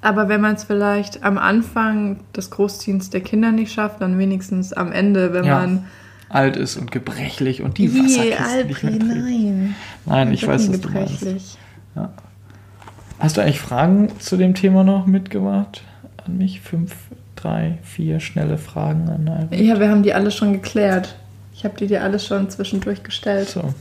Aber 0.00 0.28
wenn 0.28 0.40
man 0.40 0.54
es 0.54 0.64
vielleicht 0.64 1.22
am 1.22 1.38
Anfang 1.38 2.20
des 2.34 2.50
Großziehens 2.50 3.10
der 3.10 3.20
Kinder 3.20 3.52
nicht 3.52 3.72
schafft, 3.72 4.00
dann 4.00 4.18
wenigstens 4.18 4.72
am 4.72 4.90
Ende, 4.92 5.32
wenn 5.32 5.44
Ja. 5.44 5.60
man 5.60 5.84
Alt 6.28 6.56
ist 6.56 6.76
und 6.76 6.90
gebrechlich 6.90 7.62
und 7.62 7.78
die 7.78 7.92
Wasserkiste 7.92 8.20
nicht 8.24 8.40
Alpri, 8.40 8.72
trägt. 8.98 9.02
nein. 9.04 9.74
Nein, 10.06 10.32
ich 10.32 10.40
bin 10.40 10.50
weiß, 10.50 10.68
was 10.70 10.80
du 10.80 10.90
meinst. 10.90 11.20
gebrechlich. 11.20 11.58
Hast 13.18 13.36
du 13.36 13.40
eigentlich 13.40 13.60
Fragen 13.60 14.08
zu 14.18 14.36
dem 14.36 14.54
Thema 14.54 14.82
noch 14.84 15.06
mitgebracht 15.06 15.82
an 16.26 16.36
mich? 16.36 16.60
Fünf, 16.60 16.94
drei, 17.36 17.78
vier 17.82 18.18
schnelle 18.20 18.58
Fragen 18.58 19.08
an 19.08 19.28
Albert? 19.28 19.60
Ja, 19.60 19.78
wir 19.78 19.88
haben 19.88 20.02
die 20.02 20.12
alle 20.14 20.30
schon 20.30 20.52
geklärt. 20.54 21.16
Ich 21.54 21.64
habe 21.64 21.76
die 21.78 21.86
dir 21.86 22.02
alle 22.02 22.18
schon 22.18 22.50
zwischendurch 22.50 23.02
gestellt. 23.04 23.48
So. 23.48 23.72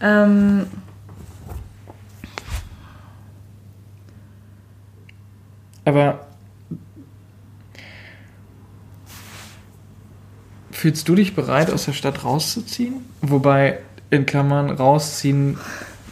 Ähm, 0.00 0.66
Aber 5.84 6.20
fühlst 10.80 11.06
du 11.10 11.14
dich 11.14 11.34
bereit, 11.34 11.70
aus 11.70 11.84
der 11.84 11.92
Stadt 11.92 12.24
rauszuziehen? 12.24 12.94
Wobei 13.20 13.80
in 14.08 14.24
Klammern 14.24 14.70
rausziehen 14.70 15.58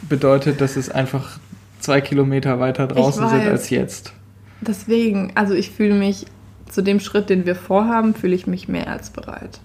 bedeutet, 0.07 0.61
dass 0.61 0.75
es 0.75 0.91
einfach 0.91 1.39
zwei 1.79 2.01
Kilometer 2.01 2.59
weiter 2.59 2.85
draußen 2.85 3.27
sind 3.29 3.47
als 3.47 3.71
jetzt. 3.71 4.13
deswegen, 4.61 5.31
also 5.33 5.55
ich 5.55 5.71
fühle 5.71 5.95
mich 5.95 6.27
zu 6.69 6.83
dem 6.83 6.99
Schritt, 6.99 7.31
den 7.31 7.47
wir 7.47 7.55
vorhaben, 7.55 8.13
fühle 8.13 8.35
ich 8.35 8.45
mich 8.45 8.67
mehr 8.67 8.91
als 8.91 9.09
bereit. 9.09 9.59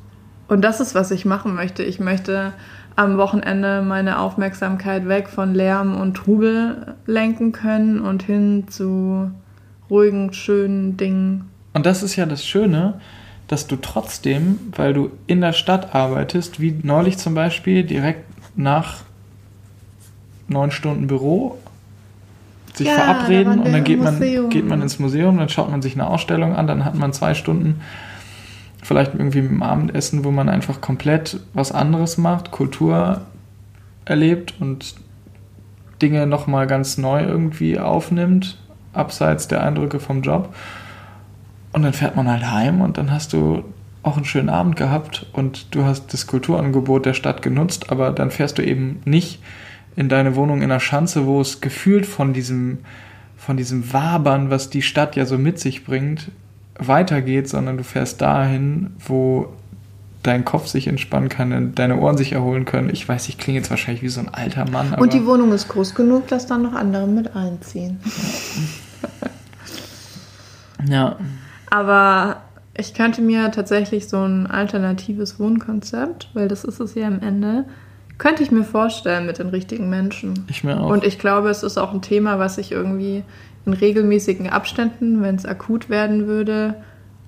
Und 0.49 0.63
das 0.63 0.81
ist, 0.81 0.95
was 0.95 1.11
ich 1.11 1.27
machen 1.27 1.55
möchte. 1.55 1.83
Ich 1.83 2.01
möchte 2.01 2.55
am 2.97 3.19
Wochenende 3.19 3.83
meine 3.83 4.19
Aufmerksamkeit 4.19 5.07
weg 5.07 5.29
von 5.29 5.55
Lärm 5.55 6.01
und 6.01 6.15
Trubel 6.15 6.95
lenken 7.05 7.53
können 7.53 8.01
und 8.01 8.23
hin 8.23 8.69
zu 8.69 9.31
ruhigen, 9.91 10.33
schönen 10.33 10.97
Dingen. 10.97 11.51
Und 11.75 11.85
das 11.85 12.03
ist 12.03 12.17
ja 12.17 12.25
das 12.25 12.47
Schöne, 12.47 13.01
dass 13.49 13.67
du 13.67 13.77
trotzdem, 13.77 14.59
weil 14.77 14.95
du 14.95 15.11
in 15.27 15.41
der 15.41 15.53
Stadt 15.53 15.95
arbeitest, 15.95 16.61
wie 16.61 16.79
neulich 16.83 17.19
zum 17.19 17.35
Beispiel, 17.35 17.85
direkt 17.85 18.25
nach 18.57 19.03
neun 20.49 20.71
Stunden 20.71 21.07
Büro, 21.07 21.59
sich 22.75 22.87
Ja, 22.89 22.95
verabreden 22.95 23.61
und 23.61 23.73
dann 23.73 23.85
geht 23.85 24.01
man, 24.03 24.15
Museum. 24.15 24.51
geht 24.51 24.67
man 24.67 24.83
ins 24.83 24.99
Museum, 24.99 25.37
dann 25.39 25.49
schaut 25.49 25.71
man 25.71 25.83
sich 25.83 25.95
eine 25.95 26.07
Ausstellung 26.07 26.55
an, 26.57 26.67
dann 26.67 26.85
hat 26.85 26.95
man 26.95 27.13
zwei 27.13 27.35
Stunden 27.35 27.81
vielleicht 28.83 29.15
irgendwie 29.15 29.43
mit 29.43 29.51
dem 29.51 29.63
Abendessen, 29.63 30.25
wo 30.25 30.31
man 30.31 30.49
einfach 30.49 30.81
komplett 30.81 31.41
was 31.55 31.73
anderes 31.73 32.19
macht, 32.19 32.51
Kultur 32.51 33.23
erlebt 34.05 34.55
und 34.61 34.95
Dinge 36.03 36.27
nochmal 36.27 36.67
ganz 36.67 36.99
neu 36.99 37.23
irgendwie 37.23 37.79
aufnimmt, 37.79 38.59
abseits 38.93 39.49
der 39.49 39.63
Eindrücke 39.63 40.01
vom 40.01 40.23
Job. 40.23 40.55
Und 41.75 41.83
dann 41.83 41.93
fährt 41.93 42.15
man 42.15 42.31
halt 42.31 42.49
heim 42.49 42.81
und 42.83 42.99
dann 42.99 43.11
hast 43.11 43.33
du 43.33 43.65
auch 44.05 44.17
einen 44.17 44.25
schönen 44.25 44.49
Abend 44.49 44.77
gehabt 44.77 45.27
und 45.33 45.75
du 45.75 45.83
hast 45.83 46.13
das 46.13 46.29
Kulturangebot 46.29 47.05
der 47.05 47.15
Stadt 47.15 47.43
genutzt, 47.43 47.91
aber 47.91 48.13
dann 48.13 48.31
fährst 48.31 48.59
du 48.59 48.63
eben 48.63 49.01
nicht 49.05 49.41
in 49.97 50.09
deine 50.09 50.37
Wohnung 50.37 50.63
in 50.63 50.69
der 50.69 50.79
Schanze, 50.79 51.27
wo 51.27 51.41
es 51.41 51.61
gefühlt 51.61 52.07
von 52.07 52.33
diesem, 52.33 52.79
von 53.37 53.57
diesem 53.57 53.93
Wabern, 53.93 54.51
was 54.51 54.71
die 54.71 54.83
Stadt 54.83 55.17
ja 55.17 55.27
so 55.27 55.37
mit 55.37 55.59
sich 55.59 55.85
bringt, 55.85 56.31
weitergeht, 56.79 57.49
sondern 57.49 57.77
du 57.77 57.83
fährst 57.83 58.21
dahin, 58.21 58.93
wo 59.05 59.49
dein 60.23 60.45
Kopf 60.45 60.69
sich 60.69 60.87
entspannen 60.87 61.29
kann, 61.29 61.75
deine 61.75 61.99
Ohren 61.99 62.17
sich 62.17 62.35
erholen 62.35 62.67
können. 62.67 62.89
Ich 62.89 63.09
weiß, 63.09 63.29
ich 63.29 63.37
klinge 63.37 63.59
jetzt 63.59 63.71
wahrscheinlich 63.71 64.05
wie 64.05 64.09
so 64.11 64.21
ein 64.21 64.29
alter 64.29 64.71
Mann, 64.71 64.95
Und 64.95 65.13
die 65.13 65.27
Wohnung 65.27 65.51
ist 65.51 65.67
groß 65.67 65.97
genug, 65.97 66.29
dass 66.29 66.47
dann 66.47 66.63
noch 66.63 66.75
andere 66.75 67.09
mit 67.09 67.35
einziehen. 67.35 67.99
ja, 70.89 71.17
Aber 71.75 72.37
ich 72.79 72.95
könnte 72.95 73.21
mir 73.21 73.51
tatsächlich 73.51 74.09
so 74.09 74.19
ein 74.19 74.47
alternatives 74.47 75.41
Wohnkonzept, 75.41 76.29
weil 76.33 76.47
das 76.47 76.63
ist 76.63 76.79
es 76.79 76.95
ja 76.95 77.09
am 77.09 77.21
Ende, 77.21 77.65
könnte 78.17 78.45
ich 78.45 78.53
mir 78.53 78.63
vorstellen 78.63 79.27
mit 79.27 79.41
den 79.41 79.49
richtigen 79.49 79.91
Menschen. 79.91 80.47
ich 80.49 80.63
mir 80.63 80.81
auch. 80.81 80.89
Und 80.89 81.03
ich 81.03 81.19
glaube, 81.19 81.51
es 81.51 81.65
ist 81.65 81.77
auch 81.77 81.93
ein 81.93 82.01
Thema, 82.01 82.39
was 82.39 82.59
ich 82.59 82.71
irgendwie 82.71 83.25
in 83.67 83.73
regelmäßigen 83.73 84.51
Abständen, 84.51 85.21
wenn 85.21 85.35
es 85.35 85.47
akut 85.47 85.91
werden 85.91 86.29
würde, 86.29 86.77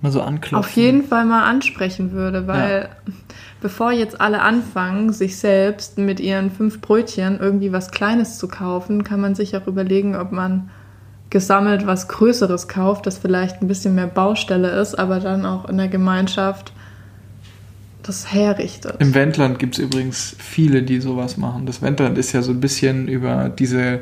mal 0.00 0.12
so 0.12 0.22
anklopfen. 0.22 0.58
auf 0.58 0.70
jeden 0.76 1.02
Fall 1.02 1.24
mal 1.24 1.42
ansprechen 1.42 2.12
würde, 2.12 2.46
weil 2.46 2.88
bevor 3.60 3.90
jetzt 3.90 4.20
alle 4.20 4.42
anfangen, 4.42 5.12
sich 5.12 5.38
selbst 5.38 5.98
mit 5.98 6.20
ihren 6.20 6.52
fünf 6.52 6.80
Brötchen 6.80 7.40
irgendwie 7.40 7.72
was 7.72 7.90
Kleines 7.90 8.38
zu 8.38 8.46
kaufen, 8.46 9.02
kann 9.02 9.20
man 9.20 9.34
sich 9.34 9.56
auch 9.56 9.66
überlegen, 9.66 10.14
ob 10.14 10.30
man 10.30 10.70
gesammelt 11.30 11.86
was 11.86 12.08
Größeres 12.08 12.68
kauft, 12.68 13.06
das 13.06 13.18
vielleicht 13.18 13.60
ein 13.60 13.68
bisschen 13.68 13.94
mehr 13.94 14.06
Baustelle 14.06 14.70
ist, 14.80 14.94
aber 14.94 15.20
dann 15.20 15.44
auch 15.44 15.68
in 15.68 15.76
der 15.76 15.88
Gemeinschaft 15.88 16.72
das 18.02 18.32
herrichtet. 18.32 18.96
Im 19.00 19.14
Wendland 19.14 19.58
gibt 19.58 19.78
es 19.78 19.84
übrigens 19.84 20.36
viele, 20.38 20.82
die 20.82 21.00
sowas 21.00 21.36
machen. 21.36 21.66
Das 21.66 21.82
Wendland 21.82 22.18
ist 22.18 22.32
ja 22.32 22.42
so 22.42 22.52
ein 22.52 22.60
bisschen 22.60 23.08
über 23.08 23.48
diese 23.48 24.00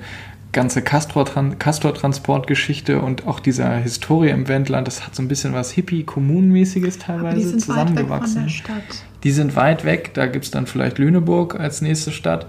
ganze 0.52 0.80
Castor-Tran- 0.80 1.56
Castor-Transport-Geschichte 1.58 3.00
und 3.00 3.26
auch 3.26 3.40
dieser 3.40 3.74
Historie 3.76 4.30
im 4.30 4.46
Wendland, 4.46 4.86
das 4.86 5.04
hat 5.04 5.14
so 5.14 5.22
ein 5.22 5.28
bisschen 5.28 5.52
was 5.52 5.70
Hippie-Kommunenmäßiges 5.72 6.98
teilweise 6.98 7.36
die 7.36 7.42
sind 7.44 7.68
weit 7.68 7.76
weg 7.76 7.86
von 7.86 7.86
zusammengewachsen. 7.86 8.42
der 8.42 8.48
Stadt. 8.48 9.04
Die 9.24 9.30
sind 9.32 9.56
weit 9.56 9.84
weg, 9.84 10.10
da 10.14 10.26
gibt 10.26 10.44
es 10.44 10.50
dann 10.50 10.66
vielleicht 10.66 10.98
Lüneburg 10.98 11.58
als 11.58 11.82
nächste 11.82 12.12
Stadt. 12.12 12.46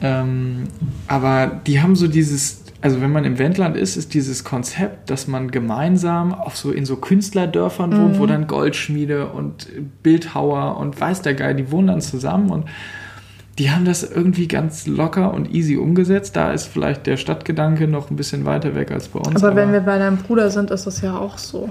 Ähm, 0.00 0.64
aber 1.06 1.60
die 1.66 1.80
haben 1.80 1.94
so 1.94 2.08
dieses, 2.08 2.64
also 2.80 3.00
wenn 3.00 3.10
man 3.10 3.24
im 3.24 3.38
Wendland 3.38 3.76
ist, 3.76 3.96
ist 3.96 4.14
dieses 4.14 4.44
Konzept, 4.44 5.10
dass 5.10 5.26
man 5.26 5.50
gemeinsam 5.50 6.32
auf 6.32 6.56
so 6.56 6.70
in 6.70 6.84
so 6.86 6.96
Künstlerdörfern 6.96 7.96
wohnt, 7.96 8.18
wo 8.20 8.26
dann 8.26 8.46
Goldschmiede 8.46 9.28
und 9.28 9.68
Bildhauer 10.02 10.76
und 10.76 11.00
weiß 11.00 11.22
der 11.22 11.34
Geil, 11.34 11.54
die 11.56 11.70
wohnen 11.72 11.88
dann 11.88 12.00
zusammen 12.00 12.50
und 12.50 12.66
die 13.58 13.72
haben 13.72 13.84
das 13.84 14.04
irgendwie 14.08 14.46
ganz 14.46 14.86
locker 14.86 15.34
und 15.34 15.52
easy 15.52 15.76
umgesetzt. 15.76 16.36
Da 16.36 16.52
ist 16.52 16.66
vielleicht 16.66 17.08
der 17.08 17.16
Stadtgedanke 17.16 17.88
noch 17.88 18.08
ein 18.10 18.14
bisschen 18.16 18.44
weiter 18.44 18.76
weg 18.76 18.92
als 18.92 19.08
bei 19.08 19.18
uns. 19.18 19.42
Aber 19.42 19.56
wenn 19.56 19.72
wir 19.72 19.80
bei 19.80 19.98
deinem 19.98 20.18
Bruder 20.18 20.48
sind, 20.50 20.70
ist 20.70 20.86
das 20.86 21.00
ja 21.00 21.16
auch 21.18 21.38
so. 21.38 21.68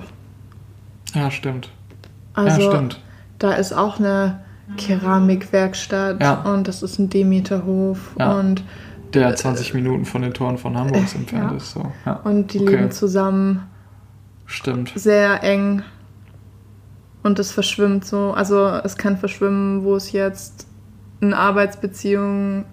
ja, 1.14 1.32
stimmt. 1.32 1.70
Also 2.34 2.62
ja, 2.62 2.72
stimmt. 2.72 3.00
da 3.40 3.54
ist 3.54 3.72
auch 3.72 4.00
eine 4.00 4.42
Keramikwerkstatt 4.76 6.22
Ja. 6.22 6.42
und 6.42 6.68
das 6.68 6.84
ist 6.84 7.00
ein 7.00 7.10
Demeterhof 7.10 8.12
Ja. 8.20 8.34
und, 8.38 8.64
Der 9.20 9.36
20 9.36 9.74
Minuten 9.74 10.06
von 10.06 10.22
den 10.22 10.34
Toren 10.34 10.58
von 10.58 10.78
Hamburg 10.78 11.14
entfernt 11.16 11.52
ja. 11.52 11.58
ist. 11.58 11.72
So. 11.72 11.92
Ja. 12.06 12.14
und 12.24 12.54
die 12.54 12.60
Okay. 12.60 12.76
leben 12.76 12.92
zusammen 12.92 13.64
Stimmt. 14.46 14.92
sehr 14.96 15.44
eng 15.44 15.84
und 17.24 17.40
es 17.40 17.52
verschwimmt 17.52 18.06
so. 18.06 18.32
Also 18.32 18.68
es 18.84 18.98
kann 18.98 19.18
verschwimmen, 19.18 19.84
wo 19.84 19.96
es 19.96 20.12
jetzt 20.12 20.68
eine 21.22 21.38
Arbeitsbeziehung, 21.38 22.66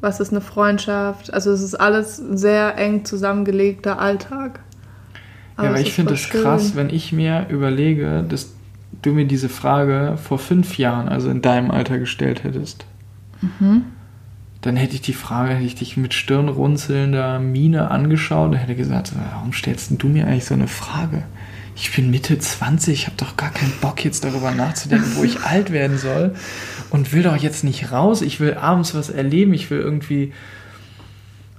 was 0.00 0.20
ist 0.20 0.30
eine 0.30 0.40
Freundschaft. 0.40 1.32
Also 1.32 1.50
es 1.50 1.62
ist 1.62 1.74
alles 1.74 2.16
sehr 2.16 2.76
eng 2.78 3.04
zusammengelegter 3.04 3.98
Alltag. 3.98 4.60
Ja, 5.58 5.70
aber 5.70 5.80
ich 5.80 5.94
finde 5.94 6.14
es 6.14 6.28
krass, 6.28 6.76
wenn 6.76 6.90
ich 6.90 7.12
mir 7.12 7.46
überlege, 7.48 8.24
dass 8.28 8.52
du 9.02 9.12
mir 9.12 9.26
diese 9.26 9.48
Frage 9.48 10.18
vor 10.22 10.38
fünf 10.38 10.76
Jahren, 10.78 11.08
also 11.08 11.30
in 11.30 11.40
deinem 11.42 11.70
Alter, 11.70 11.98
gestellt 11.98 12.44
hättest. 12.44 12.84
Mhm. 13.40 13.84
Dann 14.66 14.74
hätte 14.74 14.96
ich 14.96 15.00
die 15.00 15.12
Frage, 15.12 15.54
hätte 15.54 15.64
ich 15.64 15.76
dich 15.76 15.96
mit 15.96 16.12
stirnrunzelnder 16.12 17.38
Miene 17.38 17.88
angeschaut 17.88 18.50
und 18.50 18.56
hätte 18.56 18.74
gesagt, 18.74 19.12
warum 19.14 19.52
stellst 19.52 19.92
du 19.96 20.08
mir 20.08 20.26
eigentlich 20.26 20.44
so 20.44 20.54
eine 20.54 20.66
Frage? 20.66 21.22
Ich 21.76 21.94
bin 21.94 22.10
Mitte 22.10 22.36
20, 22.36 22.92
ich 22.92 23.06
habe 23.06 23.16
doch 23.16 23.36
gar 23.36 23.50
keinen 23.50 23.70
Bock 23.80 24.04
jetzt 24.04 24.24
darüber 24.24 24.50
nachzudenken, 24.50 25.12
wo 25.14 25.22
ich 25.22 25.42
alt 25.42 25.70
werden 25.70 25.98
soll 25.98 26.34
und 26.90 27.12
will 27.12 27.22
doch 27.22 27.36
jetzt 27.36 27.62
nicht 27.62 27.92
raus. 27.92 28.22
Ich 28.22 28.40
will 28.40 28.54
abends 28.54 28.92
was 28.92 29.08
erleben, 29.08 29.54
ich 29.54 29.70
will 29.70 29.78
irgendwie, 29.78 30.32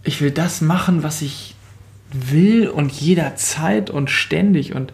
ich 0.04 0.20
will 0.20 0.32
das 0.32 0.60
machen, 0.60 1.02
was 1.02 1.22
ich 1.22 1.56
will 2.12 2.68
und 2.68 2.92
jederzeit 2.92 3.90
und 3.90 4.10
ständig 4.10 4.76
und 4.76 4.92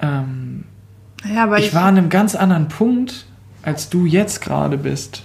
ähm, 0.00 0.64
Ja, 1.32 1.44
aber 1.44 1.60
ich 1.60 1.72
war 1.72 1.84
an 1.84 1.98
einem 1.98 2.08
ganz 2.08 2.34
anderen 2.34 2.66
Punkt, 2.66 3.26
als 3.62 3.90
du 3.90 4.06
jetzt 4.06 4.40
gerade 4.40 4.76
bist. 4.76 5.22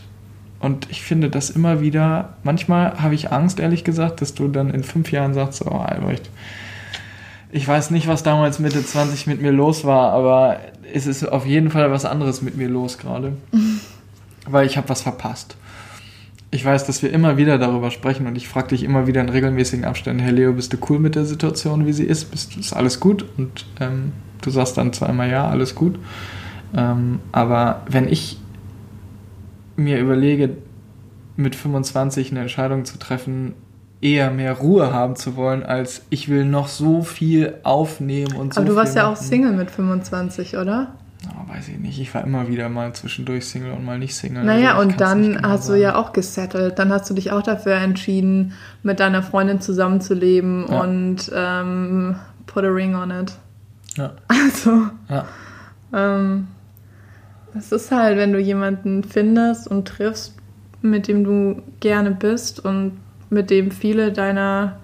Und 0.60 0.90
ich 0.90 1.02
finde 1.02 1.30
das 1.30 1.50
immer 1.50 1.80
wieder, 1.80 2.34
manchmal 2.44 3.02
habe 3.02 3.16
ich 3.16 3.32
Angst, 3.32 3.60
ehrlich 3.60 3.84
gesagt, 3.84 4.22
dass 4.22 4.34
du 4.34 4.50
dann 4.50 4.72
in 4.72 4.84
fünf 4.84 5.12
Jahren 5.12 5.34
sagst, 5.34 5.66
oh 5.66 5.78
Albrecht, 5.78 6.30
ich 7.52 7.68
weiß 7.68 7.92
nicht, 7.92 8.08
was 8.08 8.24
damals 8.24 8.60
Mitte 8.60 8.86
20 8.86 9.26
mit 9.28 9.42
mir 9.42 9.52
los 9.52 9.86
war, 9.86 10.12
aber 10.12 10.58
es 10.94 11.08
ist 11.08 11.24
auf 11.24 11.46
jeden 11.46 11.72
Fall 11.72 11.92
was 11.92 12.06
anderes 12.06 12.42
mit 12.42 12.58
mir 12.58 12.68
los 12.68 12.98
gerade. 12.98 13.34
Weil 14.48 14.66
ich 14.66 14.78
habe 14.78 14.90
was 14.90 15.02
verpasst. 15.02 15.56
ich 16.52 16.66
weiß, 16.66 16.86
dass 16.86 17.04
wir 17.04 17.12
immer 17.12 17.38
wieder 17.38 17.58
darüber 17.58 17.92
sprechen 17.92 18.26
und 18.28 18.36
ich 18.36 18.48
frage 18.48 18.70
dich 18.70 18.84
immer 18.84 19.08
wieder 19.08 19.22
in 19.22 19.30
regelmäßigen 19.30 19.86
Abständen, 19.86 20.22
Herr 20.22 20.32
Leo, 20.32 20.54
bist 20.54 20.74
du 20.74 20.78
cool 20.90 21.00
mit 21.00 21.16
der 21.16 21.26
Situation, 21.26 21.86
wie 21.86 21.94
sie 21.94 22.06
ist? 22.06 22.32
Bist, 22.32 22.58
ist 22.58 22.74
alles 22.74 23.00
gut? 23.00 23.26
Und 23.38 23.66
ähm, 23.80 24.12
du 24.42 24.50
sagst 24.50 24.78
dann 24.78 24.92
zweimal 24.92 25.30
ja, 25.30 25.48
alles 25.48 25.76
gut. 25.76 26.00
Ähm, 26.76 27.20
aber 27.32 27.84
wenn 27.88 28.08
ich 28.08 28.38
mir 29.80 30.00
überlege, 30.00 30.58
mit 31.36 31.56
25 31.56 32.32
eine 32.32 32.42
Entscheidung 32.42 32.86
zu 32.86 32.98
treffen, 33.00 33.54
eher 34.02 34.32
mehr 34.32 34.54
Ruhe 34.54 34.94
haben 34.94 35.16
zu 35.16 35.36
wollen, 35.36 35.64
als 35.64 36.04
ich 36.10 36.30
will 36.30 36.46
noch 36.46 36.68
so 36.68 37.02
viel 37.02 37.56
aufnehmen 37.64 38.34
und 38.36 38.54
so 38.54 38.62
Aber 38.62 38.70
du 38.70 38.76
warst 38.76 38.96
ja 38.96 39.04
machen. 39.04 39.14
auch 39.14 39.18
Single 39.18 39.52
mit 39.54 39.72
25, 39.72 40.58
oder? 40.58 40.94
Oh, 41.28 41.54
weiß 41.54 41.68
ich 41.68 41.80
nicht. 41.80 42.00
Ich 42.00 42.14
war 42.16 42.24
immer 42.24 42.48
wieder 42.48 42.70
mal 42.70 42.94
zwischendurch 42.94 43.46
Single 43.46 43.72
und 43.72 43.84
mal 43.84 44.00
nicht 44.00 44.16
Single. 44.16 44.44
Naja, 44.46 44.76
Also 44.78 44.82
und 44.84 45.02
dann 45.02 45.22
genau 45.34 45.50
hast 45.50 45.64
du 45.68 45.72
sagen. 45.74 45.82
ja 45.82 45.96
auch 45.96 46.14
gesettelt. 46.14 46.80
Dann 46.80 46.94
hast 46.94 47.10
du 47.10 47.14
dich 47.14 47.32
auch 47.32 47.42
dafür 47.42 47.74
entschieden, 47.76 48.54
mit 48.84 49.02
deiner 49.02 49.22
Freundin 49.22 49.60
zusammenzuleben 49.60 50.66
Ja. 50.70 50.82
und 50.82 51.30
ähm, 51.36 52.16
put 52.48 52.64
a 52.64 52.68
ring 52.70 52.96
on 52.96 53.12
it. 53.12 53.34
Ja. 53.98 54.12
Also, 54.30 54.84
Ja. 55.10 55.26
ähm, 55.94 56.48
es 57.56 57.72
ist 57.72 57.92
halt, 57.92 58.18
wenn 58.18 58.32
du 58.32 58.40
jemanden 58.40 59.04
findest 59.04 59.68
und 59.68 59.88
triffst, 59.88 60.36
mit 60.82 61.08
dem 61.08 61.24
du 61.24 61.62
gerne 61.80 62.12
bist 62.12 62.64
und 62.64 63.00
mit 63.30 63.50
dem 63.50 63.72
viele 63.72 64.12
deiner 64.12 64.80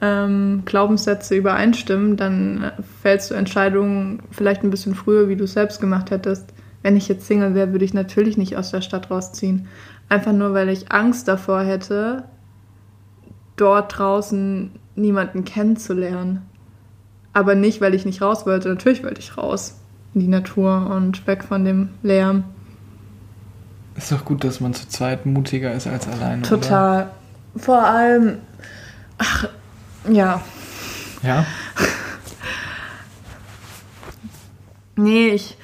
ähm, 0.00 0.62
Glaubenssätze 0.64 1.34
übereinstimmen, 1.34 2.16
dann 2.16 2.72
fällst 3.02 3.30
du 3.30 3.34
Entscheidungen 3.34 4.22
vielleicht 4.30 4.62
ein 4.62 4.70
bisschen 4.70 4.94
früher, 4.94 5.28
wie 5.28 5.36
du 5.36 5.44
es 5.44 5.54
selbst 5.54 5.80
gemacht 5.80 6.10
hättest. 6.10 6.52
Wenn 6.82 6.96
ich 6.96 7.08
jetzt 7.08 7.26
Single 7.26 7.54
wäre, 7.54 7.72
würde 7.72 7.84
ich 7.84 7.94
natürlich 7.94 8.36
nicht 8.36 8.56
aus 8.56 8.70
der 8.70 8.82
Stadt 8.82 9.10
rausziehen. 9.10 9.66
Einfach 10.08 10.32
nur, 10.32 10.54
weil 10.54 10.68
ich 10.68 10.92
Angst 10.92 11.26
davor 11.26 11.62
hätte, 11.62 12.24
dort 13.56 13.98
draußen 13.98 14.70
niemanden 14.94 15.44
kennenzulernen. 15.44 16.42
Aber 17.32 17.54
nicht, 17.54 17.80
weil 17.80 17.94
ich 17.94 18.04
nicht 18.04 18.22
raus 18.22 18.46
wollte. 18.46 18.68
Natürlich 18.68 19.02
wollte 19.02 19.20
ich 19.20 19.36
raus 19.36 19.80
in 20.16 20.22
die 20.22 20.28
Natur 20.28 20.90
und 20.90 21.26
weg 21.26 21.44
von 21.44 21.64
dem 21.64 21.90
Lärm. 22.02 22.44
Ist 23.96 24.10
doch 24.10 24.24
gut, 24.24 24.44
dass 24.44 24.60
man 24.60 24.72
zu 24.72 24.88
zweit 24.88 25.26
mutiger 25.26 25.72
ist 25.74 25.86
als 25.86 26.08
alleine. 26.08 26.40
Oder? 26.40 26.48
Total. 26.48 27.10
Vor 27.54 27.84
allem, 27.84 28.38
ach, 29.18 29.48
ja. 30.10 30.40
Ja. 31.22 31.46
Nee, 34.98 35.28
ich, 35.28 35.58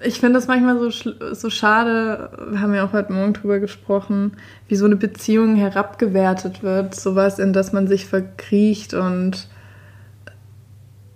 ich 0.00 0.18
finde 0.18 0.38
das 0.38 0.48
manchmal 0.48 0.78
so, 0.78 1.34
so 1.34 1.50
schade, 1.50 2.30
wir 2.52 2.62
haben 2.62 2.72
ja 2.72 2.86
auch 2.86 2.94
heute 2.94 3.12
Morgen 3.12 3.34
drüber 3.34 3.58
gesprochen, 3.58 4.32
wie 4.66 4.76
so 4.76 4.86
eine 4.86 4.96
Beziehung 4.96 5.56
herabgewertet 5.56 6.62
wird. 6.62 6.94
Sowas, 6.94 7.38
in 7.38 7.52
das 7.52 7.74
man 7.74 7.86
sich 7.86 8.06
verkriecht 8.06 8.94
und 8.94 9.46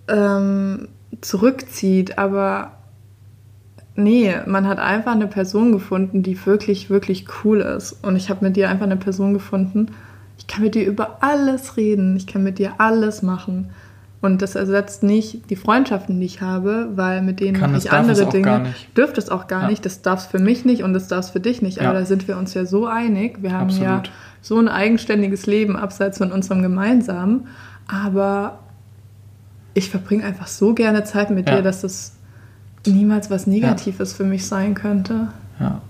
ähm, 0.07 0.89
zurückzieht. 1.21 2.17
Aber 2.17 2.71
nee, 3.95 4.33
man 4.45 4.67
hat 4.67 4.79
einfach 4.79 5.13
eine 5.13 5.27
Person 5.27 5.71
gefunden, 5.71 6.23
die 6.23 6.45
wirklich, 6.45 6.89
wirklich 6.89 7.25
cool 7.43 7.61
ist. 7.61 7.93
Und 8.03 8.15
ich 8.15 8.29
habe 8.29 8.45
mit 8.45 8.55
dir 8.55 8.69
einfach 8.69 8.85
eine 8.85 8.97
Person 8.97 9.33
gefunden, 9.33 9.87
ich 10.37 10.45
kann 10.45 10.63
mit 10.63 10.75
dir 10.75 10.85
über 10.85 11.17
alles 11.21 11.77
reden, 11.77 12.15
ich 12.15 12.27
kann 12.27 12.43
mit 12.43 12.59
dir 12.59 12.73
alles 12.77 13.23
machen. 13.23 13.71
Und 14.21 14.41
das 14.41 14.55
ersetzt 14.55 15.03
nicht 15.03 15.49
die 15.49 15.55
Freundschaften, 15.55 16.19
die 16.19 16.25
ich 16.25 16.41
habe, 16.41 16.89
weil 16.95 17.21
mit 17.21 17.39
denen 17.39 17.59
Kann 17.59 17.71
mache 17.71 17.81
ich 17.83 17.91
andere 17.91 18.25
Dinge. 18.27 18.73
Dürfte 18.95 19.19
es 19.19 19.29
auch 19.29 19.47
gar 19.47 19.63
Ja. 19.63 19.67
nicht. 19.69 19.85
Das 19.85 20.01
darf 20.01 20.21
es 20.21 20.25
für 20.25 20.39
mich 20.39 20.65
nicht 20.65 20.83
und 20.83 20.93
das 20.93 21.07
darf 21.07 21.25
es 21.25 21.29
für 21.31 21.39
dich 21.39 21.61
nicht. 21.61 21.77
Ja. 21.77 21.89
Aber 21.89 21.99
da 21.99 22.05
sind 22.05 22.27
wir 22.27 22.37
uns 22.37 22.53
ja 22.55 22.65
so 22.65 22.87
einig. 22.87 23.41
Wir 23.41 23.51
haben 23.53 23.69
ja 23.69 23.97
Absolut. 23.97 24.11
so 24.41 24.57
ein 24.59 24.67
eigenständiges 24.67 25.45
Leben 25.45 25.75
abseits 25.75 26.17
von 26.17 26.31
unserem 26.31 26.63
gemeinsamen. 26.63 27.47
Aber 27.87 28.59
ich 29.77 29.89
verbringe 29.91 30.23
einfach 30.23 30.47
so 30.47 30.73
gerne 30.73 31.03
Zeit 31.03 31.29
mit 31.29 31.47
Ja. 31.47 31.57
dir, 31.57 31.61
dass 31.61 31.81
das 31.81 32.13
niemals 32.85 33.29
was 33.29 33.45
Negatives 33.47 34.13
für 34.13 34.23
mich 34.23 34.45
sein 34.47 34.73
könnte. 34.73 35.27
Ja. 35.59 35.81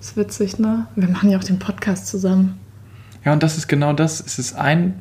Ist 0.00 0.16
witzig, 0.16 0.58
ne? 0.58 0.86
Wir 0.94 1.08
machen 1.08 1.30
ja 1.30 1.38
auch 1.38 1.44
den 1.44 1.58
Podcast 1.58 2.06
zusammen. 2.06 2.58
Ja, 3.24 3.32
und 3.32 3.42
das 3.42 3.56
ist 3.56 3.66
genau 3.68 3.92
das. 3.94 4.20
Es 4.20 4.38
ist 4.38 4.54
ein, 4.56 4.94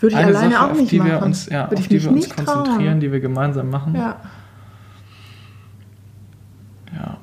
Würde 0.00 0.14
ich 0.16 0.18
eine 0.20 0.36
alleine 0.36 0.54
Sache, 0.54 0.64
auch 0.66 0.70
auf 0.72 0.78
nicht 0.78 0.90
die 0.90 0.98
machen. 0.98 1.10
wir 1.12 1.22
uns, 1.22 1.46
ja, 1.48 1.70
Würde 1.70 1.76
auf 1.82 1.88
die 1.88 2.02
wir 2.02 2.10
uns 2.10 2.28
konzentrieren, 2.28 2.84
trauen. 2.86 3.00
die 3.00 3.12
wir 3.12 3.20
gemeinsam 3.20 3.70
machen. 3.70 3.94
Ja. 3.94 4.16
Ja. 6.94 7.18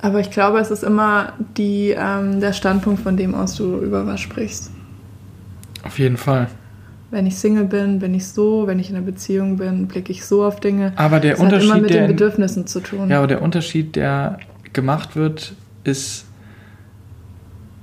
Aber 0.00 0.20
ich 0.20 0.30
glaube, 0.30 0.58
es 0.60 0.70
ist 0.70 0.84
immer 0.84 1.32
die, 1.56 1.90
ähm, 1.96 2.40
der 2.40 2.52
Standpunkt, 2.52 3.00
von 3.02 3.16
dem 3.16 3.34
aus 3.34 3.56
du 3.56 3.78
über 3.80 4.06
was 4.06 4.20
sprichst. 4.20 4.70
Auf 5.82 5.98
jeden 5.98 6.16
Fall. 6.16 6.48
Wenn 7.16 7.26
ich 7.26 7.38
Single 7.38 7.64
bin, 7.64 7.98
bin 7.98 8.12
ich 8.12 8.26
so. 8.28 8.66
Wenn 8.66 8.78
ich 8.78 8.90
in 8.90 8.96
einer 8.96 9.06
Beziehung 9.06 9.56
bin, 9.56 9.88
blicke 9.88 10.12
ich 10.12 10.26
so 10.26 10.44
auf 10.44 10.60
Dinge. 10.60 10.92
Aber 10.96 11.18
der 11.18 11.30
das 11.30 11.40
hat 11.40 11.46
Unterschied, 11.46 11.70
immer 11.70 11.80
mit 11.80 11.88
der 11.88 12.02
den 12.02 12.08
Bedürfnissen 12.08 12.66
zu 12.66 12.80
tun. 12.80 13.08
Ja, 13.08 13.16
aber 13.16 13.26
der 13.26 13.40
Unterschied, 13.40 13.96
der 13.96 14.38
gemacht 14.74 15.16
wird, 15.16 15.54
ist, 15.82 16.26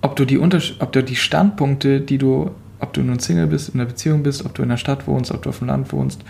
ob 0.02 0.16
du 0.18 0.26
die, 0.26 0.38
ob 0.38 0.92
du 0.92 1.02
die 1.02 1.16
Standpunkte, 1.16 2.00
die 2.00 2.20
du, 2.20 2.52
ob 2.80 2.94
du 2.94 3.02
nun 3.02 3.18
Single 3.18 3.48
bist, 3.48 3.70
in 3.70 3.80
einer 3.80 3.90
Beziehung 3.90 4.22
bist, 4.22 4.46
ob 4.46 4.54
du 4.54 4.62
in 4.62 4.70
der 4.70 4.78
Stadt 4.78 5.08
wohnst, 5.08 5.32
ob 5.32 5.42
du 5.42 5.50
auf 5.50 5.58
dem 5.58 5.68
Land 5.68 5.92
wohnst, 5.92 6.22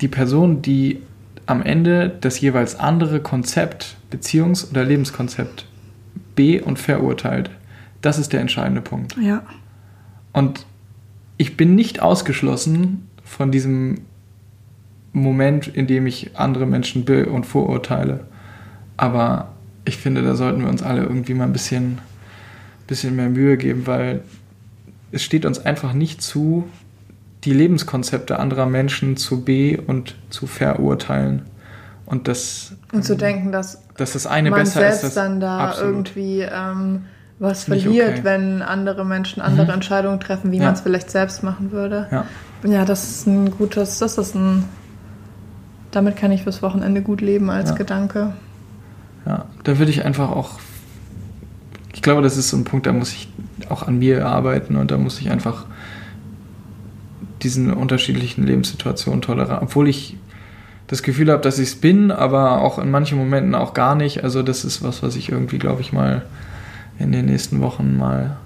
die 0.00 0.08
Person, 0.08 0.62
die 0.62 1.02
am 1.44 1.60
Ende 1.60 2.16
das 2.22 2.40
jeweils 2.40 2.80
andere 2.80 3.20
Konzept, 3.20 3.98
Beziehungs- 4.10 4.70
oder 4.70 4.86
Lebenskonzept 4.86 5.66
be- 6.34 6.64
und 6.64 6.78
verurteilt, 6.78 7.50
das 8.00 8.18
ist 8.18 8.32
der 8.32 8.40
entscheidende 8.40 8.80
Punkt. 8.80 9.18
ja. 9.20 9.42
Und 10.32 10.64
ich 11.38 11.56
bin 11.56 11.74
nicht 11.74 12.02
ausgeschlossen 12.02 13.08
von 13.24 13.50
diesem 13.50 14.02
Moment, 15.12 15.66
in 15.68 15.86
dem 15.86 16.06
ich 16.06 16.36
andere 16.36 16.66
Menschen 16.66 17.04
be- 17.04 17.26
und 17.26 17.46
vorurteile. 17.46 18.26
Aber 18.96 19.52
ich 19.84 19.96
finde, 19.96 20.22
da 20.22 20.34
sollten 20.34 20.60
wir 20.60 20.68
uns 20.68 20.82
alle 20.82 21.02
irgendwie 21.02 21.34
mal 21.34 21.44
ein 21.44 21.52
bisschen, 21.52 21.98
bisschen 22.86 23.16
mehr 23.16 23.30
Mühe 23.30 23.56
geben, 23.56 23.86
weil 23.86 24.22
es 25.10 25.22
steht 25.22 25.46
uns 25.46 25.58
einfach 25.58 25.94
nicht 25.94 26.20
zu, 26.20 26.68
die 27.44 27.52
Lebenskonzepte 27.52 28.38
anderer 28.38 28.66
Menschen 28.66 29.16
zu 29.16 29.44
be- 29.44 29.80
und 29.86 30.16
zu 30.28 30.46
verurteilen. 30.46 31.42
Und 32.04 32.26
das, 32.26 32.72
Und 32.92 33.04
zu 33.04 33.16
denken, 33.16 33.52
dass 33.52 33.82
dass 33.98 34.12
das 34.12 34.26
eine 34.26 34.50
man 34.50 34.60
besser 34.60 34.80
selbst 34.80 34.96
ist. 34.96 35.02
Das, 35.04 35.14
dann 35.14 35.40
da 35.40 35.58
absolut. 35.58 35.94
irgendwie 35.94 36.40
ähm, 36.40 37.04
was 37.38 37.64
verliert, 37.64 38.14
okay. 38.14 38.24
wenn 38.24 38.62
andere 38.62 39.04
Menschen 39.04 39.40
andere 39.42 39.66
Mhm. 39.66 39.74
Entscheidungen 39.74 40.20
treffen, 40.20 40.50
wie 40.50 40.58
Ja. 40.58 40.64
man 40.64 40.74
es 40.74 40.80
vielleicht 40.80 41.10
selbst 41.10 41.42
machen 41.42 41.70
würde. 41.72 42.06
Ja. 42.10 42.24
Ja, 42.64 42.84
das 42.84 43.04
ist 43.08 43.26
ein 43.26 43.50
gutes, 43.52 43.98
das 43.98 44.18
ist 44.18 44.34
ein. 44.34 44.64
Damit 45.92 46.16
kann 46.16 46.32
ich 46.32 46.42
fürs 46.42 46.60
Wochenende 46.62 47.00
gut 47.02 47.20
leben 47.20 47.48
als 47.50 47.70
Ja. 47.70 47.76
Gedanke. 47.76 48.32
Ja, 49.26 49.46
da 49.64 49.78
würde 49.78 49.90
ich 49.90 50.04
einfach 50.04 50.30
auch. 50.30 50.58
Ich 51.94 52.02
glaube, 52.02 52.22
das 52.22 52.36
ist 52.36 52.50
so 52.50 52.56
ein 52.56 52.64
Punkt, 52.64 52.86
da 52.86 52.92
muss 52.92 53.12
ich 53.12 53.28
auch 53.68 53.86
an 53.86 53.98
mir 53.98 54.26
arbeiten 54.26 54.76
und 54.76 54.90
da 54.90 54.98
muss 54.98 55.20
ich 55.20 55.30
einfach 55.30 55.64
diesen 57.42 57.72
unterschiedlichen 57.72 58.44
Lebenssituationen 58.44 59.22
tolerieren. 59.22 59.60
Obwohl 59.62 59.88
ich 59.88 60.16
das 60.88 61.02
Gefühl 61.02 61.30
habe, 61.30 61.42
dass 61.42 61.58
ich 61.58 61.68
es 61.68 61.76
bin, 61.76 62.10
aber 62.10 62.60
auch 62.62 62.78
in 62.78 62.90
manchen 62.90 63.18
Momenten 63.18 63.54
auch 63.54 63.74
gar 63.74 63.94
nicht. 63.94 64.24
Also, 64.24 64.42
das 64.42 64.64
ist 64.64 64.82
was, 64.82 65.02
was 65.02 65.16
ich 65.16 65.30
irgendwie, 65.30 65.58
glaube 65.58 65.80
ich, 65.80 65.92
mal 65.92 66.22
in 66.98 67.12
den 67.12 67.26
nächsten 67.26 67.60
Wochen 67.60 67.96
mal. 67.96 68.36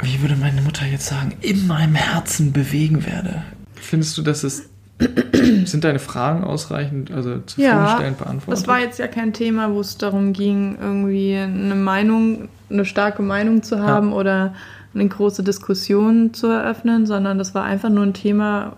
Wie 0.00 0.20
würde 0.20 0.36
meine 0.36 0.62
Mutter 0.62 0.86
jetzt 0.86 1.06
sagen, 1.06 1.34
in 1.40 1.66
meinem 1.66 1.94
Herzen 1.94 2.52
bewegen 2.52 3.06
werde. 3.06 3.42
Findest 3.74 4.18
du, 4.18 4.22
dass 4.22 4.42
es 4.42 4.68
sind 5.64 5.84
deine 5.84 5.98
Fragen 5.98 6.44
ausreichend, 6.44 7.10
also 7.10 7.38
zufriedenstellend 7.40 8.18
beantwortet? 8.18 8.52
das 8.52 8.68
war 8.68 8.80
jetzt 8.80 8.98
ja 8.98 9.08
kein 9.08 9.32
Thema, 9.32 9.72
wo 9.72 9.80
es 9.80 9.98
darum 9.98 10.32
ging, 10.32 10.76
irgendwie 10.80 11.36
eine 11.36 11.74
Meinung, 11.74 12.48
eine 12.70 12.84
starke 12.84 13.22
Meinung 13.22 13.62
zu 13.62 13.80
haben 13.80 14.12
oder 14.12 14.54
eine 14.94 15.08
große 15.08 15.42
Diskussion 15.42 16.34
zu 16.34 16.48
eröffnen, 16.48 17.06
sondern 17.06 17.38
das 17.38 17.54
war 17.54 17.64
einfach 17.64 17.88
nur 17.88 18.04
ein 18.04 18.14
Thema, 18.14 18.76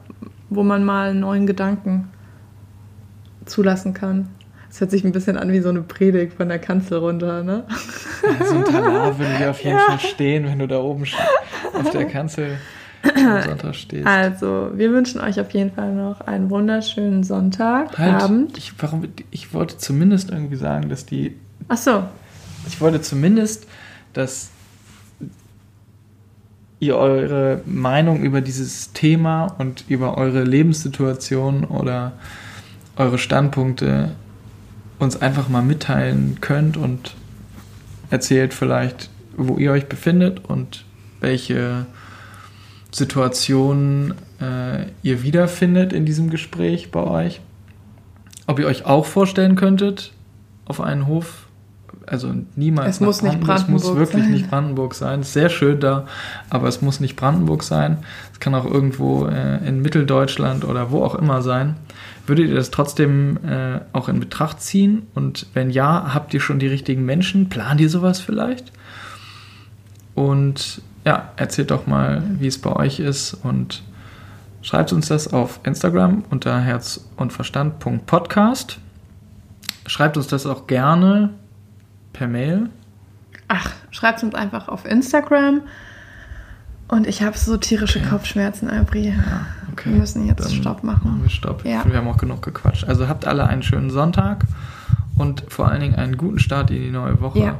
wo 0.51 0.63
man 0.63 0.85
mal 0.85 1.11
einen 1.11 1.21
neuen 1.21 1.47
Gedanken 1.47 2.09
zulassen 3.45 3.95
kann. 3.95 4.29
Es 4.75 4.81
hört 4.81 4.91
sich 4.91 5.05
ein 5.05 5.13
bisschen 5.13 5.37
an 5.37 5.53
wie 5.53 5.61
so 5.61 5.69
eine 5.69 5.83
Predigt 5.83 6.33
von 6.33 6.49
der 6.49 6.59
Kanzel 6.59 6.99
runter, 6.99 7.45
ne? 7.45 7.63
Ja, 8.25 8.45
so 8.45 8.57
ein 8.57 8.65
Talar 8.65 9.17
würde 9.17 9.33
ich 9.39 9.47
auf 9.47 9.63
jeden 9.63 9.79
Fall 9.79 10.01
stehen, 10.01 10.47
wenn 10.47 10.59
du 10.59 10.67
da 10.67 10.81
oben 10.81 11.05
auf 11.75 11.91
der 11.91 12.07
Kanzel 12.07 12.59
am 13.05 13.43
Sonntag 13.43 13.77
stehst. 13.77 14.05
Also, 14.05 14.73
wir 14.75 14.91
wünschen 14.91 15.21
euch 15.21 15.39
auf 15.39 15.53
jeden 15.53 15.71
Fall 15.71 15.95
noch 15.95 16.23
einen 16.23 16.51
wunderschönen 16.51 17.23
Sonntag, 17.23 17.97
halt, 17.97 18.21
Abend. 18.21 18.59
Ich, 18.59 18.73
warum, 18.79 19.05
ich 19.31 19.55
wollte 19.55 19.79
zumindest 19.79 20.31
irgendwie 20.31 20.57
sagen, 20.57 20.89
dass 20.89 21.07
die. 21.07 21.37
Ach 21.69 21.77
so, 21.77 22.03
Ich 22.67 22.81
wollte 22.81 23.01
zumindest, 23.01 23.69
dass 24.13 24.51
ihr 26.81 26.97
eure 26.97 27.61
Meinung 27.65 28.25
über 28.25 28.41
dieses 28.41 28.93
Thema 28.93 29.55
und 29.57 29.85
über 29.87 30.19
eure 30.19 30.43
Lebenssituation 30.43 31.63
oder 31.63 32.15
eure 32.97 33.19
Standpunkte 33.19 34.17
uns 34.99 35.21
einfach 35.21 35.49
mal 35.49 35.63
mitteilen 35.63 36.39
könnt 36.41 36.77
und 36.77 37.15
erzählt 38.11 38.55
vielleicht, 38.55 39.11
wo 39.37 39.57
ihr 39.59 39.73
euch 39.73 39.87
befindet 39.87 40.45
und 40.45 40.85
welche 41.21 41.87
Situationen 42.91 44.15
äh, 44.41 44.87
ihr 45.03 45.23
wiederfindet 45.23 45.93
in 45.93 46.07
diesem 46.07 46.31
Gespräch 46.31 46.91
bei 46.91 47.03
euch. 47.03 47.41
Ob 48.47 48.59
ihr 48.59 48.67
euch 48.67 48.85
auch 48.85 49.07
vorstellen 49.07 49.57
könntet, 49.57 50.13
auf 50.67 50.81
einen 50.81 51.07
Hof, 51.07 51.44
also 52.07 52.35
niemals. 52.57 52.97
Es 52.97 53.01
muss 53.01 53.23
nicht 53.23 53.41
Brandenburg 53.41 53.81
Es 53.81 53.87
muss 53.87 53.97
wirklich 53.97 54.25
sein. 54.25 54.33
nicht 54.33 54.51
Brandenburg 54.51 54.95
sein. 54.95 55.21
Es 55.21 55.29
ist 55.29 55.33
sehr 55.35 55.49
schön 55.49 55.81
da, 55.81 56.07
aber 56.51 56.69
es 56.69 56.83
muss 56.83 57.01
nicht 57.01 57.17
Brandenburg 57.17 57.63
sein. 57.63 57.99
Es 58.33 58.41
kann 58.41 58.55
auch 58.55 58.65
irgendwo 58.65 59.27
äh, 59.27 59.67
in 59.67 59.83
Mitteldeutschland 59.83 60.65
oder 60.65 60.91
wo 60.91 61.03
auch 61.03 61.15
immer 61.15 61.43
sein. 61.43 61.77
Würdet 62.27 62.49
ihr 62.49 62.55
das 62.55 62.71
trotzdem 62.71 63.39
äh, 63.47 63.81
auch 63.93 64.09
in 64.09 64.21
Betracht 64.21 64.61
ziehen? 64.61 65.07
Und 65.15 65.47
wenn 65.55 65.71
ja, 65.71 66.15
habt 66.15 66.33
ihr 66.35 66.41
schon 66.41 66.59
die 66.59 66.67
richtigen 66.67 67.05
Menschen? 67.05 67.49
Plant 67.49 67.81
ihr 67.81 67.91
sowas 67.91 68.21
vielleicht? 68.21 68.73
Und 70.15 70.81
ja, 71.05 71.33
erzählt 71.37 71.71
doch 71.71 71.87
mal, 71.87 72.23
wie 72.39 72.47
es 72.47 72.59
bei 72.59 72.75
euch 72.75 73.01
ist 73.01 73.35
und 73.35 73.83
schreibt 74.63 74.93
uns 74.93 75.09
das 75.09 75.33
auf 75.33 75.61
Instagram 75.65 76.25
unter 76.31 76.61
herz 76.61 77.07
und 77.17 77.33
verstand.podcast. 77.33 78.79
Schreibt 79.87 80.17
uns 80.17 80.29
das 80.29 80.47
auch 80.47 80.67
gerne 80.67 81.31
per 82.15 82.27
Mail. 82.29 82.71
Ach, 83.49 83.71
schreibt 83.91 84.23
uns 84.23 84.35
einfach 84.35 84.69
auf 84.69 84.87
Instagram. 84.87 85.61
Und 86.89 87.07
ich 87.07 87.23
habe 87.23 87.37
so 87.37 87.57
tierische 87.57 87.99
Okay. 87.99 88.09
Kopfschmerzen, 88.09 88.69
Albri. 88.69 89.13
Okay, 89.73 89.91
Wir 89.91 89.99
müssen 89.99 90.27
jetzt 90.27 90.45
dann 90.45 90.53
Stopp 90.53 90.83
machen. 90.83 91.11
Machen 91.11 91.23
wir 91.23 91.31
Stopp. 91.31 91.65
Ja. 91.65 91.85
Wir 91.85 91.97
haben 91.97 92.09
auch 92.09 92.17
genug 92.17 92.43
gequatscht. 92.43 92.85
Also 92.85 93.09
habt 93.09 93.27
alle 93.27 93.47
einen 93.47 93.63
schönen 93.63 93.91
Sonntag 93.91 94.45
und 95.17 95.45
vor 95.49 95.69
allen 95.69 95.81
Dingen 95.81 95.95
einen 95.97 96.17
guten 96.17 96.39
Start 96.39 96.71
in 96.71 96.83
die 96.83 96.91
neue 96.91 97.21
Woche. 97.21 97.41
Ja. 97.41 97.59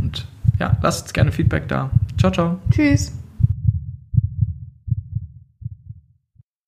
Und 0.00 0.26
ja, 0.58 0.76
lasst 0.82 1.02
uns 1.02 1.12
gerne 1.12 1.32
Feedback 1.32 1.68
da. 1.68 1.90
Ciao, 2.18 2.32
ciao. 2.32 2.58
Tschüss. 2.70 3.19